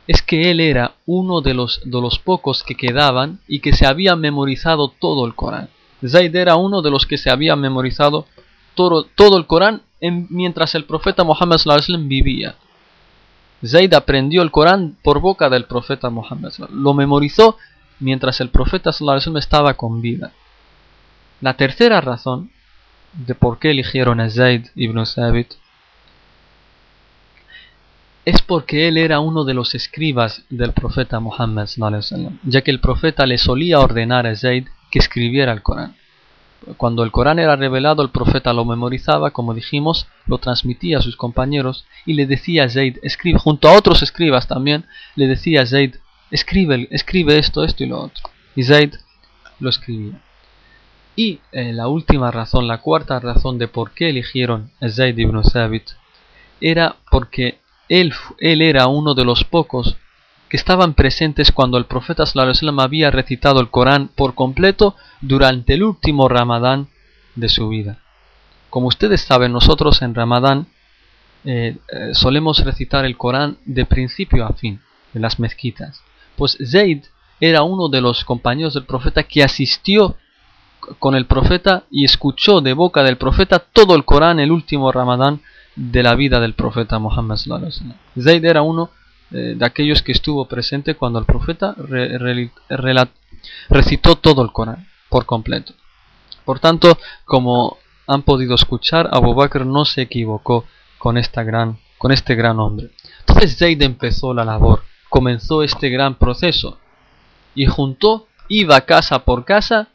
es 0.07 0.23
que 0.23 0.51
él 0.51 0.61
era 0.61 0.95
uno 1.07 1.41
de 1.41 1.55
los, 1.55 1.81
de 1.85 2.01
los 2.01 2.19
pocos 2.19 2.63
que 2.63 2.75
quedaban 2.75 3.41
y 3.49 3.61
que 3.61 3.73
se 3.73 3.87
había 3.87 4.17
memorizado 4.17 4.89
todo 4.89 5.27
el 5.27 5.35
Corán. 5.35 5.69
Zaid 6.07 6.35
era 6.35 6.57
uno 6.57 6.83
de 6.83 6.91
los 6.91 7.07
que 7.07 7.17
se 7.17 7.31
había 7.31 7.57
memorizado 7.57 8.27
todo, 8.75 9.05
todo 9.15 9.39
el 9.39 9.47
Corán 9.47 9.83
mientras 10.01 10.75
el 10.75 10.85
profeta 10.85 11.25
Muhammad 11.25 11.61
vivía. 12.01 12.57
Zaid 13.65 13.95
aprendió 13.95 14.43
el 14.43 14.51
Corán 14.51 14.97
por 15.03 15.21
boca 15.21 15.49
del 15.49 15.65
profeta 15.65 16.11
Muhammad. 16.11 16.53
Lo 16.71 16.95
memorizó 16.95 17.57
mientras 18.01 18.41
el 18.41 18.51
profeta 18.51 18.91
estaba 18.91 19.75
con 19.75 20.01
vida. 20.01 20.33
La 21.41 21.55
tercera 21.55 22.01
razón 22.01 22.51
de 23.13 23.35
por 23.35 23.59
qué 23.59 23.71
eligieron 23.71 24.21
a 24.21 24.29
Zaid 24.29 24.67
ibn 24.75 25.05
Sabit 25.07 25.55
es 28.25 28.41
porque 28.41 28.89
él 28.89 28.97
era 28.97 29.21
uno 29.21 29.45
de 29.45 29.55
los 29.55 29.75
escribas 29.75 30.45
del 30.49 30.73
profeta 30.73 31.21
Muhammad, 31.21 31.69
ya 32.45 32.63
que 32.63 32.71
el 32.71 32.81
profeta 32.81 33.27
le 33.27 33.39
solía 33.39 33.81
ordenar 33.81 34.27
a 34.27 34.35
Zayd 34.35 34.67
que 34.91 34.99
escribiera 34.99 35.53
el 35.53 35.63
Corán. 35.63 35.95
Cuando 36.77 37.03
el 37.03 37.11
Corán 37.11 37.39
era 37.39 37.57
revelado, 37.57 38.03
el 38.03 38.11
profeta 38.11 38.53
lo 38.53 38.65
memorizaba, 38.65 39.31
como 39.31 39.55
dijimos, 39.55 40.07
lo 40.27 40.39
transmitía 40.39 40.99
a 40.99 41.03
sus 41.03 41.17
compañeros 41.17 41.85
y 42.07 42.15
le 42.15 42.27
decía 42.27 42.65
a 42.65 42.69
Zayd, 42.69 42.99
escribe, 43.03 43.39
junto 43.39 43.69
a 43.69 43.77
otros 43.77 44.03
escribas 44.03 44.49
también, 44.49 44.85
le 45.17 45.27
decía 45.27 45.63
a 45.63 45.67
Zayd, 45.67 45.97
escribe, 46.31 46.89
escribe 46.91 47.39
esto, 47.39 47.65
esto 47.65 47.85
y 47.85 47.89
lo 47.89 48.01
otro. 48.01 48.23
Y 48.57 48.65
Zayd 48.65 48.95
lo 49.61 49.71
escribía. 49.71 50.21
Y 51.17 51.41
eh, 51.53 51.73
la 51.73 51.89
última 51.89 52.31
razón, 52.31 52.67
la 52.67 52.79
cuarta 52.79 53.21
razón 53.21 53.59
de 53.59 53.69
por 53.69 53.93
qué 53.93 54.09
eligieron 54.09 54.71
a 54.81 54.89
Zayd 54.89 55.19
ibn 55.19 55.41
Thabit, 55.43 55.91
era 56.61 56.97
porque 57.11 57.59
él, 57.89 58.13
era 58.41 58.87
uno 58.87 59.15
de 59.15 59.25
los 59.25 59.45
pocos 59.45 59.97
estaban 60.55 60.95
presentes 60.95 61.51
cuando 61.51 61.79
el 61.79 61.87
profeta 61.87 62.27
sallam 62.27 62.79
había 62.79 63.11
recitado 63.11 63.61
el 63.61 63.71
Corán 63.71 64.09
por 64.15 64.35
completo 64.35 64.95
durante 65.21 65.75
el 65.75 65.83
último 65.83 66.29
Ramadán 66.29 66.89
de 67.35 67.49
su 67.49 67.69
vida. 67.69 67.99
Como 68.71 68.87
ustedes 68.87 69.23
saben, 69.23 69.53
nosotros 69.53 70.01
en 70.03 70.15
Ramadán 70.15 70.67
eh, 71.45 71.77
eh, 71.89 72.11
solemos 72.13 72.65
recitar 72.65 73.05
el 73.05 73.17
Corán 73.17 73.59
de 73.65 73.85
principio 73.85 74.47
a 74.47 74.53
fin 74.53 74.81
en 75.13 75.23
las 75.23 75.41
mezquitas. 75.41 76.01
Pues 76.37 76.57
Zayd 76.65 77.05
era 77.41 77.63
uno 77.63 77.89
de 77.89 78.01
los 78.01 78.25
compañeros 78.25 78.75
del 78.75 78.85
profeta 78.85 79.25
que 79.25 79.43
asistió 79.43 80.17
con 81.01 81.17
el 81.17 81.27
profeta 81.27 81.85
y 81.91 82.05
escuchó 82.05 82.61
de 82.61 82.75
boca 82.75 83.03
del 83.03 83.17
profeta 83.17 83.59
todo 83.59 83.97
el 83.97 84.05
Corán 84.05 84.39
el 84.39 84.53
último 84.53 84.93
Ramadán 84.93 85.41
de 85.75 86.03
la 86.05 86.15
vida 86.15 86.39
del 86.39 86.55
profeta 86.55 87.01
Muhammad 87.01 87.39
Zayd 87.39 88.45
era 88.45 88.63
uno 88.63 88.91
eh, 89.35 89.55
de 89.57 89.67
aquellos 89.67 90.01
que 90.03 90.13
estuvo 90.13 90.47
presente 90.47 90.95
cuando 90.95 91.19
el 91.19 91.25
profeta 91.25 91.75
recitó 93.69 94.15
todo 94.15 94.43
el 94.43 94.53
Corán 94.53 94.87
por 95.09 95.27
completo. 95.27 95.75
Por 96.45 96.61
tanto, 96.61 96.97
como 97.25 97.79
han 98.07 98.23
podido 98.23 98.55
escuchar, 98.55 99.09
Abu 99.11 99.35
Bakr 99.35 99.67
no 99.67 99.85
se 99.85 100.03
equivocó 100.03 100.67
con, 100.99 101.19
esta 101.19 101.43
gran, 101.43 101.79
con 101.99 102.13
este 102.13 102.37
gran 102.37 102.61
hombre. 102.61 102.91
Entonces 103.27 103.59
Zayd 103.59 103.83
empezó 103.83 104.33
la 104.35 104.45
labor, 104.45 104.85
comenzó 105.09 105.65
este 105.65 105.89
gran 105.89 106.15
proceso 106.15 106.79
y 107.57 107.67
juntó, 107.67 108.29
iba 108.49 108.81
casa 108.83 109.25
por 109.25 109.45
casa 109.45 109.89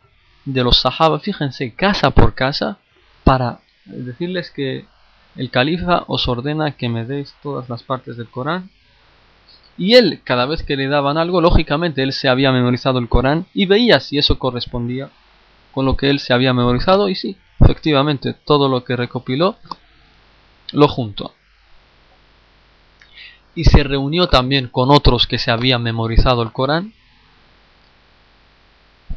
de 0.44 0.64
los 0.66 0.80
sahaba, 0.80 1.20
fíjense, 1.20 1.74
casa 1.76 2.10
por 2.10 2.36
casa, 2.36 2.80
para 3.24 3.62
decirles 3.86 4.52
que 4.52 4.86
el 5.36 5.50
califa 5.50 6.04
os 6.08 6.28
ordena 6.28 6.72
que 6.72 6.90
me 6.90 7.06
deis 7.06 7.34
todas 7.42 7.70
las 7.70 7.84
partes 7.84 8.18
del 8.18 8.30
Corán. 8.30 8.70
Y 9.80 9.96
él, 9.96 10.20
cada 10.26 10.46
vez 10.46 10.62
que 10.62 10.76
le 10.76 10.90
daban 10.90 11.18
algo, 11.18 11.40
lógicamente 11.40 12.04
él 12.04 12.12
se 12.12 12.28
había 12.28 12.52
memorizado 12.52 13.00
el 13.00 13.08
Corán 13.08 13.46
y 13.54 13.66
veía 13.66 14.02
si 14.02 14.18
eso 14.18 14.38
correspondía 14.38 15.10
con 15.72 15.86
lo 15.86 15.96
que 15.96 16.10
él 16.10 16.20
se 16.20 16.34
había 16.34 16.54
memorizado. 16.54 17.08
Y 17.08 17.16
sí, 17.16 17.38
efectivamente, 17.62 18.34
todo 18.34 18.68
lo 18.68 18.84
que 18.84 18.98
recopiló 18.98 19.56
lo 20.74 20.88
juntó. 20.90 21.34
Y 23.56 23.64
se 23.64 23.84
reunió 23.84 24.28
también 24.28 24.68
con 24.68 24.92
otros 24.92 25.26
que 25.28 25.40
se 25.40 25.50
habían 25.50 25.82
memorizado 25.82 26.44
el 26.44 26.52
Corán 26.52 26.94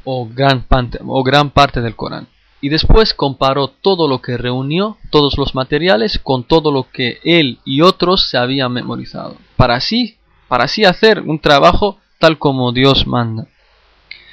o 0.05 0.29
gran, 0.33 0.65
o 1.07 1.23
gran 1.25 1.51
parte 1.51 1.81
del 1.81 1.97
Corán 1.97 2.29
y 2.63 2.69
después 2.69 3.13
comparó 3.13 3.67
todo 3.67 4.07
lo 4.07 4.23
que 4.23 4.39
reunió, 4.39 4.97
todos 5.11 5.37
los 5.37 5.57
materiales, 5.57 6.21
con 6.21 6.45
todo 6.45 6.71
lo 6.71 6.89
que 6.91 7.19
él 7.25 7.59
y 7.65 7.81
otros 7.81 8.29
se 8.31 8.39
habían 8.39 8.73
memorizado, 8.73 9.37
para 9.57 9.75
así, 9.75 10.17
para 10.53 10.65
así 10.65 10.85
hacer 10.85 11.23
un 11.23 11.39
trabajo 11.39 11.97
tal 12.19 12.39
como 12.39 12.73
Dios 12.73 13.07
manda. 13.07 13.47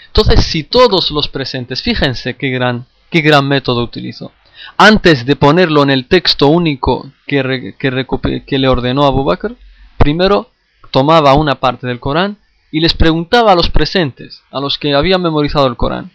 Entonces, 0.07 0.43
si 0.43 0.65
todos 0.65 1.11
los 1.11 1.29
presentes, 1.29 1.81
fíjense 1.81 2.35
qué 2.35 2.49
gran, 2.49 2.87
qué 3.09 3.21
gran 3.21 3.47
método 3.47 3.81
utilizó. 3.81 4.33
Antes 4.75 5.25
de 5.25 5.37
ponerlo 5.37 5.81
en 5.81 5.91
el 5.91 6.09
texto 6.09 6.47
único 6.47 7.09
que, 7.25 7.73
que, 7.79 8.43
que 8.45 8.59
le 8.59 8.67
ordenó 8.67 9.05
a 9.05 9.07
Abu 9.07 9.23
Bakr, 9.23 9.55
primero 9.97 10.51
tomaba 10.91 11.35
una 11.35 11.55
parte 11.55 11.87
del 11.87 12.01
Corán 12.01 12.37
y 12.69 12.81
les 12.81 12.93
preguntaba 12.93 13.53
a 13.53 13.55
los 13.55 13.69
presentes, 13.69 14.43
a 14.51 14.59
los 14.59 14.77
que 14.77 14.93
habían 14.95 15.21
memorizado 15.21 15.67
el 15.67 15.77
Corán, 15.77 16.11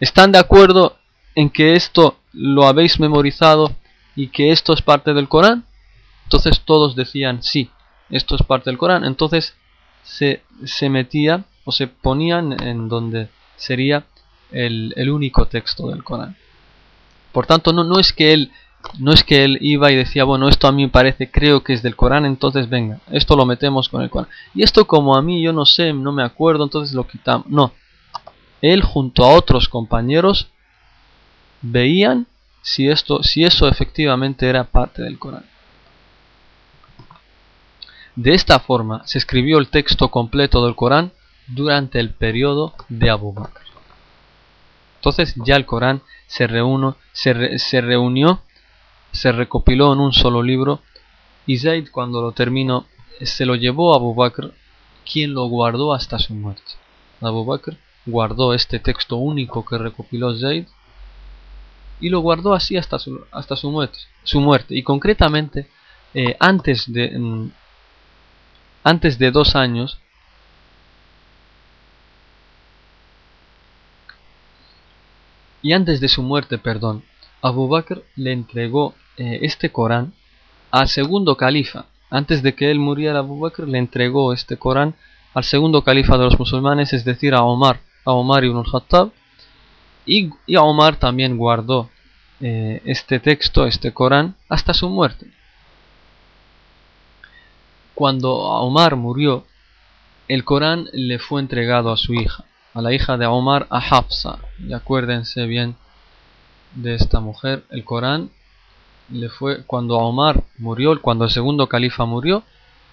¿están 0.00 0.32
de 0.32 0.38
acuerdo 0.38 0.96
en 1.34 1.50
que 1.50 1.74
esto 1.74 2.16
lo 2.32 2.66
habéis 2.66 2.98
memorizado 2.98 3.76
y 4.16 4.28
que 4.28 4.52
esto 4.52 4.72
es 4.72 4.80
parte 4.80 5.12
del 5.12 5.28
Corán? 5.28 5.66
Entonces 6.22 6.62
todos 6.64 6.96
decían, 6.96 7.42
sí, 7.42 7.70
esto 8.10 8.36
es 8.36 8.42
parte 8.42 8.70
del 8.70 8.78
Corán. 8.78 9.04
Entonces 9.04 9.54
se, 10.02 10.42
se 10.64 10.88
metía 10.88 11.44
o 11.64 11.72
se 11.72 11.86
ponían 11.86 12.62
en 12.62 12.88
donde 12.88 13.28
sería 13.56 14.04
el, 14.52 14.92
el, 14.96 15.10
único 15.10 15.46
texto 15.46 15.88
del 15.88 16.04
Corán. 16.04 16.36
Por 17.32 17.46
tanto, 17.46 17.72
no, 17.72 17.84
no, 17.84 17.98
es 17.98 18.12
que 18.12 18.32
él, 18.32 18.52
no 18.98 19.12
es 19.12 19.24
que 19.24 19.44
él 19.44 19.58
iba 19.60 19.90
y 19.90 19.96
decía, 19.96 20.24
bueno, 20.24 20.48
esto 20.48 20.68
a 20.68 20.72
mí 20.72 20.86
parece, 20.86 21.30
creo 21.30 21.64
que 21.64 21.72
es 21.72 21.82
del 21.82 21.96
Corán, 21.96 22.26
entonces 22.26 22.68
venga, 22.68 23.00
esto 23.10 23.34
lo 23.36 23.46
metemos 23.46 23.88
con 23.88 24.02
el 24.02 24.10
Corán. 24.10 24.28
Y 24.54 24.62
esto 24.62 24.86
como 24.86 25.16
a 25.16 25.22
mí 25.22 25.42
yo 25.42 25.52
no 25.52 25.64
sé, 25.64 25.92
no 25.92 26.12
me 26.12 26.22
acuerdo, 26.22 26.64
entonces 26.64 26.94
lo 26.94 27.06
quitamos. 27.06 27.46
No. 27.48 27.72
Él 28.60 28.82
junto 28.82 29.24
a 29.24 29.34
otros 29.34 29.68
compañeros 29.68 30.48
veían 31.60 32.26
si, 32.62 32.88
esto, 32.88 33.22
si 33.22 33.44
eso 33.44 33.68
efectivamente 33.68 34.48
era 34.48 34.64
parte 34.64 35.02
del 35.02 35.18
Corán. 35.18 35.44
De 38.16 38.32
esta 38.32 38.60
forma 38.60 39.06
se 39.06 39.18
escribió 39.18 39.58
el 39.58 39.68
texto 39.68 40.10
completo 40.10 40.64
del 40.64 40.76
Corán 40.76 41.12
durante 41.48 41.98
el 41.98 42.10
periodo 42.10 42.74
de 42.88 43.10
Abu 43.10 43.32
Bakr. 43.32 43.62
Entonces 44.96 45.34
ya 45.44 45.56
el 45.56 45.66
Corán 45.66 46.02
se, 46.26 46.46
reunió, 46.46 46.96
se 49.12 49.32
recopiló 49.32 49.92
en 49.92 50.00
un 50.00 50.12
solo 50.12 50.42
libro 50.42 50.80
y 51.46 51.58
Zayd 51.58 51.88
cuando 51.90 52.22
lo 52.22 52.32
terminó 52.32 52.86
se 53.20 53.44
lo 53.44 53.54
llevó 53.54 53.92
a 53.92 53.96
Abu 53.96 54.14
Bakr, 54.14 54.52
quien 55.10 55.34
lo 55.34 55.46
guardó 55.46 55.92
hasta 55.92 56.18
su 56.18 56.34
muerte. 56.34 56.72
Abu 57.20 57.44
Bakr 57.44 57.76
guardó 58.06 58.54
este 58.54 58.78
texto 58.78 59.16
único 59.16 59.64
que 59.64 59.78
recopiló 59.78 60.36
Zayd 60.36 60.66
y 62.00 62.08
lo 62.08 62.20
guardó 62.20 62.54
así 62.54 62.76
hasta 62.76 62.98
su, 62.98 63.24
hasta 63.30 63.56
su, 63.56 63.70
muerte, 63.70 63.98
su 64.24 64.40
muerte. 64.40 64.74
Y 64.76 64.82
concretamente, 64.82 65.68
eh, 66.12 66.36
antes, 66.40 66.92
de, 66.92 67.18
mm, 67.18 67.50
antes 68.84 69.18
de 69.18 69.30
dos 69.30 69.56
años, 69.56 69.98
y 75.62 75.72
antes 75.72 76.00
de 76.00 76.08
su 76.08 76.22
muerte, 76.22 76.58
perdón, 76.58 77.02
Abu 77.40 77.66
Bakr 77.68 78.04
le 78.16 78.32
entregó 78.32 78.94
eh, 79.16 79.40
este 79.42 79.70
Corán 79.70 80.12
al 80.70 80.88
segundo 80.88 81.36
califa. 81.36 81.86
Antes 82.10 82.42
de 82.42 82.54
que 82.54 82.70
él 82.70 82.78
muriera, 82.78 83.20
Abu 83.20 83.40
Bakr 83.40 83.66
le 83.66 83.78
entregó 83.78 84.32
este 84.32 84.58
Corán 84.58 84.94
al 85.32 85.44
segundo 85.44 85.82
califa 85.82 86.18
de 86.18 86.24
los 86.24 86.38
musulmanes, 86.38 86.92
es 86.92 87.04
decir, 87.04 87.34
a 87.34 87.42
Omar, 87.42 87.80
a 88.04 88.12
Omar 88.12 88.44
ibn 88.44 88.58
al-Khattab, 88.58 89.10
y, 90.06 90.30
Omar 90.56 90.96
también 90.96 91.38
guardó 91.38 91.90
eh, 92.40 92.82
este 92.84 93.18
texto, 93.18 93.66
este 93.66 93.92
Corán, 93.92 94.36
hasta 94.48 94.74
su 94.74 94.88
muerte. 94.90 95.26
Cuando 97.94 98.34
Omar 98.34 98.96
murió, 98.96 99.44
el 100.28 100.44
Corán 100.44 100.88
le 100.92 101.18
fue 101.18 101.40
entregado 101.40 101.92
a 101.92 101.96
su 101.96 102.14
hija, 102.14 102.44
a 102.72 102.80
la 102.80 102.92
hija 102.92 103.16
de 103.16 103.26
Omar, 103.26 103.66
a 103.70 103.78
Hafsa. 103.78 104.38
Y 104.58 104.72
acuérdense 104.72 105.46
bien 105.46 105.76
de 106.74 106.94
esta 106.94 107.20
mujer, 107.20 107.64
el 107.70 107.84
Corán 107.84 108.30
le 109.10 109.28
fue 109.28 109.64
cuando 109.64 109.98
Omar 109.98 110.44
murió, 110.58 111.00
cuando 111.00 111.24
el 111.24 111.30
segundo 111.30 111.68
califa 111.68 112.04
murió, 112.04 112.42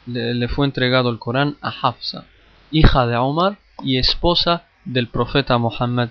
le, 0.06 0.48
fue 0.48 0.66
entregado 0.66 1.10
el 1.10 1.20
Corán 1.20 1.58
a 1.62 1.70
Hafsa, 1.70 2.26
hija 2.70 3.08
de 3.08 3.16
Omar 3.18 3.58
y 3.84 3.98
esposa 3.98 4.66
del 4.86 5.08
profeta 5.08 5.58
Muhammad 5.58 6.10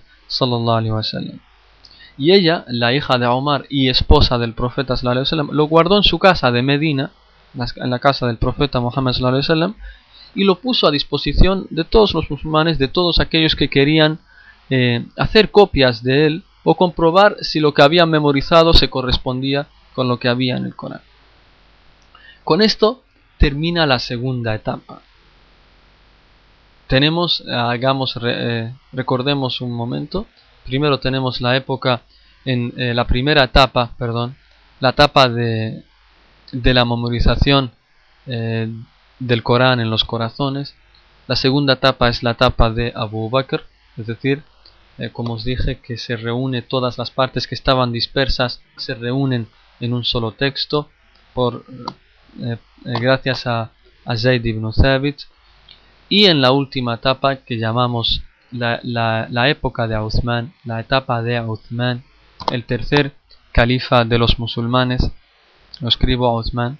y 2.16 2.32
ella, 2.32 2.64
la 2.68 2.92
hija 2.92 3.18
de 3.18 3.26
Omar 3.26 3.66
y 3.68 3.88
esposa 3.88 4.38
del 4.38 4.54
profeta 4.54 4.94
lo 5.02 5.64
guardó 5.64 5.96
en 5.96 6.02
su 6.02 6.18
casa 6.18 6.52
de 6.52 6.62
Medina, 6.62 7.10
en 7.54 7.90
la 7.90 7.98
casa 7.98 8.26
del 8.26 8.36
profeta 8.36 8.80
Muhammad 8.80 9.14
y 10.34 10.44
lo 10.44 10.60
puso 10.60 10.86
a 10.86 10.90
disposición 10.90 11.66
de 11.70 11.84
todos 11.84 12.14
los 12.14 12.30
musulmanes, 12.30 12.78
de 12.78 12.88
todos 12.88 13.18
aquellos 13.18 13.56
que 13.56 13.68
querían 13.68 14.20
eh, 14.70 15.04
hacer 15.16 15.50
copias 15.50 16.02
de 16.02 16.26
él 16.26 16.44
o 16.62 16.76
comprobar 16.76 17.36
si 17.40 17.58
lo 17.58 17.74
que 17.74 17.82
habían 17.82 18.10
memorizado 18.10 18.72
se 18.72 18.88
correspondía 18.88 19.66
con 19.94 20.06
lo 20.08 20.18
que 20.18 20.28
había 20.28 20.56
en 20.56 20.66
el 20.66 20.76
Corán. 20.76 21.00
Con 22.44 22.62
esto 22.62 23.02
termina 23.38 23.86
la 23.86 23.98
segunda 23.98 24.54
etapa 24.54 25.02
tenemos, 26.90 27.44
hagamos, 27.46 28.18
eh, 28.20 28.74
recordemos 28.90 29.60
un 29.60 29.70
momento, 29.70 30.26
primero 30.64 30.98
tenemos 30.98 31.40
la 31.40 31.54
época, 31.56 32.02
en 32.44 32.72
eh, 32.76 32.94
la 32.94 33.06
primera 33.06 33.44
etapa, 33.44 33.92
perdón, 33.96 34.34
la 34.80 34.88
etapa 34.88 35.28
de, 35.28 35.84
de 36.52 36.74
la 36.74 36.84
memorización 36.84 37.72
eh, 38.26 38.68
del 39.18 39.42
Corán 39.42 39.80
en 39.80 39.90
los 39.90 40.04
corazones, 40.04 40.74
la 41.26 41.36
segunda 41.36 41.74
etapa 41.74 42.08
es 42.08 42.22
la 42.22 42.32
etapa 42.32 42.70
de 42.70 42.92
Abu 42.94 43.30
Bakr, 43.30 43.64
es 43.96 44.06
decir, 44.06 44.42
como 45.12 45.34
os 45.34 45.44
dije, 45.44 45.78
que 45.78 45.96
se 45.96 46.16
reúne 46.16 46.60
todas 46.60 46.98
las 46.98 47.10
partes 47.10 47.46
que 47.46 47.54
estaban 47.54 47.90
dispersas, 47.90 48.60
se 48.76 48.94
reúnen 48.94 49.48
en 49.80 49.94
un 49.94 50.04
solo 50.04 50.32
texto, 50.32 50.90
por, 51.32 51.64
gracias 52.84 53.46
a, 53.46 53.70
a 54.04 54.16
Zayd 54.16 54.44
ibn 54.44 54.70
Thabit, 54.72 55.20
y 56.10 56.26
en 56.26 56.40
la 56.42 56.50
última 56.52 56.94
etapa 56.94 57.36
que 57.36 57.56
llamamos 57.56 58.22
la, 58.50 58.80
la, 58.82 59.48
época 59.48 59.86
de 59.86 59.98
Uthman, 59.98 60.52
la 60.64 60.80
etapa 60.80 61.22
de 61.22 61.40
Uthman, 61.40 62.02
el 62.50 62.64
tercer 62.64 63.14
califa 63.52 64.04
de 64.04 64.18
los 64.18 64.38
musulmanes, 64.38 65.10
lo 65.80 65.88
escribo 65.88 66.26
a 66.26 66.38
Uthman. 66.38 66.78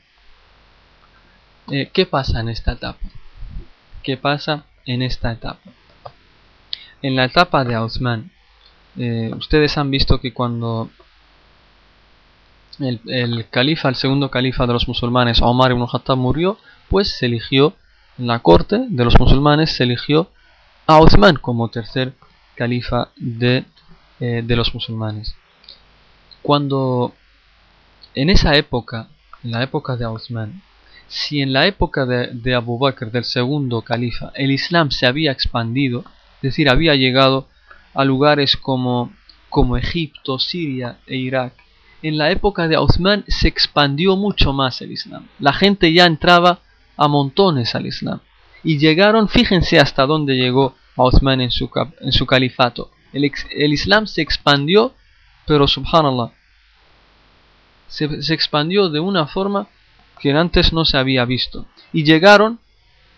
Eh, 1.71 1.91
¿Qué 1.93 2.07
pasa 2.07 2.41
en 2.41 2.49
esta 2.49 2.73
etapa? 2.73 2.99
¿Qué 4.03 4.17
pasa 4.17 4.65
en 4.87 5.03
esta 5.03 5.33
etapa? 5.33 5.71
En 7.03 7.17
la 7.17 7.25
etapa 7.25 7.65
de 7.65 7.79
Uthman, 7.79 8.31
eh, 8.99 9.31
ustedes 9.37 9.79
han 9.79 9.91
visto 9.91 10.21
que 10.21 10.33
cuando 10.33 10.91
el, 12.79 13.47
califa, 13.51 13.89
el 13.89 13.95
segundo 13.95 14.31
califa 14.31 14.67
de 14.67 14.73
los 14.73 14.89
musulmanes, 14.89 15.41
Omar 15.43 15.71
ibn 15.71 15.87
Khattab, 15.87 16.17
murió, 16.17 16.59
pues 16.89 17.09
se 17.19 17.27
eligió 17.27 17.75
en 18.19 18.27
la 18.27 18.41
corte 18.41 18.85
de 18.89 19.05
los 19.05 19.19
musulmanes 19.19 19.77
se 19.77 19.85
eligió 19.85 20.29
a 20.87 21.01
Uthman 21.01 21.37
como 21.37 21.69
tercer 21.69 22.13
califa 22.55 23.09
de, 23.17 23.65
eh, 24.19 24.43
de 24.45 24.57
los 24.57 24.75
musulmanes. 24.75 25.35
Cuando 26.43 27.15
en 28.15 28.31
esa 28.31 28.57
época, 28.57 29.09
en 29.45 29.53
la 29.53 29.63
época 29.63 29.97
de 29.97 30.07
Uthman, 30.07 30.63
si 31.09 31.41
en 31.41 31.53
la 31.53 31.67
época 31.67 32.07
de, 32.07 32.29
de, 32.29 32.55
Abu 32.55 32.79
Bakr, 32.79 33.11
del 33.11 33.25
segundo 33.25 33.83
califa, 33.83 34.33
el 34.35 34.51
Islam 34.51 34.91
se 34.91 35.07
había 35.07 35.33
expandido, 35.33 36.05
es 36.37 36.43
decir, 36.43 36.69
había 36.69 36.95
llegado 36.95 37.49
a 37.95 38.05
lugares 38.05 38.57
como, 38.57 39.13
como 39.49 39.77
Egipto, 39.77 40.39
Siria 40.39 40.99
e 41.07 41.17
Irak, 41.17 41.55
en 42.03 42.17
la 42.17 42.31
época 42.31 42.69
de 42.69 42.79
Uthman 42.79 43.25
se 43.29 43.49
expandió 43.49 44.17
mucho 44.17 44.53
más 44.53 44.81
el 44.81 44.93
Islam. 44.93 45.27
La 45.39 45.53
gente 45.53 45.93
ya 45.93 46.07
entraba 46.07 46.61
a 46.97 47.09
montones 47.09 47.75
al 47.75 47.87
Islam. 47.87 48.21
Y 48.63 48.79
llegaron, 48.79 49.29
fíjense 49.29 49.79
hasta 49.79 50.07
dónde 50.07 50.37
llegó 50.37 50.75
Uthman 50.97 51.41
en 51.41 51.51
su, 51.51 51.71
en 52.01 52.13
su 52.13 52.27
califato. 52.27 52.91
El, 53.13 53.25
Islam 53.73 54.07
se 54.07 54.23
expandió, 54.23 54.95
pero 55.47 55.67
subhanallah, 55.67 56.33
se, 57.91 58.05
expandió 58.33 58.89
de 58.89 59.01
una 59.01 59.27
forma 59.27 59.69
que 60.19 60.33
antes 60.33 60.73
no 60.73 60.85
se 60.85 60.97
había 60.97 61.25
visto. 61.25 61.67
Y 61.93 62.05
llegaron, 62.05 62.61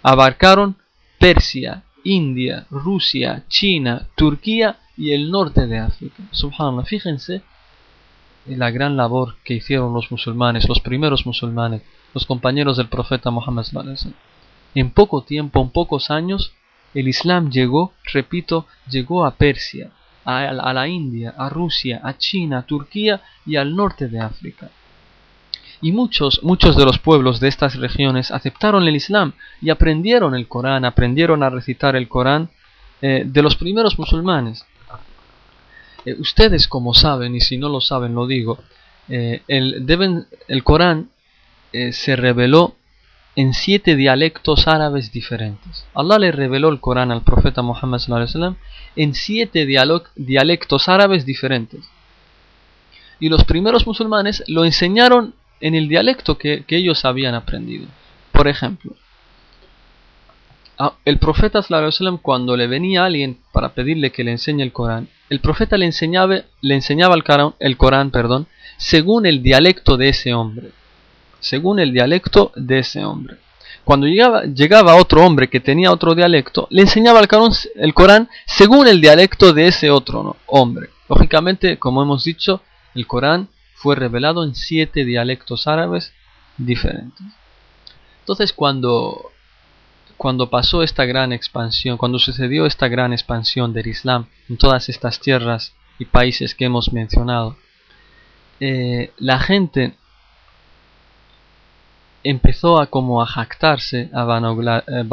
abarcaron 0.03 0.77
Persia, 1.19 1.85
India, 2.03 2.67
Rusia, 2.71 3.45
China, 3.49 4.09
Turquía 4.17 4.79
y 4.97 5.13
el 5.13 5.31
norte 5.31 5.67
de 5.67 5.79
África. 5.79 6.25
Subhanallah, 6.33 6.85
fíjense 6.85 7.43
la 8.47 8.73
gran 8.73 8.97
labor 8.97 9.37
que 9.45 9.55
hicieron 9.55 9.95
los 9.95 10.11
musulmanes, 10.11 10.69
los 10.69 10.81
primeros 10.81 11.27
musulmanes, 11.27 11.83
los 12.13 12.27
compañeros 12.27 12.77
del 12.77 12.89
profeta 12.89 13.31
Muhammad. 13.31 13.67
En 14.75 14.91
poco 14.91 15.23
tiempo, 15.23 15.63
en 15.63 15.71
pocos 15.71 16.11
años, 16.11 16.53
el 16.95 17.09
Islam 17.09 17.51
llegó, 17.51 17.93
repito, 18.13 18.67
llegó 18.91 19.25
a 19.25 19.37
Persia, 19.37 19.93
a, 20.25 20.73
la 20.73 20.89
India, 20.89 21.35
a 21.37 21.49
Rusia, 21.49 22.01
a 22.03 22.17
China, 22.17 22.59
a 22.59 22.63
Turquía 22.63 23.21
y 23.47 23.57
al 23.57 23.75
norte 23.75 24.09
de 24.09 24.21
África. 24.21 24.71
Y 25.81 25.91
muchos, 25.91 26.43
muchos 26.45 26.77
de 26.77 26.85
los 26.85 26.99
pueblos 26.99 27.41
de 27.41 27.49
estas 27.49 27.75
regiones 27.75 28.31
aceptaron 28.31 28.87
el 28.87 28.95
Islam 28.95 29.33
y 29.61 29.71
aprendieron 29.71 30.35
el 30.35 30.47
Corán, 30.47 30.85
aprendieron 30.85 31.43
a 31.43 31.51
recitar 31.51 31.97
el 31.97 32.09
Corán 32.09 32.51
eh, 33.01 33.25
de 33.27 33.43
los 33.43 33.57
primeros 33.57 33.99
musulmanes. 33.99 34.65
Eh, 36.05 36.15
ustedes 36.21 36.69
como 36.69 36.95
saben, 36.95 37.35
y 37.35 37.41
si 37.41 37.59
no 37.59 37.69
lo 37.69 37.81
saben 37.81 38.15
lo 38.15 38.29
digo, 38.29 38.59
eh, 39.09 39.43
el, 39.49 39.85
deben, 39.85 40.27
el 40.47 40.63
Corán 40.63 41.11
se 41.73 42.17
reveló 42.17 42.77
en 43.35 43.55
siete 43.55 43.97
dialectos 43.97 44.69
árabes 44.69 45.13
diferentes. 45.13 45.87
Allah 45.95 46.19
le 46.19 46.33
reveló 46.33 46.69
el 46.69 46.81
Corán 46.81 47.11
al 47.11 47.23
profeta 47.23 47.63
Muhammad 47.63 48.01
en 48.97 49.15
siete 49.15 49.67
dialectos 49.67 50.89
árabes 50.89 51.25
diferentes. 51.25 51.81
Y 53.21 53.29
los 53.29 53.45
primeros 53.45 53.87
musulmanes 53.87 54.43
lo 54.49 54.65
enseñaron 54.65 55.35
en 55.61 55.75
el 55.75 55.89
dialecto 55.89 56.37
que, 56.37 56.65
ellos 56.69 57.05
habían 57.05 57.35
aprendido. 57.35 57.87
Por 58.33 58.49
ejemplo, 58.49 58.95
el 61.05 61.19
profeta 61.19 61.61
cuando 62.21 62.57
le 62.57 62.67
venía 62.67 63.05
alguien 63.05 63.39
para 63.53 63.73
pedirle 63.73 64.11
que 64.11 64.25
le 64.25 64.33
enseñe 64.33 64.63
el 64.63 64.73
Corán, 64.73 65.09
el 65.31 65.41
profeta 65.41 65.79
le 65.79 65.87
enseñaba, 65.87 66.43
le 66.61 66.75
enseñaba 66.75 67.15
el, 67.15 67.23
Corán, 67.23 67.55
el 67.61 67.77
Corán 67.77 68.11
perdón, 68.11 68.47
según 68.77 69.25
el 69.25 69.43
dialecto 69.43 69.97
de 69.97 70.09
ese 70.09 70.35
hombre 70.35 70.73
según 71.43 71.81
el 71.81 71.93
dialecto 71.93 72.53
de 72.57 72.79
ese 72.79 73.05
hombre. 73.05 73.37
Cuando 73.85 74.07
llegaba, 74.07 74.45
llegaba 74.45 74.95
otro 74.95 75.27
hombre 75.27 75.51
que 75.51 75.61
tenía 75.61 75.91
otro 75.91 76.15
dialecto, 76.15 76.69
le 76.71 76.83
enseñaba 76.83 77.19
el 77.21 77.27
Corán, 77.27 77.53
el 77.75 77.95
Corán 77.95 78.29
según 78.47 78.87
el 78.87 79.01
dialecto 79.01 79.53
de 79.53 79.67
ese 79.67 79.91
otro 79.91 80.37
hombre. 80.47 80.91
Lógicamente, 81.09 81.79
como 81.79 82.01
hemos 82.03 82.25
dicho, 82.25 82.63
el 82.95 83.07
Corán 83.07 83.49
fue 83.75 83.97
revelado 83.97 84.45
en 84.45 84.55
siete 84.55 85.05
dialectos 85.05 85.67
árabes 85.67 86.13
diferentes. 86.57 87.27
Entonces, 88.21 88.53
cuando, 88.53 89.33
cuando 90.17 90.49
pasó 90.49 90.85
esta 90.85 91.05
gran 91.05 91.33
expansión, 91.33 91.97
cuando 91.97 92.21
sucedió 92.21 92.67
esta 92.67 92.87
gran 92.87 93.13
expansión 93.13 93.73
del 93.73 93.89
Islam 93.89 94.27
en 94.49 94.59
todas 94.59 94.89
estas 94.89 95.19
tierras 95.19 95.75
y 95.99 96.05
países 96.05 96.55
que 96.55 96.67
hemos 96.67 96.93
mencionado, 96.93 97.57
eh, 98.61 99.11
la 99.19 99.41
gente 99.41 99.97
empezó 102.25 102.81
a 102.81 102.87
como 102.87 103.23
a 103.23 103.27
jactarse, 103.27 104.11
a 104.13 104.23
eh, 104.87 105.05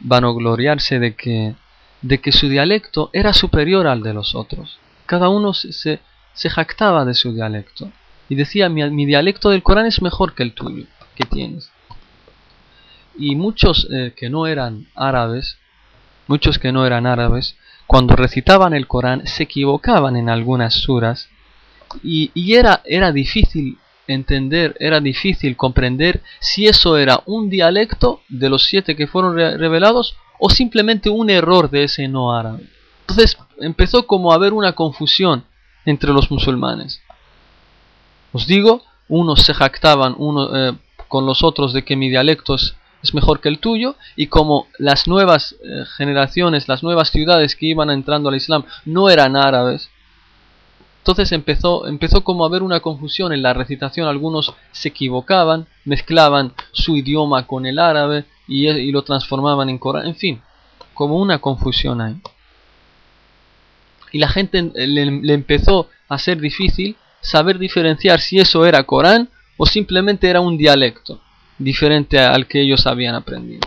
vanogloriarse 0.00 0.98
de 0.98 1.14
que, 1.14 1.54
de 2.02 2.18
que 2.20 2.32
su 2.32 2.48
dialecto 2.48 3.10
era 3.12 3.32
superior 3.32 3.86
al 3.86 4.02
de 4.02 4.14
los 4.14 4.34
otros. 4.34 4.78
Cada 5.06 5.28
uno 5.28 5.54
se, 5.54 6.00
se 6.32 6.50
jactaba 6.50 7.04
de 7.04 7.14
su 7.14 7.32
dialecto 7.32 7.90
y 8.30 8.36
decía, 8.36 8.68
mi, 8.68 9.06
dialecto 9.06 9.50
del 9.50 9.64
Corán 9.64 9.86
es 9.86 10.00
mejor 10.00 10.34
que 10.34 10.44
el 10.44 10.54
tuyo, 10.54 10.84
que 11.16 11.24
tienes. 11.24 11.70
Y 13.18 13.34
muchos 13.34 13.88
eh, 13.90 14.14
que 14.16 14.30
no 14.30 14.46
eran 14.46 14.86
árabes, 14.94 15.58
muchos 16.28 16.60
que 16.60 16.70
no 16.70 16.86
eran 16.86 17.06
árabes, 17.06 17.56
cuando 17.88 18.14
recitaban 18.14 18.72
el 18.72 18.86
Corán 18.86 19.26
se 19.26 19.42
equivocaban 19.42 20.16
en 20.16 20.28
algunas 20.28 20.74
suras 20.74 21.28
y, 22.04 22.30
y 22.34 22.54
era, 22.54 22.82
era 22.84 23.10
difícil 23.10 23.78
entender, 24.10 24.76
era 24.80 25.00
difícil 25.00 25.56
comprender 25.56 26.22
si 26.40 26.66
eso 26.66 26.96
era 26.96 27.22
un 27.26 27.50
dialecto 27.50 28.20
de 28.28 28.48
los 28.48 28.64
siete 28.64 28.96
que 28.96 29.06
fueron 29.06 29.36
revelados 29.36 30.16
o 30.38 30.50
simplemente 30.50 31.10
un 31.10 31.30
error 31.30 31.70
de 31.70 31.84
ese 31.84 32.08
no 32.08 32.34
árabe. 32.34 32.66
Entonces 33.02 33.38
empezó 33.60 34.06
como 34.06 34.32
a 34.32 34.36
haber 34.36 34.52
una 34.52 34.72
confusión 34.72 35.44
entre 35.84 36.12
los 36.12 36.30
musulmanes. 36.30 37.02
Os 38.32 38.46
digo, 38.46 38.82
unos 39.08 39.42
se 39.42 39.54
jactaban 39.54 40.14
uno, 40.16 40.56
eh, 40.56 40.72
con 41.08 41.26
los 41.26 41.42
otros 41.42 41.72
de 41.72 41.84
que 41.84 41.96
mi 41.96 42.08
dialecto 42.08 42.54
es, 42.54 42.74
mejor 43.12 43.40
que 43.40 43.48
el 43.48 43.58
tuyo 43.58 43.96
y 44.14 44.26
como 44.26 44.68
las 44.78 45.08
nuevas 45.08 45.56
eh, 45.64 45.84
generaciones, 45.96 46.68
las 46.68 46.82
nuevas 46.82 47.10
ciudades 47.10 47.56
que 47.56 47.66
iban 47.66 47.90
entrando 47.90 48.28
al 48.28 48.36
Islam 48.36 48.64
no 48.84 49.08
eran 49.08 49.36
árabes, 49.36 49.90
entonces 51.00 51.32
empezó, 51.32 51.86
empezó 51.86 52.22
como 52.22 52.44
a 52.44 52.48
haber 52.48 52.62
una 52.62 52.80
confusión 52.80 53.32
en 53.32 53.42
la 53.42 53.54
recitación, 53.54 54.06
algunos 54.06 54.52
se 54.70 54.88
equivocaban, 54.88 55.66
mezclaban 55.86 56.52
su 56.72 56.94
idioma 56.94 57.46
con 57.46 57.64
el 57.64 57.78
árabe 57.78 58.26
y, 58.46 58.92
lo 58.92 59.02
transformaban 59.02 59.70
en 59.70 59.78
Corán, 59.78 60.06
en 60.06 60.14
fin, 60.14 60.42
como 60.92 61.16
una 61.16 61.38
confusión 61.38 62.02
ahí. 62.02 62.20
Y 64.12 64.18
la 64.18 64.28
gente 64.28 64.70
le, 64.74 65.32
empezó 65.32 65.88
a 66.08 66.18
ser 66.18 66.38
difícil 66.38 66.96
saber 67.22 67.58
diferenciar 67.58 68.20
si 68.20 68.38
eso 68.38 68.66
era 68.66 68.82
Corán 68.82 69.30
o 69.56 69.64
simplemente 69.64 70.28
era 70.28 70.40
un 70.40 70.58
dialecto 70.58 71.22
diferente 71.56 72.18
al 72.18 72.46
que 72.46 72.60
ellos 72.60 72.86
habían 72.86 73.14
aprendido. 73.14 73.66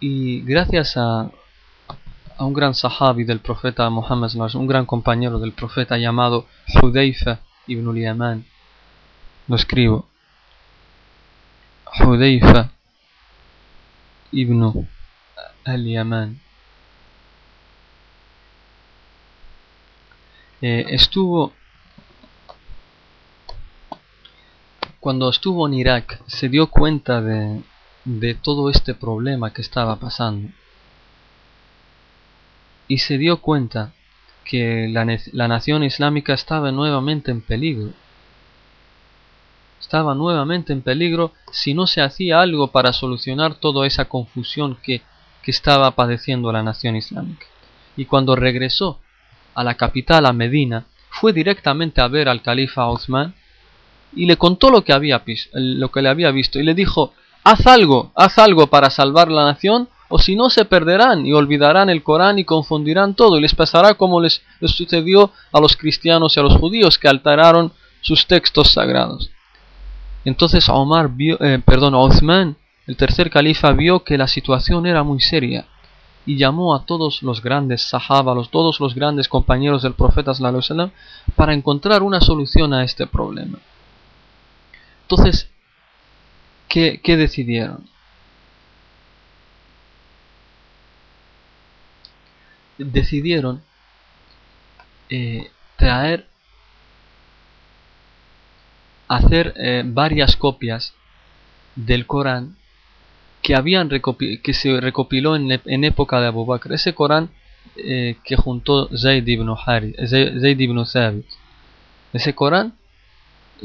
Y 0.00 0.40
gracias 0.42 0.96
a, 0.96 1.30
a 2.38 2.44
un 2.44 2.52
gran 2.52 2.74
sahabi 2.74 3.24
del 3.24 3.40
profeta 3.40 3.88
Muhammad, 3.88 4.30
un 4.54 4.66
gran 4.66 4.84
compañero 4.84 5.38
del 5.38 5.52
profeta 5.52 5.96
llamado 5.96 6.46
Hudayfa 6.74 7.40
ibn 7.66 7.88
al-Yaman, 7.88 8.44
lo 9.48 9.56
escribo. 9.56 10.06
Hudayfa 11.98 12.70
ibn 14.32 14.88
al-Yaman. 15.64 16.40
Eh, 20.62 20.86
estuvo 20.88 21.52
cuando 25.00 25.28
estuvo 25.28 25.66
en 25.68 25.74
Irak 25.74 26.20
se 26.26 26.48
dio 26.48 26.68
cuenta 26.68 27.20
de, 27.20 27.62
de 28.04 28.34
todo 28.34 28.70
este 28.70 28.94
problema 28.94 29.52
que 29.52 29.60
estaba 29.62 29.96
pasando 29.96 30.48
y 32.88 32.98
se 32.98 33.18
dio 33.18 33.38
cuenta 33.38 33.92
que 34.44 34.88
la, 34.88 35.04
la, 35.32 35.48
nación 35.48 35.82
islámica 35.82 36.32
estaba 36.34 36.70
nuevamente 36.70 37.30
en 37.30 37.40
peligro. 37.40 37.90
Estaba 39.80 40.14
nuevamente 40.14 40.72
en 40.72 40.82
peligro 40.82 41.32
si 41.50 41.74
no 41.74 41.86
se 41.86 42.00
hacía 42.00 42.40
algo 42.40 42.68
para 42.68 42.92
solucionar 42.92 43.54
toda 43.54 43.86
esa 43.86 44.06
confusión 44.06 44.76
que, 44.82 45.02
que 45.42 45.50
estaba 45.50 45.90
padeciendo 45.92 46.52
la 46.52 46.62
nación 46.62 46.96
islámica. 46.96 47.46
Y 47.96 48.04
cuando 48.04 48.36
regresó 48.36 49.00
a 49.54 49.64
la 49.64 49.74
capital, 49.74 50.26
a 50.26 50.32
Medina, 50.32 50.86
fue 51.10 51.32
directamente 51.32 52.00
a 52.00 52.08
ver 52.08 52.28
al 52.28 52.42
califa 52.42 52.90
Uthman 52.90 53.34
y 54.14 54.26
le 54.26 54.36
contó 54.36 54.70
lo 54.70 54.84
que, 54.84 54.92
había, 54.92 55.22
lo 55.52 55.90
que 55.90 56.02
le 56.02 56.08
había 56.08 56.30
visto 56.30 56.58
y 56.58 56.62
le 56.62 56.74
dijo, 56.74 57.12
haz 57.42 57.66
algo, 57.66 58.12
haz 58.14 58.38
algo 58.38 58.68
para 58.68 58.90
salvar 58.90 59.30
la 59.30 59.44
nación 59.44 59.88
o 60.08 60.18
si 60.18 60.36
no 60.36 60.50
se 60.50 60.64
perderán 60.64 61.26
y 61.26 61.32
olvidarán 61.32 61.90
el 61.90 62.02
Corán 62.02 62.38
y 62.38 62.44
confundirán 62.44 63.14
todo 63.14 63.38
y 63.38 63.40
les 63.40 63.54
pasará 63.54 63.94
como 63.94 64.20
les, 64.20 64.42
sucedió 64.60 65.32
a 65.52 65.60
los 65.60 65.76
cristianos 65.76 66.36
y 66.36 66.40
a 66.40 66.42
los 66.42 66.56
judíos 66.56 66.98
que 66.98 67.08
alteraron 67.08 67.72
sus 68.00 68.26
textos 68.26 68.72
sagrados. 68.72 69.30
Entonces 70.24 70.68
Omar 70.68 71.08
vio, 71.10 71.40
eh, 71.40 71.60
perdón, 71.64 71.94
Uthman, 71.94 72.56
el 72.86 72.96
tercer 72.96 73.30
califa, 73.30 73.72
vio 73.72 74.04
que 74.04 74.18
la 74.18 74.28
situación 74.28 74.86
era 74.86 75.02
muy 75.02 75.20
seria 75.20 75.66
y 76.26 76.36
llamó 76.36 76.74
a 76.74 76.84
todos 76.84 77.22
los 77.22 77.40
grandes 77.40 77.82
sahaba, 77.82 78.34
todos 78.50 78.80
los 78.80 78.94
grandes 78.94 79.28
compañeros 79.28 79.82
del 79.82 79.94
profeta 79.94 80.34
sallam, 80.34 80.90
para 81.36 81.54
encontrar 81.54 82.02
una 82.02 82.20
solución 82.20 82.74
a 82.74 82.82
este 82.82 83.06
problema. 83.06 83.58
Entonces, 85.02 85.48
¿qué, 86.68 87.00
decidieron? 87.04 87.88
Decidieron 92.78 93.62
eh, 95.08 95.50
traer, 95.76 96.26
hacer 99.08 99.54
eh, 99.56 99.82
varias 99.86 100.36
copias 100.36 100.94
del 101.76 102.06
Corán 102.06 102.56
que, 103.42 103.54
habían 103.54 103.88
que 103.88 104.54
se 104.54 104.80
recopiló 104.80 105.36
en, 105.36 105.60
en, 105.64 105.84
época 105.84 106.20
de 106.20 106.26
Abu 106.26 106.44
Bakr. 106.44 106.72
Ese 106.72 106.94
Corán 106.94 107.30
eh, 107.76 108.16
que 108.24 108.36
juntó 108.36 108.88
Zayd 108.96 109.26
ibn, 109.26 109.48
Hari, 109.64 109.94
Zayd 110.06 110.58
ibn 110.58 110.84
Thabit. 110.84 111.26
Ese 112.12 112.34
Corán 112.34 112.74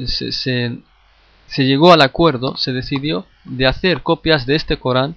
se, 0.05 0.31
se, 0.31 1.63
llegó 1.65 1.93
al 1.93 2.01
acuerdo, 2.01 2.57
se 2.57 2.71
decidió 2.71 3.25
de 3.45 3.65
hacer 3.65 4.03
copias 4.03 4.45
de 4.45 4.55
este 4.55 4.77
Corán 4.77 5.15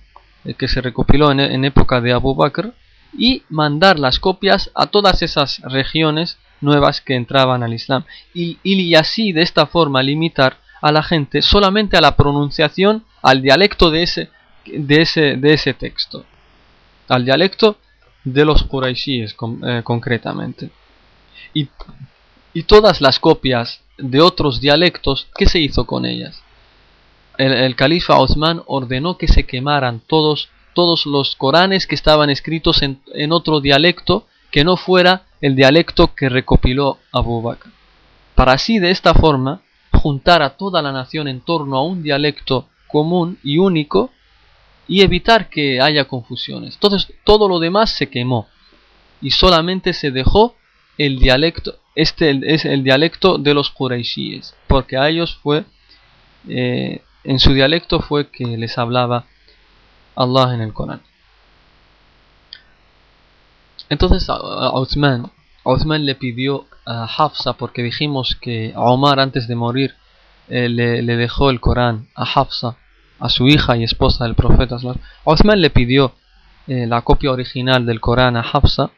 que 0.59 0.69
se 0.69 0.81
recopiló 0.81 1.31
en, 1.33 1.41
en, 1.41 1.65
época 1.65 2.01
de 2.01 2.13
Abu 2.13 2.35
Bakr 2.35 2.75
y 3.19 3.43
mandar 3.49 3.99
las 3.99 4.19
copias 4.19 4.71
a 4.75 4.87
todas 4.87 5.23
esas 5.23 5.61
regiones 5.61 6.39
nuevas 6.61 7.01
que 7.01 7.15
entraban 7.15 7.63
al 7.63 7.75
Islam 7.75 8.05
y, 8.33 8.59
y 8.63 8.95
así 8.95 9.33
de 9.33 9.43
esta 9.43 9.67
forma 9.67 10.03
limitar 10.03 10.59
a 10.85 10.93
la 10.93 11.03
gente 11.03 11.41
solamente 11.41 11.97
a 11.97 12.03
la 12.03 12.15
pronunciación, 12.15 13.05
al 13.23 13.41
dialecto 13.41 13.91
de 13.91 14.03
ese, 14.03 14.29
de 14.67 15.01
ese, 15.01 15.37
de 15.37 15.55
ese 15.55 15.73
texto, 15.73 16.27
al 17.09 17.25
dialecto 17.25 17.79
de 18.23 18.45
los 18.45 18.65
Quraishíes 18.65 19.35
eh, 19.67 19.81
concretamente. 19.83 20.69
Y, 21.55 21.69
y, 22.53 22.65
todas 22.65 23.01
las 23.01 23.19
copias 23.19 23.81
de 23.97 24.21
otros 24.21 24.61
dialectos, 24.61 25.27
¿qué 25.37 25.47
se 25.47 25.59
hizo 25.59 25.87
con 25.87 26.05
ellas? 26.05 26.43
El, 27.39 27.75
califa 27.77 28.19
Osman 28.19 28.63
ordenó 28.67 29.17
que 29.17 29.27
se 29.27 29.47
quemaran 29.47 30.01
todos, 30.07 30.51
todos 30.75 31.07
los 31.07 31.37
Coranes 31.37 31.87
que 31.87 31.95
estaban 31.95 32.31
escritos 32.31 32.83
en, 32.83 33.01
en 33.15 33.33
otro 33.33 33.61
dialecto 33.61 34.27
que 34.51 34.65
no 34.65 34.77
fuera 34.77 35.27
el 35.41 35.57
dialecto 35.57 36.15
que 36.15 36.29
recopiló 36.29 36.99
Abu 37.13 37.43
Bakr. 37.43 37.71
Para 38.35 38.53
así 38.53 38.79
de 38.79 38.91
esta 38.91 39.15
forma 39.15 39.63
juntar 39.93 40.43
a 40.43 40.51
toda 40.51 40.83
la 40.83 40.93
nación 40.93 41.29
en 41.29 41.41
torno 41.41 41.77
a 41.77 41.83
un 41.83 42.03
dialecto 42.03 42.69
común 42.89 43.39
y 43.43 43.59
único 43.59 44.11
y 44.87 45.03
evitar 45.03 45.49
que 45.49 45.81
haya 45.81 46.05
confusiones. 46.05 46.75
Entonces 46.75 47.13
todo 47.25 47.49
lo 47.49 47.59
demás 47.59 47.91
se 47.91 48.09
quemó 48.09 48.47
y 49.21 49.31
solamente 49.31 49.93
se 49.93 50.11
dejó 50.11 50.55
el 50.99 51.19
dialecto, 51.19 51.77
este 51.95 52.39
es 52.55 52.65
el 52.65 52.85
dialecto 52.85 53.39
de 53.39 53.55
los 53.55 53.71
Quraishíes, 53.71 54.55
porque 54.69 54.97
a 54.97 55.09
ellos 55.09 55.39
fue, 55.43 55.65
eh, 56.49 57.03
en 57.25 57.39
su 57.39 57.53
dialecto 57.53 58.01
fue 58.01 58.31
que 58.31 58.45
les 58.45 58.79
hablaba 58.79 59.27
Allah 60.17 60.55
en 60.55 60.61
el 60.61 60.73
Corán. 60.73 61.03
Entonces 63.89 64.29
a 64.29 64.79
Uthman, 64.79 65.31
le 66.05 66.15
pidió 66.15 66.67
a 66.87 67.05
Hafsa, 67.05 67.55
porque 67.55 67.83
dijimos 67.83 68.37
que 68.41 68.73
Omar 68.77 69.21
antes 69.21 69.47
de 69.49 69.55
morir 69.55 69.95
eh, 70.49 70.69
le, 70.69 71.17
dejó 71.17 71.51
el 71.51 71.61
Corán 71.61 72.09
a 72.15 72.25
Hafsa 72.25 72.77
a 73.19 73.29
su 73.29 73.47
hija 73.47 73.77
y 73.77 73.85
esposa 73.85 74.25
del 74.25 74.35
profeta. 74.35 74.77
Osman 75.25 75.61
le 75.61 75.71
pidió 75.71 76.13
eh, 76.67 76.87
la 76.87 77.03
copia 77.03 77.31
original 77.31 77.87
del 77.87 78.01
Corán 78.01 78.37
a 78.37 78.41
Hafsa 78.41 78.91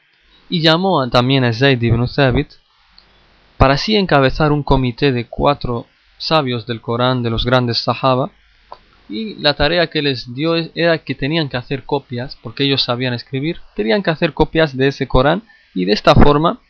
y 0.49 0.61
llamó 0.61 1.09
también 1.11 1.45
a 1.45 1.53
Zayd 1.53 1.83
ibn 1.83 2.07
Thabit 2.07 2.53
para 3.57 3.75
así 3.75 3.97
encabezar 3.97 4.53
un 4.53 4.63
comité 4.63 5.13
de 5.13 5.27
cuatro 5.27 5.87
sabios 6.19 6.67
del 6.67 6.81
Corán 6.81 7.23
de 7.23 7.31
los 7.31 7.45
grandes 7.45 7.79
Sahaba 7.79 8.31
y 9.09 9.35
la 9.37 9.55
tarea 9.55 9.87
que 9.89 10.03
les 10.03 10.35
dio 10.35 10.57
era 10.75 10.99
que 10.99 11.15
tenían 11.15 11.49
que 11.49 11.57
hacer 11.57 11.85
copias, 11.85 12.37
porque 12.43 12.65
ellos 12.65 12.83
sabían 12.83 13.15
escribir, 13.15 13.61
tenían 13.75 14.03
que 14.03 14.11
hacer 14.11 14.33
copias 14.33 14.77
de 14.77 14.89
ese 14.89 15.07
Corán 15.07 15.43
y 15.75 15.85
de 15.85 15.93
esta 15.93 16.15
forma 16.15 16.61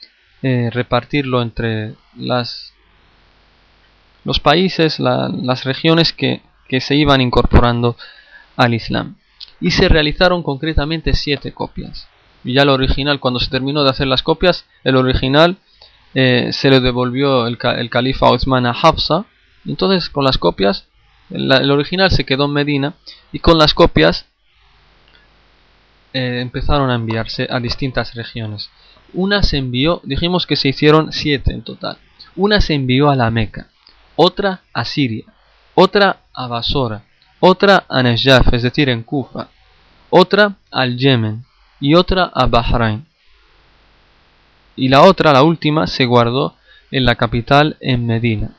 eh, 0.42 0.70
repartirlo 0.72 1.42
entre 1.42 1.94
las, 2.16 2.74
los 4.24 4.40
países, 4.40 4.98
las 4.98 5.64
regiones 5.64 6.12
que 6.12 6.42
que 6.68 6.80
se 6.80 6.94
iban 6.94 7.20
incorporando 7.20 7.96
al 8.56 8.74
Islam. 8.74 9.16
Y 9.60 9.70
se 9.70 9.88
realizaron 9.88 10.42
concretamente 10.42 11.14
siete 11.14 11.52
copias 11.52 12.08
y 12.44 12.52
ya 12.52 12.62
el 12.62 12.68
original, 12.68 13.18
cuando 13.18 13.40
se 13.40 13.50
terminó 13.50 13.82
de 13.82 13.90
hacer 13.90 14.06
las 14.06 14.22
copias, 14.22 14.66
el 14.84 14.94
original 14.96 15.56
eh, 16.14 16.50
se 16.52 16.70
le 16.70 16.78
devolvió 16.78 17.46
el, 17.46 17.58
califa 17.58 18.30
Osman 18.30 18.66
a 18.66 18.70
Hafsa. 18.70 19.24
Entonces 19.66 20.08
con 20.10 20.22
las 20.22 20.38
copias, 20.38 20.86
el, 21.30 21.70
original 21.70 22.10
se 22.10 22.24
quedó 22.24 22.44
en 22.44 22.52
Medina 22.52 22.94
y 23.32 23.38
con 23.40 23.58
las 23.58 23.74
copias 23.74 24.26
eh, 26.12 26.40
empezaron 26.40 26.90
a 26.90 26.94
enviarse 26.94 27.46
a 27.50 27.60
distintas 27.60 28.14
regiones. 28.14 28.70
Una 29.12 29.42
se 29.42 29.56
envió, 29.56 30.00
dijimos 30.04 30.46
que 30.46 30.56
se 30.56 30.68
hicieron 30.68 31.12
siete 31.12 31.52
en 31.52 31.62
total. 31.62 31.98
Una 32.34 32.60
se 32.60 32.74
envió 32.74 33.10
a 33.10 33.16
la 33.16 33.30
Meca, 33.30 33.68
otra 34.14 34.62
a 34.72 34.84
Siria, 34.84 35.24
otra 35.74 36.20
a 36.32 36.46
Basora, 36.48 37.02
otra 37.40 37.84
a 37.88 38.02
Najaf, 38.02 38.52
es 38.52 38.62
decir, 38.62 38.88
en 38.88 39.02
Kufa, 39.02 39.48
otra 40.10 40.56
al 40.70 40.96
Yemen 40.96 41.44
y 41.80 41.94
otra 41.94 42.30
a 42.34 42.46
Bahrain. 42.46 43.06
Y 44.74 44.88
la 44.88 45.02
otra, 45.02 45.32
la 45.32 45.42
última, 45.42 45.86
se 45.86 46.04
guardó 46.04 46.54
en 46.90 47.04
la 47.04 47.14
capital 47.14 47.76
en 47.80 48.06
Medina. 48.06 48.50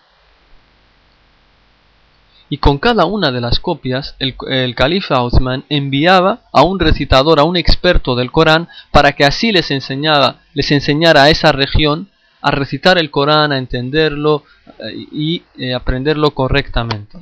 Y 2.49 2.57
con 2.59 2.77
cada 2.77 3.05
una 3.05 3.31
de 3.31 3.41
las 3.41 3.59
copias, 3.59 4.15
el, 4.19 4.75
califa 4.75 5.21
Uthman 5.21 5.65
enviaba 5.69 6.41
a 6.53 6.63
un 6.63 6.79
recitador, 6.79 7.39
a 7.39 7.43
un 7.43 7.57
experto 7.57 8.15
del 8.15 8.31
Corán, 8.31 8.69
para 8.91 9.11
que 9.13 9.25
así 9.25 9.51
les, 9.51 9.69
enseñara, 9.71 10.41
les 10.53 10.71
enseñara 10.71 11.23
a 11.23 11.29
esa 11.29 11.51
región 11.51 12.09
a 12.41 12.51
recitar 12.51 12.97
el 12.97 13.11
Corán, 13.11 13.51
a 13.51 13.57
entenderlo 13.57 14.43
eh, 14.79 15.07
y 15.11 15.43
eh, 15.57 15.73
aprenderlo 15.73 16.31
correctamente. 16.31 17.17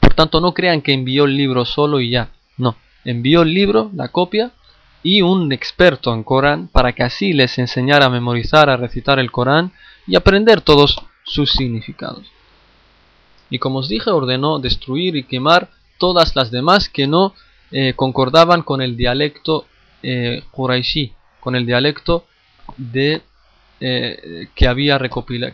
Por 0.00 0.14
tanto, 0.14 0.40
no 0.40 0.52
crean 0.52 0.82
que 0.82 0.92
envió 0.92 1.26
el 1.26 1.36
libro 1.36 1.64
solo 1.64 2.00
y 2.00 2.10
ya. 2.10 2.30
No, 2.56 2.76
envió 3.04 3.42
el 3.42 3.54
libro, 3.54 3.90
la 3.94 4.08
copia, 4.08 4.50
y 5.02 5.22
un 5.22 5.52
experto 5.52 6.12
en 6.12 6.24
Corán 6.24 6.68
para 6.68 6.92
que 6.92 7.04
así 7.04 7.32
les 7.32 7.58
enseñara 7.58 8.06
a 8.06 8.10
memorizar, 8.10 8.68
a 8.68 8.76
recitar 8.76 9.18
el 9.20 9.30
Corán 9.30 9.72
y 10.06 10.16
aprender 10.16 10.60
todos 10.60 11.00
sus 11.24 11.52
significados. 11.52 12.26
Y 13.50 13.58
como 13.58 13.80
os 13.80 13.88
dije, 13.88 14.10
ordenó 14.10 14.58
destruir 14.58 15.16
y 15.16 15.24
quemar 15.24 15.68
todas 15.98 16.34
las 16.36 16.50
demás 16.50 16.88
que 16.88 17.06
no 17.06 17.34
eh, 17.70 17.92
concordaban 17.94 18.62
con 18.62 18.80
el 18.80 18.96
dialecto 18.96 19.66
eh, 20.02 20.42
con 21.40 21.54
el 21.56 21.66
dialecto 21.66 22.26
de, 22.76 23.22
eh, 23.80 24.48
que, 24.54 24.66
había 24.66 24.98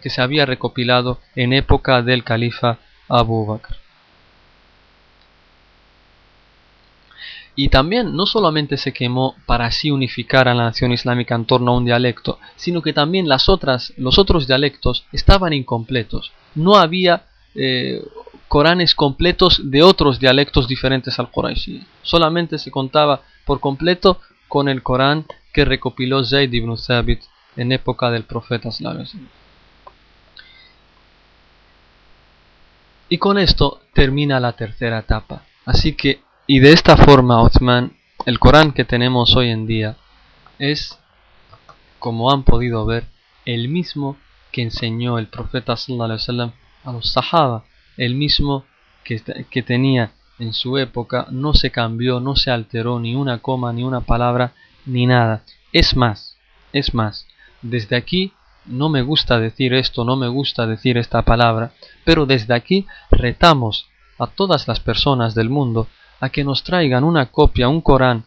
que 0.00 0.10
se 0.10 0.22
había 0.22 0.46
recopilado 0.46 1.20
en 1.34 1.52
época 1.52 2.02
del 2.02 2.24
califa 2.24 2.78
Abu 3.08 3.46
Bakr. 3.46 3.76
Y 7.58 7.70
también 7.70 8.14
no 8.14 8.26
solamente 8.26 8.76
se 8.76 8.92
quemó 8.92 9.34
para 9.46 9.66
así 9.66 9.90
unificar 9.90 10.46
a 10.46 10.54
la 10.54 10.64
nación 10.64 10.92
islámica 10.92 11.34
en 11.34 11.46
torno 11.46 11.72
a 11.72 11.76
un 11.76 11.86
dialecto, 11.86 12.38
sino 12.54 12.82
que 12.82 12.92
también 12.92 13.28
las 13.28 13.48
otras, 13.48 13.94
los 13.96 14.18
otros 14.18 14.46
dialectos 14.46 15.06
estaban 15.10 15.54
incompletos. 15.54 16.32
No 16.54 16.76
había 16.76 17.24
eh, 17.56 18.02
Coranes 18.48 18.94
completos 18.94 19.60
de 19.64 19.82
otros 19.82 20.20
dialectos 20.20 20.68
diferentes 20.68 21.18
al 21.18 21.30
Qurayshi. 21.30 21.84
Solamente 22.02 22.58
se 22.58 22.70
contaba 22.70 23.22
por 23.44 23.58
completo 23.58 24.20
con 24.48 24.68
el 24.68 24.82
Corán 24.82 25.26
que 25.52 25.64
recopiló 25.64 26.24
Zayd 26.24 26.52
ibn 26.52 26.76
Thabit 26.76 27.22
en 27.56 27.72
época 27.72 28.10
del 28.10 28.24
profeta 28.24 28.68
Y 33.08 33.18
con 33.18 33.38
esto 33.38 33.80
termina 33.92 34.38
la 34.38 34.52
tercera 34.52 34.98
etapa. 34.98 35.42
Así 35.64 35.94
que 35.94 36.20
y 36.48 36.60
de 36.60 36.72
esta 36.72 36.96
forma, 36.96 37.42
Othman, 37.42 37.96
el 38.24 38.38
Corán 38.38 38.70
que 38.70 38.84
tenemos 38.84 39.34
hoy 39.34 39.50
en 39.50 39.66
día 39.66 39.96
es, 40.60 40.96
como 41.98 42.30
han 42.30 42.44
podido 42.44 42.86
ver, 42.86 43.08
el 43.44 43.68
mismo 43.68 44.16
que 44.52 44.62
enseñó 44.62 45.18
el 45.18 45.26
profeta 45.26 45.76
sallallahu 45.76 46.52
a 46.86 46.92
los 46.92 47.12
Sahaba, 47.12 47.64
el 47.98 48.14
mismo 48.14 48.64
que, 49.04 49.20
que 49.50 49.62
tenía 49.62 50.12
en 50.38 50.52
su 50.52 50.78
época, 50.78 51.26
no 51.30 51.52
se 51.52 51.70
cambió, 51.70 52.20
no 52.20 52.36
se 52.36 52.50
alteró 52.50 52.98
ni 53.00 53.14
una 53.14 53.38
coma, 53.38 53.72
ni 53.72 53.82
una 53.82 54.00
palabra, 54.00 54.52
ni 54.86 55.06
nada. 55.06 55.42
Es 55.72 55.96
más, 55.96 56.38
es 56.72 56.94
más, 56.94 57.26
desde 57.62 57.96
aquí 57.96 58.32
no 58.66 58.88
me 58.88 59.02
gusta 59.02 59.38
decir 59.38 59.74
esto, 59.74 60.04
no 60.04 60.16
me 60.16 60.28
gusta 60.28 60.66
decir 60.66 60.98
esta 60.98 61.22
palabra, 61.22 61.72
pero 62.04 62.26
desde 62.26 62.54
aquí 62.54 62.86
retamos 63.10 63.88
a 64.18 64.26
todas 64.26 64.66
las 64.68 64.80
personas 64.80 65.34
del 65.34 65.50
mundo 65.50 65.88
a 66.20 66.30
que 66.30 66.44
nos 66.44 66.64
traigan 66.64 67.04
una 67.04 67.26
copia, 67.26 67.68
un 67.68 67.80
Corán 67.80 68.24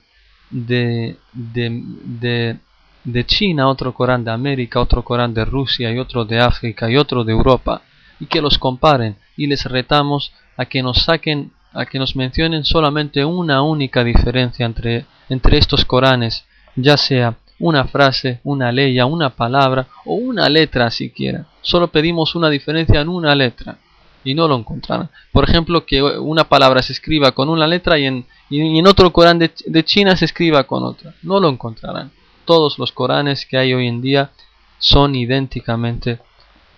de, 0.49 1.17
de, 1.33 2.57
de, 3.03 3.25
China, 3.25 3.67
otro 3.67 3.93
Corán 3.93 4.23
de 4.23 4.31
América, 4.31 4.79
otro 4.79 5.03
Corán 5.03 5.33
de 5.33 5.45
Rusia 5.45 5.91
y 5.91 5.99
otro 5.99 6.25
de 6.25 6.39
África 6.39 6.89
y 6.89 6.97
otro 6.97 7.23
de 7.23 7.33
Europa 7.33 7.81
y 8.19 8.25
que 8.25 8.41
los 8.41 8.57
comparen 8.57 9.15
y 9.37 9.47
les 9.47 9.65
retamos 9.65 10.33
a 10.57 10.65
que 10.65 10.83
nos 10.83 11.03
saquen, 11.03 11.51
a 11.73 11.85
que 11.85 11.99
nos 11.99 12.15
mencionen 12.15 12.65
solamente 12.65 13.23
una 13.23 13.61
única 13.61 14.03
diferencia 14.03 14.65
entre, 14.65 15.05
entre 15.29 15.57
estos 15.57 15.85
Coranes, 15.85 16.45
ya 16.75 16.97
sea 16.97 17.37
una 17.59 17.85
frase, 17.85 18.39
una 18.43 18.71
ley, 18.71 18.99
una 19.01 19.29
palabra 19.29 19.87
o 20.05 20.15
una 20.15 20.49
letra 20.49 20.89
siquiera. 20.89 21.45
Solo 21.61 21.89
pedimos 21.89 22.35
una 22.35 22.49
diferencia 22.49 23.01
en 23.01 23.09
una 23.09 23.35
letra 23.35 23.77
y 24.23 24.33
no 24.33 24.47
lo 24.47 24.55
encontrarán. 24.55 25.09
Por 25.31 25.47
ejemplo, 25.47 25.85
que 25.85 26.01
una 26.01 26.45
palabra 26.45 26.81
se 26.81 26.93
escriba 26.93 27.31
con 27.31 27.49
una 27.49 27.67
letra 27.67 27.99
y 27.99 28.05
en, 28.05 28.25
en 28.49 28.87
otro 28.87 29.11
Corán 29.11 29.39
de, 29.39 29.51
de, 29.65 29.83
China 29.83 30.15
se 30.15 30.25
escriba 30.25 30.63
con 30.63 30.83
otra. 30.83 31.13
No 31.21 31.39
lo 31.39 31.49
encontrarán. 31.49 32.11
Todos 32.45 32.79
los 32.79 32.91
Coranes 32.91 33.45
que 33.45 33.57
hay 33.57 33.73
hoy 33.73 33.87
en 33.87 34.01
día 34.01 34.31
son 34.77 35.15
idénticamente 35.15 36.19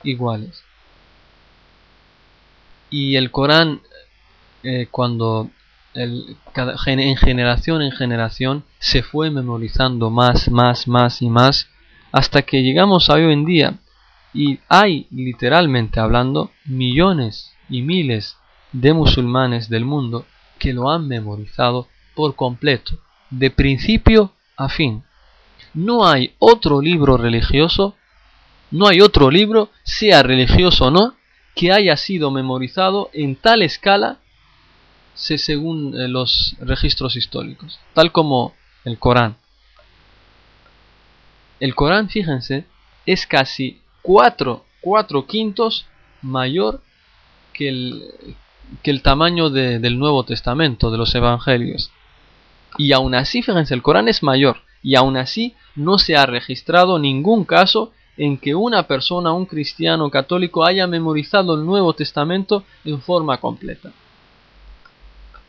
iguales. 0.03 0.63
Y 2.91 3.15
el 3.15 3.31
Corán, 3.31 3.81
eh, 4.61 4.87
cuando 4.91 5.49
el, 5.95 6.37
en 6.85 7.17
generación 7.17 7.81
en 7.81 7.91
generación 7.91 8.63
se 8.79 9.01
fue 9.01 9.31
memorizando 9.31 10.09
más, 10.11 10.49
más, 10.51 10.87
más 10.87 11.21
y 11.21 11.29
más, 11.29 11.67
hasta 12.11 12.43
que 12.43 12.61
llegamos 12.61 13.09
a 13.09 13.13
hoy 13.13 13.33
en 13.33 13.45
día 13.45 13.79
y 14.33 14.59
hay, 14.69 15.07
literalmente 15.11 15.99
hablando, 15.99 16.51
millones 16.65 17.53
y 17.69 17.81
miles 17.81 18.37
de 18.71 18.93
musulmanes 18.93 19.69
del 19.69 19.85
mundo 19.85 20.25
que 20.59 20.73
lo 20.73 20.89
han 20.89 21.07
memorizado 21.07 21.87
por 22.15 22.35
completo, 22.35 22.99
de 23.29 23.49
principio 23.49 24.33
a 24.55 24.69
fin. 24.69 25.03
No 25.73 26.07
hay 26.07 26.35
otro 26.39 26.81
libro 26.81 27.17
religioso, 27.17 27.95
no 28.69 28.87
hay 28.87 29.01
otro 29.01 29.31
libro, 29.31 29.69
sea 29.83 30.23
religioso 30.23 30.85
o 30.85 30.91
no, 30.91 31.15
que 31.61 31.71
haya 31.71 31.95
sido 31.95 32.31
memorizado 32.31 33.11
en 33.13 33.35
tal 33.35 33.61
escala 33.61 34.17
según 35.13 35.93
eh, 35.93 36.07
los 36.07 36.55
registros 36.59 37.15
históricos, 37.15 37.79
tal 37.93 38.11
como 38.11 38.55
el 38.83 38.97
Corán. 38.97 39.35
El 41.59 41.75
Corán, 41.75 42.09
fíjense, 42.09 42.65
es 43.05 43.27
casi 43.27 43.79
cuatro, 44.01 44.65
cuatro 44.81 45.27
quintos 45.27 45.85
mayor 46.23 46.81
que 47.53 47.69
el, 47.69 48.11
que 48.81 48.89
el 48.89 49.03
tamaño 49.03 49.51
del 49.51 49.99
Nuevo 49.99 50.23
Testamento, 50.23 50.89
de 50.89 50.97
los 50.97 51.13
Evangelios. 51.13 51.91
Y 52.79 52.91
aún 52.93 53.13
así, 53.13 53.43
fíjense, 53.43 53.75
el 53.75 53.83
Corán 53.83 54.07
es 54.07 54.23
mayor, 54.23 54.61
y 54.81 54.95
aún 54.95 55.15
así 55.15 55.53
no 55.75 55.99
se 55.99 56.17
ha 56.17 56.25
registrado 56.25 56.97
ningún 56.97 57.45
caso 57.45 57.93
en 58.17 58.37
que 58.37 58.55
una 58.55 58.83
persona, 58.83 59.31
un 59.31 59.45
cristiano 59.45 60.09
católico, 60.09 60.65
haya 60.65 60.87
memorizado 60.87 61.55
el 61.55 61.65
Nuevo 61.65 61.93
Testamento 61.93 62.63
en 62.85 63.01
forma 63.01 63.37
completa. 63.39 63.91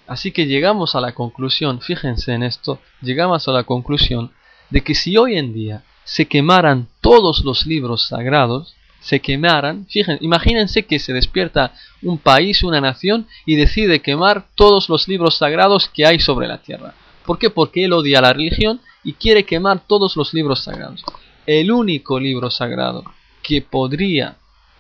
Así 0.06 0.32
que 0.32 0.46
llegamos 0.46 0.94
a 0.94 1.00
la 1.00 1.12
conclusión, 1.12 1.80
fíjense 1.80 2.32
en 2.32 2.42
esto, 2.42 2.80
llegamos 3.00 3.48
a 3.48 3.52
la 3.52 3.64
conclusión 3.64 4.32
de 4.70 4.82
que 4.82 4.94
si 4.94 5.16
hoy 5.16 5.36
en 5.36 5.52
día 5.52 5.84
se 6.04 6.26
quemaran 6.26 6.88
todos 7.00 7.44
los 7.44 7.66
libros 7.66 8.08
sagrados, 8.08 8.74
se 9.00 9.20
quemaran, 9.20 9.86
fíjense, 9.86 10.24
imagínense 10.24 10.84
que 10.84 10.98
se 10.98 11.12
despierta 11.12 11.74
un 12.02 12.18
país, 12.18 12.62
una 12.62 12.80
nación 12.80 13.26
y 13.46 13.56
decide 13.56 14.00
quemar 14.00 14.46
todos 14.54 14.88
los 14.88 15.08
libros 15.08 15.38
sagrados 15.38 15.88
que 15.88 16.06
hay 16.06 16.20
sobre 16.20 16.46
la 16.46 16.58
tierra. 16.58 16.94
¿Por 17.26 17.38
qué? 17.38 17.50
Porque 17.50 17.84
él 17.84 17.92
odia 17.92 18.20
la 18.20 18.32
religión 18.32 18.80
y 19.04 19.14
quiere 19.14 19.44
quemar 19.44 19.80
todos 19.86 20.16
los 20.16 20.32
libros 20.34 20.64
sagrados. 20.64 21.04
El 21.47 21.72
único 21.72 22.20
libro 22.20 22.51
sagrado 22.51 23.05
que 23.43 23.62
podría, 23.62 24.36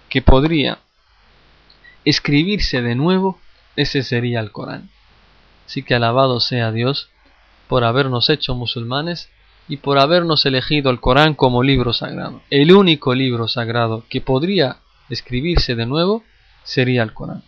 que 0.08 0.22
podría 0.22 0.78
escribirse 2.04 2.82
de 2.82 2.94
nuevo, 2.94 3.40
ese 3.74 4.04
sería 4.04 4.38
el 4.38 4.52
Corán. 4.52 4.88
Así 5.66 5.82
que 5.82 5.94
alabado 5.94 6.38
sea 6.38 6.70
Dios 6.70 7.10
por 7.66 7.82
habernos 7.82 8.30
hecho 8.30 8.54
musulmanes 8.54 9.28
y 9.68 9.78
por 9.78 9.98
habernos 9.98 10.46
elegido 10.46 10.90
el 10.90 11.00
Corán 11.00 11.34
como 11.34 11.64
libro 11.64 11.92
sagrado. 11.92 12.42
El 12.50 12.72
único 12.72 13.12
libro 13.14 13.48
sagrado 13.48 14.04
que 14.08 14.20
podría 14.20 14.76
escribirse 15.08 15.74
de 15.74 15.86
nuevo 15.86 16.22
sería 16.62 17.02
el 17.02 17.12
Corán. 17.12 17.42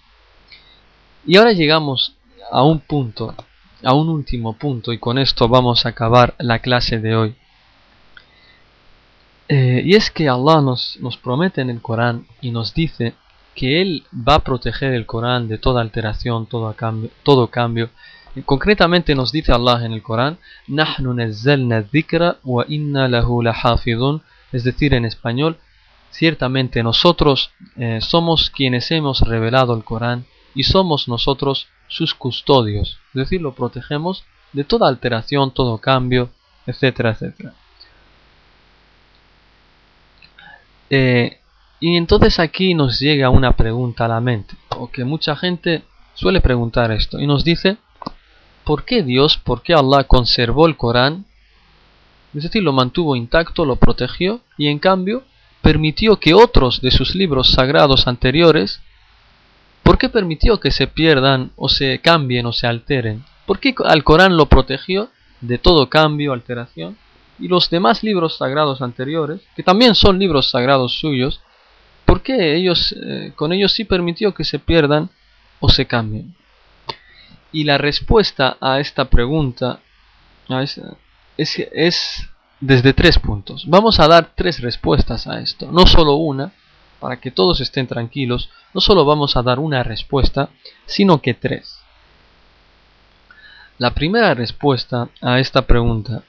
Y 1.24 1.36
ahora 1.36 1.52
llegamos 1.52 2.16
a 2.50 2.64
un 2.64 2.80
punto, 2.80 3.34
a 3.84 3.94
un 3.94 4.08
último 4.08 4.54
punto, 4.58 4.92
y 4.92 4.98
con 4.98 5.18
esto 5.18 5.48
vamos 5.48 5.86
a 5.86 5.90
acabar 5.90 6.34
la 6.38 6.58
clase 6.58 6.98
de 6.98 7.14
hoy. 7.14 7.36
Eh, 9.48 9.82
y 9.84 9.94
es 9.94 10.10
que 10.10 10.28
Allah 10.28 10.60
nos, 10.60 10.98
nos 11.00 11.16
promete 11.16 11.60
en 11.60 11.70
el 11.70 11.80
Corán 11.82 12.26
y 12.40 12.50
nos 12.50 12.72
dice 12.74 13.14
que 13.54 13.82
Él 13.82 14.04
va 14.12 14.36
a 14.36 14.44
proteger 14.44 14.92
el 14.94 15.06
Corán 15.06 15.48
de 15.48 15.58
toda 15.58 15.80
alteración, 15.80 16.46
todo 16.46 16.72
cambio. 16.74 17.10
Todo 17.22 17.48
cambio. 17.48 17.90
Concretamente 18.44 19.14
nos 19.14 19.30
dice 19.30 19.52
Allah 19.52 19.84
en 19.84 19.92
el 19.92 20.02
Corán, 20.02 20.38
wa 22.42 22.64
inna 22.68 23.08
lahu 23.08 23.42
es 24.50 24.64
decir, 24.64 24.94
en 24.94 25.04
español, 25.04 25.58
ciertamente 26.10 26.82
nosotros 26.82 27.52
eh, 27.76 28.00
somos 28.00 28.50
quienes 28.50 28.90
hemos 28.90 29.20
revelado 29.20 29.76
el 29.76 29.84
Corán 29.84 30.26
y 30.54 30.64
somos 30.64 31.06
nosotros 31.06 31.68
sus 31.86 32.14
custodios, 32.14 32.98
es 33.08 33.14
decir, 33.14 33.40
lo 33.40 33.54
protegemos 33.54 34.24
de 34.52 34.64
toda 34.64 34.88
alteración, 34.88 35.52
todo 35.52 35.78
cambio, 35.78 36.30
etcétera, 36.66 37.10
etcétera. 37.10 37.54
Eh, 40.90 41.38
y 41.80 41.96
entonces 41.96 42.38
aquí 42.38 42.74
nos 42.74 43.00
llega 43.00 43.30
una 43.30 43.52
pregunta 43.56 44.04
a 44.04 44.08
la 44.08 44.20
mente, 44.20 44.54
o 44.70 44.90
que 44.90 45.04
mucha 45.04 45.36
gente 45.36 45.82
suele 46.14 46.40
preguntar 46.40 46.92
esto, 46.92 47.20
y 47.20 47.26
nos 47.26 47.44
dice, 47.44 47.76
¿por 48.64 48.84
qué 48.84 49.02
Dios, 49.02 49.36
por 49.36 49.62
qué 49.62 49.74
Allah 49.74 50.04
conservó 50.04 50.66
el 50.66 50.76
Corán? 50.76 51.26
Es 52.34 52.42
decir, 52.44 52.62
lo 52.62 52.72
mantuvo 52.72 53.16
intacto, 53.16 53.64
lo 53.64 53.76
protegió, 53.76 54.40
y 54.56 54.68
en 54.68 54.78
cambio 54.78 55.24
permitió 55.62 56.20
que 56.20 56.34
otros 56.34 56.80
de 56.80 56.90
sus 56.90 57.14
libros 57.14 57.50
sagrados 57.50 58.06
anteriores, 58.06 58.80
¿por 59.82 59.98
qué 59.98 60.08
permitió 60.08 60.60
que 60.60 60.70
se 60.70 60.86
pierdan 60.86 61.52
o 61.56 61.68
se 61.68 62.00
cambien 62.00 62.46
o 62.46 62.52
se 62.52 62.66
alteren? 62.66 63.24
¿Por 63.46 63.60
qué 63.60 63.74
al 63.84 64.04
Corán 64.04 64.36
lo 64.36 64.46
protegió 64.46 65.10
de 65.40 65.58
todo 65.58 65.88
cambio, 65.88 66.32
alteración? 66.32 66.96
Y 67.38 67.48
los 67.48 67.70
demás 67.70 68.02
libros 68.02 68.38
sagrados 68.38 68.80
anteriores, 68.82 69.40
que 69.56 69.62
también 69.62 69.94
son 69.94 70.18
libros 70.18 70.50
sagrados 70.50 70.98
suyos, 70.98 71.40
¿por 72.04 72.22
qué 72.22 72.54
ellos, 72.54 72.94
eh, 73.00 73.32
con 73.34 73.52
ellos 73.52 73.72
sí 73.72 73.84
permitió 73.84 74.34
que 74.34 74.44
se 74.44 74.58
pierdan 74.58 75.10
o 75.60 75.68
se 75.68 75.86
cambien? 75.86 76.34
Y 77.52 77.64
la 77.64 77.78
respuesta 77.78 78.56
a 78.60 78.80
esta 78.80 79.06
pregunta 79.06 79.80
es, 80.48 80.80
es 81.36 82.28
desde 82.60 82.92
tres 82.92 83.18
puntos. 83.18 83.64
Vamos 83.68 84.00
a 84.00 84.08
dar 84.08 84.32
tres 84.34 84.60
respuestas 84.60 85.26
a 85.26 85.40
esto, 85.40 85.70
no 85.70 85.86
solo 85.86 86.14
una, 86.14 86.52
para 87.00 87.20
que 87.20 87.30
todos 87.30 87.60
estén 87.60 87.86
tranquilos, 87.86 88.48
no 88.72 88.80
solo 88.80 89.04
vamos 89.04 89.36
a 89.36 89.42
dar 89.42 89.58
una 89.58 89.82
respuesta, 89.82 90.48
sino 90.86 91.20
que 91.20 91.34
tres. 91.34 91.78
La 93.78 93.92
primera 93.92 94.34
respuesta 94.34 95.08
a 95.20 95.40
esta 95.40 95.62
pregunta 95.62 96.22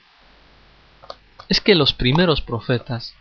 es 1.50 1.62
que 1.62 1.76
los 1.76 1.94
primeros 1.94 2.42
profetas 2.42 3.14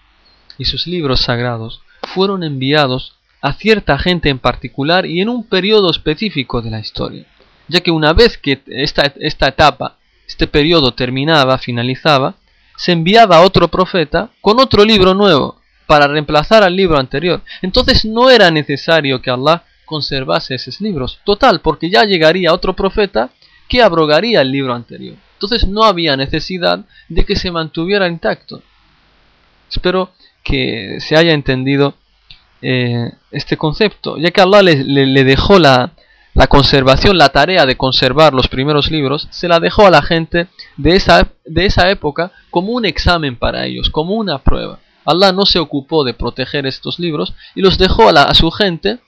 y 0.58 0.64
sus 0.66 0.86
libros 0.86 1.20
sagrados 1.20 1.82
fueron 2.02 2.44
enviados 2.44 3.14
a 3.40 3.52
cierta 3.52 3.98
gente 3.98 4.28
en 4.30 4.38
particular 4.38 5.06
y 5.06 5.20
en 5.20 5.28
un 5.28 5.44
periodo 5.44 5.90
específico 5.90 6.62
de 6.62 6.70
la 6.70 6.80
historia, 6.80 7.26
ya 7.68 7.80
que 7.80 7.90
una 7.90 8.12
vez 8.12 8.38
que 8.38 8.62
esta, 8.66 9.12
esta 9.16 9.48
etapa, 9.48 9.98
este 10.26 10.46
periodo 10.46 10.94
terminaba, 10.94 11.58
finalizaba, 11.58 12.36
se 12.76 12.92
enviaba 12.92 13.42
otro 13.42 13.68
profeta 13.68 14.30
con 14.40 14.58
otro 14.58 14.84
libro 14.84 15.14
nuevo 15.14 15.60
para 15.86 16.06
reemplazar 16.06 16.62
al 16.62 16.74
libro 16.74 16.98
anterior. 16.98 17.42
Entonces 17.62 18.04
no 18.04 18.30
era 18.30 18.50
necesario 18.50 19.20
que 19.20 19.30
Allah 19.30 19.64
conservase 19.84 20.54
esos 20.54 20.80
libros. 20.80 21.20
Total, 21.24 21.60
porque 21.60 21.90
ya 21.90 22.04
llegaría 22.04 22.54
otro 22.54 22.74
profeta 22.74 23.30
que 23.68 23.82
abrogaría 23.82 24.40
el 24.40 24.50
libro 24.50 24.74
anterior. 24.74 25.16
Entonces 25.34 25.66
no 25.66 25.84
había 25.84 26.16
necesidad 26.16 26.84
de 27.08 27.24
que 27.24 27.36
se 27.36 27.50
mantuviera 27.50 28.08
intacto. 28.08 28.62
Espero 29.70 30.10
que 30.42 30.98
se 31.00 31.16
haya 31.16 31.32
entendido 31.32 31.94
eh, 32.62 33.12
este 33.30 33.56
concepto, 33.56 34.16
ya 34.16 34.30
que 34.30 34.40
Allah 34.40 34.62
le, 34.62 35.24
dejó 35.24 35.58
la, 35.58 35.92
la, 36.32 36.46
conservación, 36.46 37.18
la 37.18 37.30
tarea 37.30 37.66
de 37.66 37.76
conservar 37.76 38.32
los 38.32 38.48
primeros 38.48 38.90
libros, 38.90 39.28
se 39.30 39.48
la 39.48 39.60
dejó 39.60 39.86
a 39.86 39.90
la 39.90 40.02
gente 40.02 40.46
de 40.76 40.96
esa, 40.96 41.28
de 41.44 41.66
esa 41.66 41.90
época 41.90 42.32
como 42.50 42.72
un 42.72 42.86
examen 42.86 43.36
para 43.36 43.66
ellos, 43.66 43.90
como 43.90 44.14
una 44.14 44.38
prueba. 44.38 44.78
Allah 45.04 45.32
no 45.32 45.44
se 45.44 45.58
ocupó 45.58 46.04
de 46.04 46.14
proteger 46.14 46.66
estos 46.66 46.98
libros 46.98 47.34
y 47.54 47.60
los 47.60 47.76
dejó 47.76 48.08
a, 48.08 48.22
a 48.22 48.34
su 48.34 48.50
gente 48.50 49.00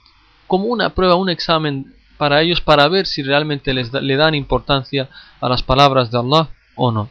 como 0.46 0.66
una 0.66 0.90
prueba, 0.90 1.14
un 1.14 1.30
examen 1.30 1.95
para 2.16 2.42
ellos 2.42 2.60
para 2.60 2.88
ver 2.88 3.06
si 3.06 3.22
realmente 3.22 3.72
les 3.72 3.92
le 3.92 4.16
dan 4.16 4.34
importancia 4.34 5.08
a 5.40 5.48
las 5.48 5.62
palabras 5.62 6.10
de 6.10 6.18
Allah 6.18 6.48
o 6.74 6.90
no. 6.90 7.10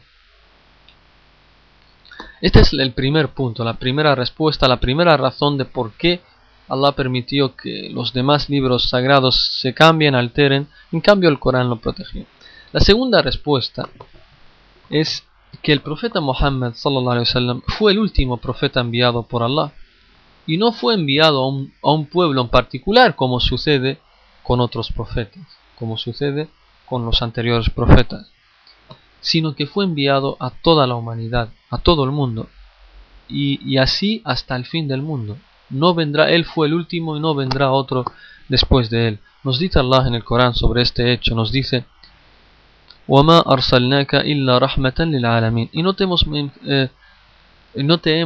Este 2.40 2.60
es 2.60 2.72
el 2.74 2.92
primer 2.92 3.28
punto, 3.28 3.64
la 3.64 3.74
primera 3.74 4.14
respuesta, 4.14 4.68
la 4.68 4.78
primera 4.78 5.16
razón 5.16 5.56
de 5.56 5.64
por 5.64 5.92
qué 5.92 6.20
Allah 6.68 6.92
permitió 6.92 7.56
que 7.56 7.88
los 7.90 8.12
demás 8.12 8.50
libros 8.50 8.88
sagrados 8.88 9.58
se 9.60 9.72
cambien, 9.72 10.14
alteren, 10.14 10.68
en 10.92 11.00
cambio 11.00 11.28
el 11.28 11.38
Corán 11.38 11.70
lo 11.70 11.80
protegió. 11.80 12.26
La 12.72 12.80
segunda 12.80 13.22
respuesta 13.22 13.88
es 14.90 15.24
que 15.62 15.72
el 15.72 15.80
profeta 15.80 16.20
Muhammad 16.20 16.74
fue 17.78 17.92
el 17.92 17.98
último 17.98 18.36
profeta 18.36 18.80
enviado 18.80 19.22
por 19.22 19.42
Allah 19.42 19.72
y 20.46 20.58
no 20.58 20.72
fue 20.72 20.94
enviado 20.94 21.42
a 21.42 21.48
un, 21.48 21.72
a 21.82 21.92
un 21.92 22.06
pueblo 22.06 22.42
en 22.42 22.48
particular 22.48 23.16
como 23.16 23.40
sucede 23.40 23.98
con 24.46 24.60
otros 24.60 24.92
profetas, 24.92 25.42
como 25.76 25.98
sucede 25.98 26.48
con 26.86 27.04
los 27.04 27.20
anteriores 27.20 27.68
profetas, 27.68 28.30
sino 29.20 29.56
que 29.56 29.66
fue 29.66 29.84
enviado 29.84 30.36
a 30.38 30.50
toda 30.50 30.86
la 30.86 30.94
humanidad, 30.94 31.48
a 31.68 31.78
todo 31.78 32.04
el 32.04 32.12
mundo, 32.12 32.48
y, 33.28 33.76
así 33.78 34.22
hasta 34.24 34.54
el 34.54 34.64
fin 34.64 34.86
del 34.86 35.02
mundo. 35.02 35.36
No 35.68 35.94
vendrá, 35.94 36.30
él 36.30 36.44
fue 36.44 36.68
el 36.68 36.74
último 36.74 37.16
y 37.16 37.20
no 37.20 37.34
vendrá 37.34 37.72
otro 37.72 38.04
después 38.48 38.88
de 38.88 39.08
él. 39.08 39.18
Nos 39.42 39.58
dice 39.58 39.80
Allah 39.80 40.06
en 40.06 40.14
el 40.14 40.22
Corán 40.22 40.54
sobre 40.54 40.82
este 40.82 41.12
hecho, 41.12 41.34
nos 41.34 41.50
dice, 41.50 41.84
Y 45.72 45.82
no 45.82 45.94
te 45.94 46.04
hemos, 46.04 46.24
eh, 46.64 46.88
no 47.74 47.98
te 47.98 48.24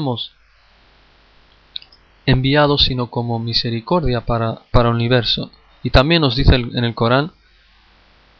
enviado 2.26 2.76
sino 2.76 3.10
como 3.10 3.38
misericordia 3.38 4.26
para, 4.26 4.60
para 4.70 4.90
el 4.90 4.96
universo. 4.96 5.50
Y 5.82 5.90
también 5.90 6.22
nos 6.22 6.36
dice 6.36 6.54
en 6.54 6.84
el 6.84 6.94
Corán, 6.94 7.32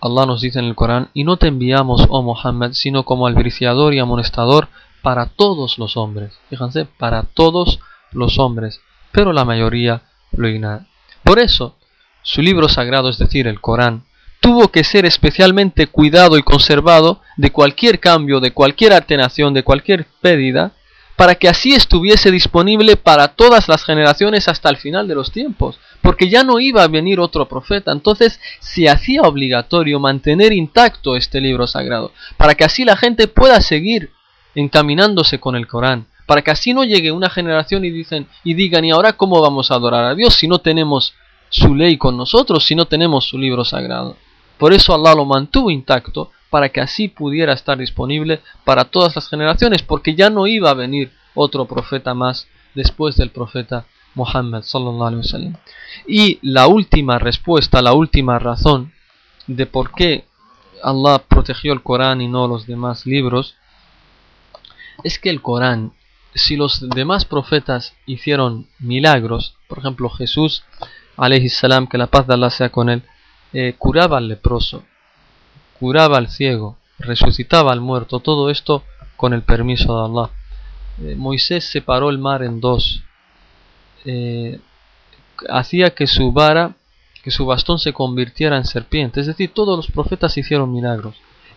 Allah 0.00 0.26
nos 0.26 0.40
dice 0.40 0.58
en 0.58 0.66
el 0.66 0.74
Corán, 0.74 1.10
y 1.14 1.24
no 1.24 1.36
te 1.36 1.48
enviamos, 1.48 2.06
oh 2.08 2.22
Muhammad, 2.22 2.72
sino 2.72 3.04
como 3.04 3.26
albriciador 3.26 3.94
y 3.94 3.98
amonestador 3.98 4.68
para 5.02 5.26
todos 5.26 5.78
los 5.78 5.96
hombres. 5.96 6.38
Fíjense, 6.48 6.86
para 6.86 7.22
todos 7.22 7.80
los 8.12 8.38
hombres, 8.38 8.80
pero 9.12 9.32
la 9.32 9.44
mayoría 9.44 10.02
lo 10.32 10.48
ignora. 10.48 10.86
Por 11.22 11.38
eso, 11.38 11.76
su 12.22 12.42
libro 12.42 12.68
sagrado, 12.68 13.08
es 13.08 13.18
decir, 13.18 13.46
el 13.46 13.60
Corán, 13.60 14.04
tuvo 14.40 14.68
que 14.68 14.84
ser 14.84 15.04
especialmente 15.04 15.86
cuidado 15.86 16.38
y 16.38 16.42
conservado 16.42 17.20
de 17.36 17.50
cualquier 17.50 18.00
cambio, 18.00 18.40
de 18.40 18.52
cualquier 18.52 18.92
alteración, 18.92 19.52
de 19.52 19.62
cualquier 19.62 20.06
pérdida, 20.20 20.72
para 21.16 21.34
que 21.34 21.48
así 21.48 21.74
estuviese 21.74 22.30
disponible 22.30 22.96
para 22.96 23.28
todas 23.28 23.68
las 23.68 23.84
generaciones 23.84 24.48
hasta 24.48 24.70
el 24.70 24.78
final 24.78 25.06
de 25.06 25.14
los 25.14 25.30
tiempos, 25.30 25.78
porque 26.02 26.28
ya 26.28 26.44
no 26.44 26.60
iba 26.60 26.82
a 26.82 26.88
venir 26.88 27.20
otro 27.20 27.46
profeta, 27.46 27.92
entonces 27.92 28.40
se 28.60 28.88
hacía 28.88 29.22
obligatorio 29.22 30.00
mantener 30.00 30.52
intacto 30.52 31.16
este 31.16 31.40
libro 31.40 31.66
sagrado, 31.66 32.12
para 32.36 32.54
que 32.54 32.64
así 32.64 32.84
la 32.84 32.96
gente 32.96 33.28
pueda 33.28 33.60
seguir 33.60 34.10
encaminándose 34.54 35.38
con 35.38 35.56
el 35.56 35.66
Corán, 35.66 36.06
para 36.26 36.42
que 36.42 36.50
así 36.50 36.72
no 36.72 36.84
llegue 36.84 37.12
una 37.12 37.30
generación 37.30 37.84
y 37.84 37.90
dicen 37.90 38.26
y 38.44 38.54
digan 38.54 38.84
y 38.84 38.90
ahora 38.90 39.14
cómo 39.14 39.40
vamos 39.40 39.70
a 39.70 39.74
adorar 39.74 40.04
a 40.04 40.14
Dios 40.14 40.34
si 40.34 40.46
no 40.48 40.58
tenemos 40.60 41.14
su 41.48 41.74
ley 41.74 41.98
con 41.98 42.16
nosotros, 42.16 42.64
si 42.64 42.74
no 42.74 42.86
tenemos 42.86 43.28
su 43.28 43.38
libro 43.38 43.64
sagrado. 43.64 44.16
Por 44.56 44.72
eso 44.72 44.94
Allah 44.94 45.14
lo 45.14 45.24
mantuvo 45.24 45.70
intacto 45.70 46.30
para 46.50 46.68
que 46.68 46.80
así 46.80 47.08
pudiera 47.08 47.52
estar 47.52 47.78
disponible 47.78 48.40
para 48.64 48.84
todas 48.84 49.14
las 49.16 49.28
generaciones, 49.28 49.82
porque 49.82 50.14
ya 50.14 50.30
no 50.30 50.46
iba 50.46 50.70
a 50.70 50.74
venir 50.74 51.12
otro 51.34 51.64
profeta 51.64 52.14
más 52.14 52.46
después 52.74 53.16
del 53.16 53.30
profeta 53.30 53.86
Muhammad 54.14 54.64
Y 56.06 56.38
la 56.42 56.66
última 56.66 57.18
respuesta, 57.18 57.82
la 57.82 57.92
última 57.92 58.38
razón 58.38 58.92
de 59.46 59.66
por 59.66 59.92
qué 59.92 60.24
Allah 60.82 61.22
protegió 61.26 61.72
el 61.72 61.82
Corán 61.82 62.20
y 62.20 62.28
no 62.28 62.48
los 62.48 62.66
demás 62.66 63.06
libros 63.06 63.56
es 65.04 65.18
que 65.18 65.30
el 65.30 65.42
Corán, 65.42 65.92
si 66.34 66.56
los 66.56 66.88
demás 66.90 67.24
profetas 67.24 67.94
hicieron 68.06 68.66
milagros, 68.78 69.54
por 69.68 69.78
ejemplo 69.78 70.10
Jesús, 70.10 70.64
salam, 71.48 71.86
que 71.86 71.98
la 71.98 72.06
paz 72.06 72.26
de 72.26 72.34
Allah 72.34 72.50
sea 72.50 72.70
con 72.70 72.88
él, 72.88 73.02
eh, 73.52 73.74
curaba 73.78 74.18
al 74.18 74.28
leproso, 74.28 74.84
curaba 75.78 76.18
al 76.18 76.28
ciego, 76.28 76.78
resucitaba 76.98 77.72
al 77.72 77.80
muerto, 77.80 78.20
todo 78.20 78.50
esto 78.50 78.84
con 79.16 79.32
el 79.32 79.42
permiso 79.42 79.96
de 79.96 80.04
Allah. 80.04 80.30
Eh, 81.02 81.14
Moisés 81.16 81.64
separó 81.70 82.10
el 82.10 82.18
mar 82.18 82.42
en 82.42 82.60
dos, 82.60 83.02
eh, 84.04 84.60
hacía 85.48 85.90
que 85.90 86.06
su 86.06 86.32
vara, 86.32 86.74
que 87.22 87.30
su 87.30 87.46
bastón 87.46 87.78
se 87.78 87.92
convirtiera 87.92 88.56
en 88.56 88.64
serpiente, 88.64 89.20
es 89.20 89.26
decir, 89.26 89.52
todos 89.52 89.76
los 89.76 89.90
profetas 89.90 90.36
hicieron 90.36 90.72
milagros. 90.72 91.16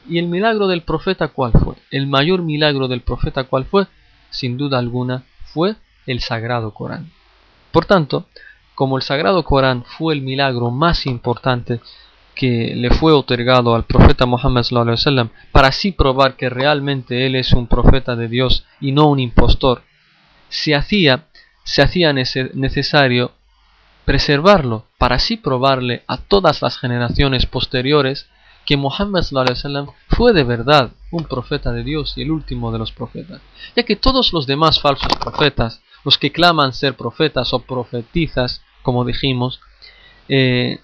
¿Y 0.09 0.17
el 0.17 0.27
milagro 0.27 0.67
del 0.67 0.81
profeta 0.81 1.29
cuál 1.29 1.53
fue? 1.53 1.75
El 1.89 2.07
mayor 2.07 2.41
milagro 2.41 2.87
del 2.87 3.01
profeta 3.01 3.45
cuál 3.45 3.65
fue? 3.65 3.87
Sin 4.29 4.57
duda 4.57 4.77
alguna 4.77 5.23
fue 5.45 5.75
el 6.05 6.19
Sagrado 6.19 6.73
Corán. 6.73 7.11
Por 7.71 7.85
tanto, 7.85 8.27
como 8.75 8.97
el 8.97 9.03
Sagrado 9.03 9.43
Corán 9.43 9.83
fue 9.85 10.13
el 10.13 10.21
milagro 10.21 10.71
más 10.71 11.05
importante 11.05 11.79
que 12.35 12.73
le 12.75 12.89
fue 12.89 13.13
otorgado 13.13 13.75
al 13.75 13.85
profeta 13.85 14.25
Muhammad 14.25 14.65
para 15.51 15.67
así 15.67 15.91
probar 15.91 16.35
que 16.35 16.49
realmente 16.49 17.25
él 17.25 17.35
es 17.35 17.53
un 17.53 17.67
profeta 17.67 18.15
de 18.15 18.27
Dios 18.27 18.65
y 18.81 18.91
no 18.91 19.09
un 19.09 19.19
impostor, 19.19 19.83
se 20.49 20.75
hacía, 20.75 21.25
se 21.63 21.81
hacía 21.81 22.13
necesario 22.13 23.31
preservarlo 24.05 24.85
para 24.97 25.15
así 25.15 25.37
probarle 25.37 26.03
a 26.07 26.17
todas 26.17 26.61
las 26.61 26.77
generaciones 26.77 27.45
posteriores 27.45 28.27
que 28.65 28.77
Muhammad 28.77 29.23
fue 30.07 30.33
de 30.33 30.43
verdad 30.43 30.91
un 31.11 31.25
profeta 31.25 31.71
de 31.71 31.83
Dios 31.83 32.13
y 32.17 32.21
el 32.21 32.31
último 32.31 32.71
de 32.71 32.79
los 32.79 32.91
profetas, 32.91 33.41
ya 33.75 33.83
que 33.83 33.95
todos 33.95 34.33
los 34.33 34.47
demás 34.47 34.79
falsos 34.79 35.13
profetas, 35.19 35.81
los 36.05 36.17
que 36.17 36.31
claman 36.31 36.73
ser 36.73 36.95
profetas 36.95 37.53
o 37.53 37.59
profetizas, 37.59 38.61
como 38.81 39.05
dijimos, 39.05 39.59
eh, 40.29 40.79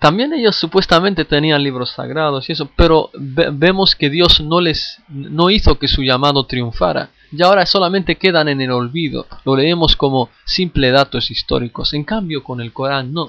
también 0.00 0.32
ellos 0.32 0.56
supuestamente 0.56 1.24
tenían 1.26 1.62
libros 1.62 1.90
sagrados 1.90 2.48
y 2.48 2.52
eso, 2.52 2.70
pero 2.74 3.10
vemos 3.14 3.94
que 3.94 4.08
Dios 4.08 4.40
no 4.40 4.62
les 4.62 5.02
no 5.08 5.50
hizo 5.50 5.78
que 5.78 5.88
su 5.88 6.02
llamado 6.02 6.46
triunfara. 6.46 7.10
Y 7.30 7.42
ahora 7.42 7.66
solamente 7.66 8.16
quedan 8.16 8.48
en 8.48 8.62
el 8.62 8.70
olvido. 8.70 9.26
Lo 9.44 9.54
leemos 9.54 9.96
como 9.96 10.30
simple 10.46 10.90
datos 10.90 11.30
históricos. 11.30 11.92
En 11.92 12.04
cambio, 12.04 12.42
con 12.42 12.62
el 12.62 12.72
Corán 12.72 13.12
no. 13.12 13.26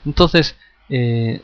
Entonces, 0.05 0.57
eh, 0.89 1.41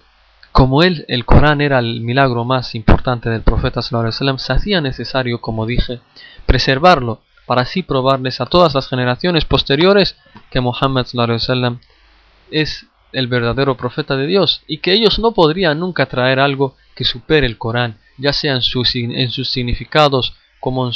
como 0.51 0.83
él, 0.83 1.05
el 1.07 1.25
Corán 1.25 1.61
era 1.61 1.79
el 1.79 2.01
milagro 2.01 2.45
más 2.45 2.75
importante 2.75 3.29
del 3.29 3.41
profeta 3.41 3.81
sallam, 3.81 4.39
se 4.39 4.53
hacía 4.53 4.81
necesario, 4.81 5.39
como 5.41 5.65
dije, 5.65 5.99
preservarlo 6.45 7.21
para 7.45 7.61
así 7.61 7.83
probarles 7.83 8.41
a 8.41 8.45
todas 8.45 8.73
las 8.73 8.87
generaciones 8.87 9.45
posteriores 9.45 10.17
que 10.49 10.61
Muhammad 10.61 11.05
sallam, 11.05 11.79
es 12.51 12.87
el 13.11 13.27
verdadero 13.27 13.75
profeta 13.75 14.15
de 14.15 14.27
Dios 14.27 14.63
y 14.67 14.79
que 14.79 14.93
ellos 14.93 15.19
no 15.19 15.33
podrían 15.33 15.79
nunca 15.79 16.05
traer 16.05 16.39
algo 16.39 16.75
que 16.95 17.03
supere 17.03 17.45
el 17.45 17.57
Corán, 17.57 17.97
ya 18.17 18.33
sea 18.33 18.59
sus, 18.61 18.95
en 18.95 19.29
sus 19.31 19.49
significados 19.49 20.35
como 20.65 20.87
en, 20.87 20.93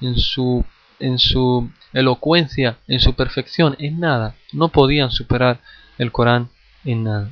en, 0.00 0.16
su, 0.16 0.64
en 0.98 1.18
su 1.18 1.70
elocuencia, 1.92 2.78
en 2.88 3.00
su 3.00 3.12
perfección, 3.12 3.76
en 3.78 4.00
nada. 4.00 4.34
No 4.54 4.68
podían 4.68 5.10
superar 5.10 5.60
el 5.98 6.10
Corán 6.10 6.48
en 6.86 7.04
nada. 7.04 7.30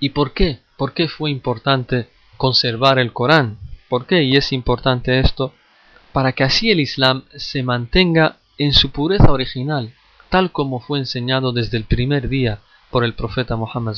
¿Y 0.00 0.08
por 0.08 0.32
qué? 0.32 0.58
¿Por 0.76 0.94
qué 0.94 1.06
fue 1.06 1.30
importante 1.30 2.10
conservar 2.38 2.98
el 2.98 3.12
Corán? 3.12 3.56
¿Por 3.88 4.06
qué? 4.06 4.24
Y 4.24 4.36
es 4.36 4.50
importante 4.52 5.20
esto 5.20 5.54
para 6.12 6.32
que 6.32 6.42
así 6.42 6.72
el 6.72 6.80
Islam 6.80 7.22
se 7.36 7.62
mantenga 7.62 8.38
en 8.58 8.72
su 8.72 8.90
pureza 8.90 9.30
original, 9.30 9.94
tal 10.28 10.50
como 10.50 10.80
fue 10.80 10.98
enseñado 10.98 11.52
desde 11.52 11.76
el 11.76 11.84
primer 11.84 12.28
día 12.28 12.62
por 12.90 13.04
el 13.04 13.14
profeta 13.14 13.54
Muhammad. 13.54 13.94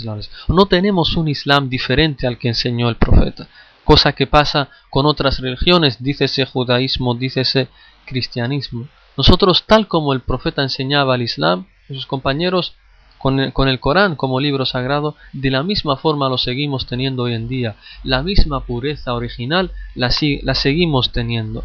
No 0.48 0.66
tenemos 0.66 1.16
un 1.16 1.28
Islam 1.28 1.70
diferente 1.70 2.26
al 2.26 2.36
que 2.36 2.48
enseñó 2.48 2.90
el 2.90 2.96
profeta 2.96 3.48
cosa 3.84 4.12
que 4.12 4.26
pasa 4.26 4.68
con 4.90 5.06
otras 5.06 5.40
religiones, 5.40 6.02
dícese 6.02 6.46
judaísmo, 6.46 7.14
dícese 7.14 7.68
cristianismo. 8.06 8.88
Nosotros, 9.16 9.64
tal 9.66 9.88
como 9.88 10.12
el 10.12 10.20
profeta 10.20 10.62
enseñaba 10.62 11.14
al 11.14 11.22
Islam, 11.22 11.66
sus 11.88 12.06
compañeros, 12.06 12.74
con 13.22 13.38
el, 13.38 13.78
Corán 13.78 14.16
como 14.16 14.40
libro 14.40 14.66
sagrado, 14.66 15.14
de 15.32 15.50
la 15.52 15.62
misma 15.62 15.96
forma 15.96 16.28
lo 16.28 16.38
seguimos 16.38 16.86
teniendo 16.86 17.22
hoy 17.22 17.34
en 17.34 17.46
día. 17.46 17.76
La 18.02 18.20
misma 18.22 18.64
pureza 18.66 19.14
original 19.14 19.70
la, 19.94 20.10
la 20.42 20.54
seguimos 20.56 21.12
teniendo. 21.12 21.62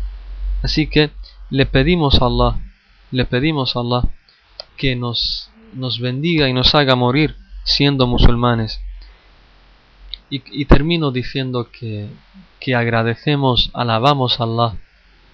Así 0.61 0.85
que 0.85 1.09
le 1.49 1.65
pedimos 1.65 2.21
a 2.21 2.27
Allah, 2.27 2.59
le 3.09 3.25
pedimos 3.25 3.75
a 3.75 3.79
Allah 3.79 4.03
que 4.75 4.95
nos, 4.95 5.49
nos 5.73 5.99
bendiga 5.99 6.47
y 6.47 6.53
nos 6.53 6.75
haga 6.75 6.95
morir 6.95 7.35
siendo 7.63 8.05
musulmanes. 8.05 8.79
Y, 10.29 10.65
termino 10.65 11.11
diciendo 11.11 11.69
que, 11.71 12.09
que 12.59 12.75
agradecemos, 12.75 13.71
alabamos 13.73 14.39
a 14.39 14.43
Allah 14.43 14.77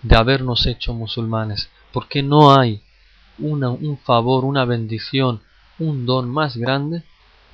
de 0.04 0.16
habernos 0.16 0.68
hecho 0.68 0.94
musulmanes, 0.94 1.70
porque 1.92 2.22
no 2.22 2.56
hay 2.56 2.82
una, 3.40 3.70
un 3.72 3.98
favor, 3.98 4.46
una 4.46 4.66
bendición, 4.66 5.42
un 5.80 6.06
don 6.06 6.30
más 6.30 6.58
grande 6.58 7.04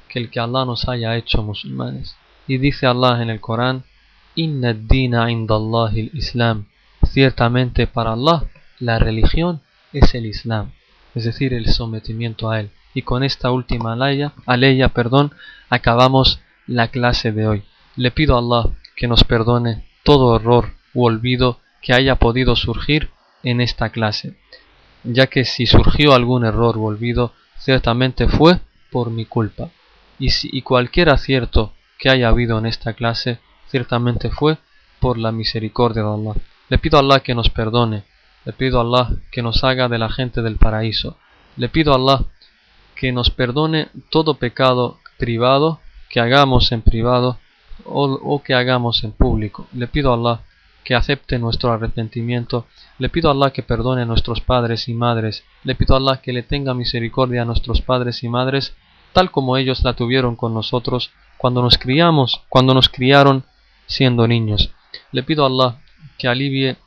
que 0.09 0.19
el 0.19 0.29
que 0.29 0.39
Allah 0.39 0.65
nos 0.65 0.89
haya 0.89 1.15
hecho 1.15 1.41
musulmanes. 1.41 2.15
Y 2.47 2.57
dice 2.57 2.87
Allah 2.87 3.21
en 3.21 3.29
el 3.29 3.39
Corán, 3.39 3.83
Inna 4.35 4.73
dina 4.73 5.31
indallahi 5.31 6.11
islam 6.13 6.65
Ciertamente 7.03 7.87
para 7.87 8.13
Allah 8.13 8.43
la 8.79 8.99
religión 8.99 9.61
es 9.93 10.13
el 10.15 10.25
Islam, 10.25 10.71
es 11.15 11.25
decir, 11.25 11.53
el 11.53 11.67
sometimiento 11.67 12.49
a 12.49 12.59
él. 12.59 12.69
Y 12.93 13.01
con 13.01 13.23
esta 13.23 13.51
última 13.51 13.93
aleya, 13.93 14.33
aleya 14.45 14.89
perdón, 14.89 15.33
acabamos 15.69 16.39
la 16.69 16.89
clase 16.89 17.31
de 17.31 17.47
hoy. 17.47 17.63
Le 17.95 18.11
pido 18.11 18.35
a 18.35 18.39
Allah 18.39 18.75
que 18.95 19.07
nos 19.07 19.23
perdone 19.23 19.85
todo 20.03 20.35
error 20.35 20.73
u 20.93 21.05
olvido 21.05 21.59
que 21.81 21.93
haya 21.93 22.15
podido 22.15 22.55
surgir 22.55 23.09
en 23.43 23.61
esta 23.61 23.89
clase, 23.89 24.37
ya 25.03 25.27
que 25.27 25.45
si 25.45 25.65
surgió 25.65 26.13
algún 26.13 26.45
error 26.45 26.77
u 26.77 26.85
olvido, 26.85 27.33
ciertamente 27.57 28.27
fue 28.27 28.59
por 28.91 29.09
mi 29.09 29.25
culpa, 29.25 29.69
y, 30.19 30.29
si, 30.31 30.49
y 30.51 30.61
cualquier 30.61 31.09
acierto 31.09 31.73
que 31.97 32.09
haya 32.09 32.29
habido 32.29 32.59
en 32.59 32.65
esta 32.65 32.93
clase, 32.93 33.39
ciertamente 33.67 34.29
fue 34.29 34.57
por 34.99 35.17
la 35.17 35.31
misericordia 35.31 36.03
de 36.03 36.09
Allah. 36.09 36.35
Le 36.69 36.77
pido 36.77 36.97
a 36.97 37.01
Allah 37.01 37.21
que 37.21 37.33
nos 37.33 37.49
perdone, 37.49 38.03
le 38.45 38.53
pido 38.53 38.79
a 38.79 38.83
Allah 38.83 39.15
que 39.31 39.41
nos 39.41 39.63
haga 39.63 39.87
de 39.87 39.97
la 39.97 40.09
gente 40.09 40.41
del 40.41 40.57
paraíso, 40.57 41.17
le 41.55 41.69
pido 41.69 41.93
a 41.93 41.95
Allah 41.95 42.25
que 42.95 43.11
nos 43.11 43.29
perdone 43.29 43.89
todo 44.09 44.35
pecado 44.35 44.99
privado 45.17 45.79
que 46.09 46.19
hagamos 46.19 46.71
en 46.71 46.81
privado 46.81 47.37
o, 47.85 48.41
que 48.43 48.53
hagamos 48.53 49.03
en 49.03 49.11
público. 49.11 49.67
Le 49.73 49.87
pido 49.87 50.11
a 50.11 50.15
Allah 50.15 50.41
que 50.83 50.95
acepte 50.95 51.39
nuestro 51.39 51.71
arrepentimiento. 51.71 52.65
Le 52.97 53.09
pido 53.09 53.29
a 53.29 53.33
Allah 53.33 53.51
que 53.51 53.63
perdone 53.63 54.01
a 54.01 54.05
nuestros 54.05 54.41
padres 54.41 54.89
y 54.89 54.93
madres. 54.93 55.43
Le 55.63 55.75
pido 55.75 55.95
a 55.95 55.97
Allah 55.99 56.21
que 56.21 56.33
le 56.33 56.43
tenga 56.43 56.73
misericordia 56.73 57.43
a 57.43 57.45
nuestros 57.45 57.81
padres 57.81 58.23
y 58.23 58.29
madres, 58.29 58.75
tal 59.13 59.31
como 59.31 59.55
ellos 59.57 59.83
la 59.83 59.93
tuvieron 59.93 60.35
con 60.35 60.53
nosotros 60.53 61.11
cuando 61.37 61.61
nos 61.61 61.77
criamos, 61.77 62.41
cuando 62.49 62.73
nos 62.73 62.89
criaron 62.89 63.43
siendo 63.85 64.27
niños. 64.27 64.71
Le 65.11 65.23
pido 65.23 65.43
a 65.43 65.47
Allah 65.47 65.79
que 66.17 66.27
alivie 66.27 66.77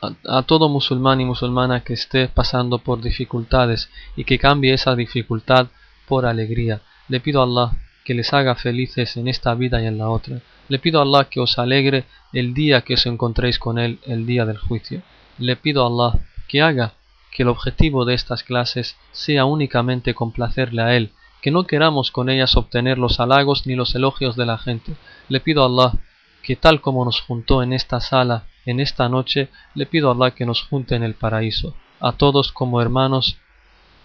a, 0.00 0.38
a, 0.38 0.42
todo 0.42 0.68
musulmán 0.68 1.20
y 1.20 1.24
musulmana 1.24 1.84
que 1.84 1.94
esté 1.94 2.28
pasando 2.28 2.78
por 2.78 3.02
dificultades 3.02 3.90
y 4.16 4.24
que 4.24 4.38
cambie 4.38 4.74
esa 4.74 4.94
dificultad 4.96 5.66
por 6.08 6.24
alegría. 6.24 6.80
Le 7.08 7.20
pido 7.20 7.40
a 7.40 7.44
Allah 7.44 7.72
que 8.04 8.14
les 8.14 8.32
haga 8.32 8.54
felices 8.54 9.16
en 9.16 9.28
esta 9.28 9.54
vida 9.54 9.80
y 9.82 9.86
en 9.86 9.98
la 9.98 10.08
otra. 10.08 10.40
Le 10.68 10.78
pido 10.78 11.00
a 11.00 11.02
Allah 11.02 11.28
que 11.28 11.40
os 11.40 11.58
alegre 11.58 12.04
el 12.32 12.54
día 12.54 12.82
que 12.82 12.94
os 12.94 13.06
encontréis 13.06 13.58
con 13.58 13.78
Él, 13.78 13.98
el 14.06 14.26
día 14.26 14.44
del 14.46 14.58
juicio. 14.58 15.02
Le 15.38 15.56
pido 15.56 15.84
a 15.84 15.86
Allah 15.88 16.20
que 16.48 16.62
haga 16.62 16.94
que 17.30 17.42
el 17.42 17.48
objetivo 17.48 18.04
de 18.04 18.14
estas 18.14 18.42
clases 18.42 18.96
sea 19.10 19.44
únicamente 19.44 20.14
complacerle 20.14 20.82
a 20.82 20.96
Él, 20.96 21.12
que 21.40 21.50
no 21.50 21.66
queramos 21.66 22.10
con 22.10 22.28
ellas 22.28 22.56
obtener 22.56 22.98
los 22.98 23.18
halagos 23.20 23.66
ni 23.66 23.74
los 23.74 23.94
elogios 23.94 24.36
de 24.36 24.46
la 24.46 24.58
gente. 24.58 24.94
Le 25.28 25.40
pido 25.40 25.62
a 25.62 25.66
Allah 25.66 25.98
que 26.42 26.56
tal 26.56 26.80
como 26.80 27.04
nos 27.04 27.20
juntó 27.20 27.62
en 27.62 27.72
esta 27.72 28.00
sala, 28.00 28.46
en 28.66 28.80
esta 28.80 29.08
noche, 29.08 29.48
le 29.74 29.86
pido 29.86 30.10
a 30.10 30.14
Allah 30.14 30.34
que 30.34 30.46
nos 30.46 30.62
junte 30.62 30.94
en 30.94 31.02
el 31.02 31.14
paraíso, 31.14 31.74
a 32.00 32.12
todos 32.12 32.52
como 32.52 32.80
hermanos 32.80 33.38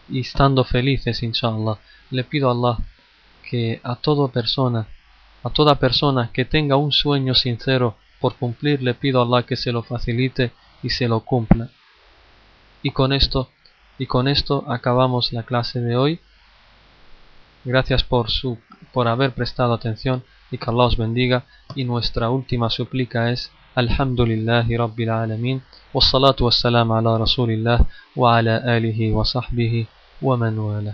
y 0.10 0.22
estando 0.22 0.64
felices, 0.64 1.24
inshallah. 1.24 1.80
Le 2.10 2.24
pido 2.24 2.50
a 2.50 2.54
Allah 2.54 2.78
que 3.50 3.80
a 3.84 3.96
toda 3.96 4.28
persona, 4.28 4.88
a 5.44 5.50
toda 5.50 5.76
persona 5.76 6.32
que 6.34 6.46
tenga 6.46 6.76
un 6.76 6.92
sueño 6.92 7.34
sincero 7.34 7.96
por 8.20 8.36
cumplir, 8.36 8.82
le 8.84 8.94
pido 8.94 9.22
a 9.22 9.26
Allah 9.26 9.46
que 9.46 9.56
se 9.56 9.72
lo 9.72 9.84
facilite 9.84 10.52
y 10.84 10.90
se 10.90 11.08
lo 11.08 11.22
cumpla. 11.22 11.70
Y 12.84 12.92
con 12.92 13.14
esto, 13.14 13.50
y 13.98 14.06
con 14.06 14.28
esto 14.28 14.66
acabamos 14.68 15.34
la 15.34 15.44
clase 15.44 15.80
de 15.80 15.96
hoy. 15.96 16.20
Gracias 17.64 18.04
por 18.04 18.30
su 18.30 18.58
por 18.94 19.08
haber 19.08 19.34
prestado 19.34 19.74
atención 19.74 20.24
y 20.52 20.58
que 20.58 20.70
Allah 20.70 20.86
os 20.86 20.98
bendiga. 20.98 21.46
Y 21.76 21.84
nuestra 21.84 22.30
última 22.30 22.70
súplica 22.70 23.32
es 23.32 23.52
Alhamdulillahi 23.76 24.78
Rabbil 24.78 25.10
Alamin. 25.10 25.62
Wassalatu 25.94 26.46
wassalamu 26.46 26.96
ala 26.96 27.18
Rasulillah 27.18 27.80
wa 28.16 28.38
ala 28.38 28.58
alihi 28.58 29.12
wa 29.12 29.26
sahbihi 29.26 29.88
wa 30.22 30.38
man 30.38 30.58
wala. 30.58 30.94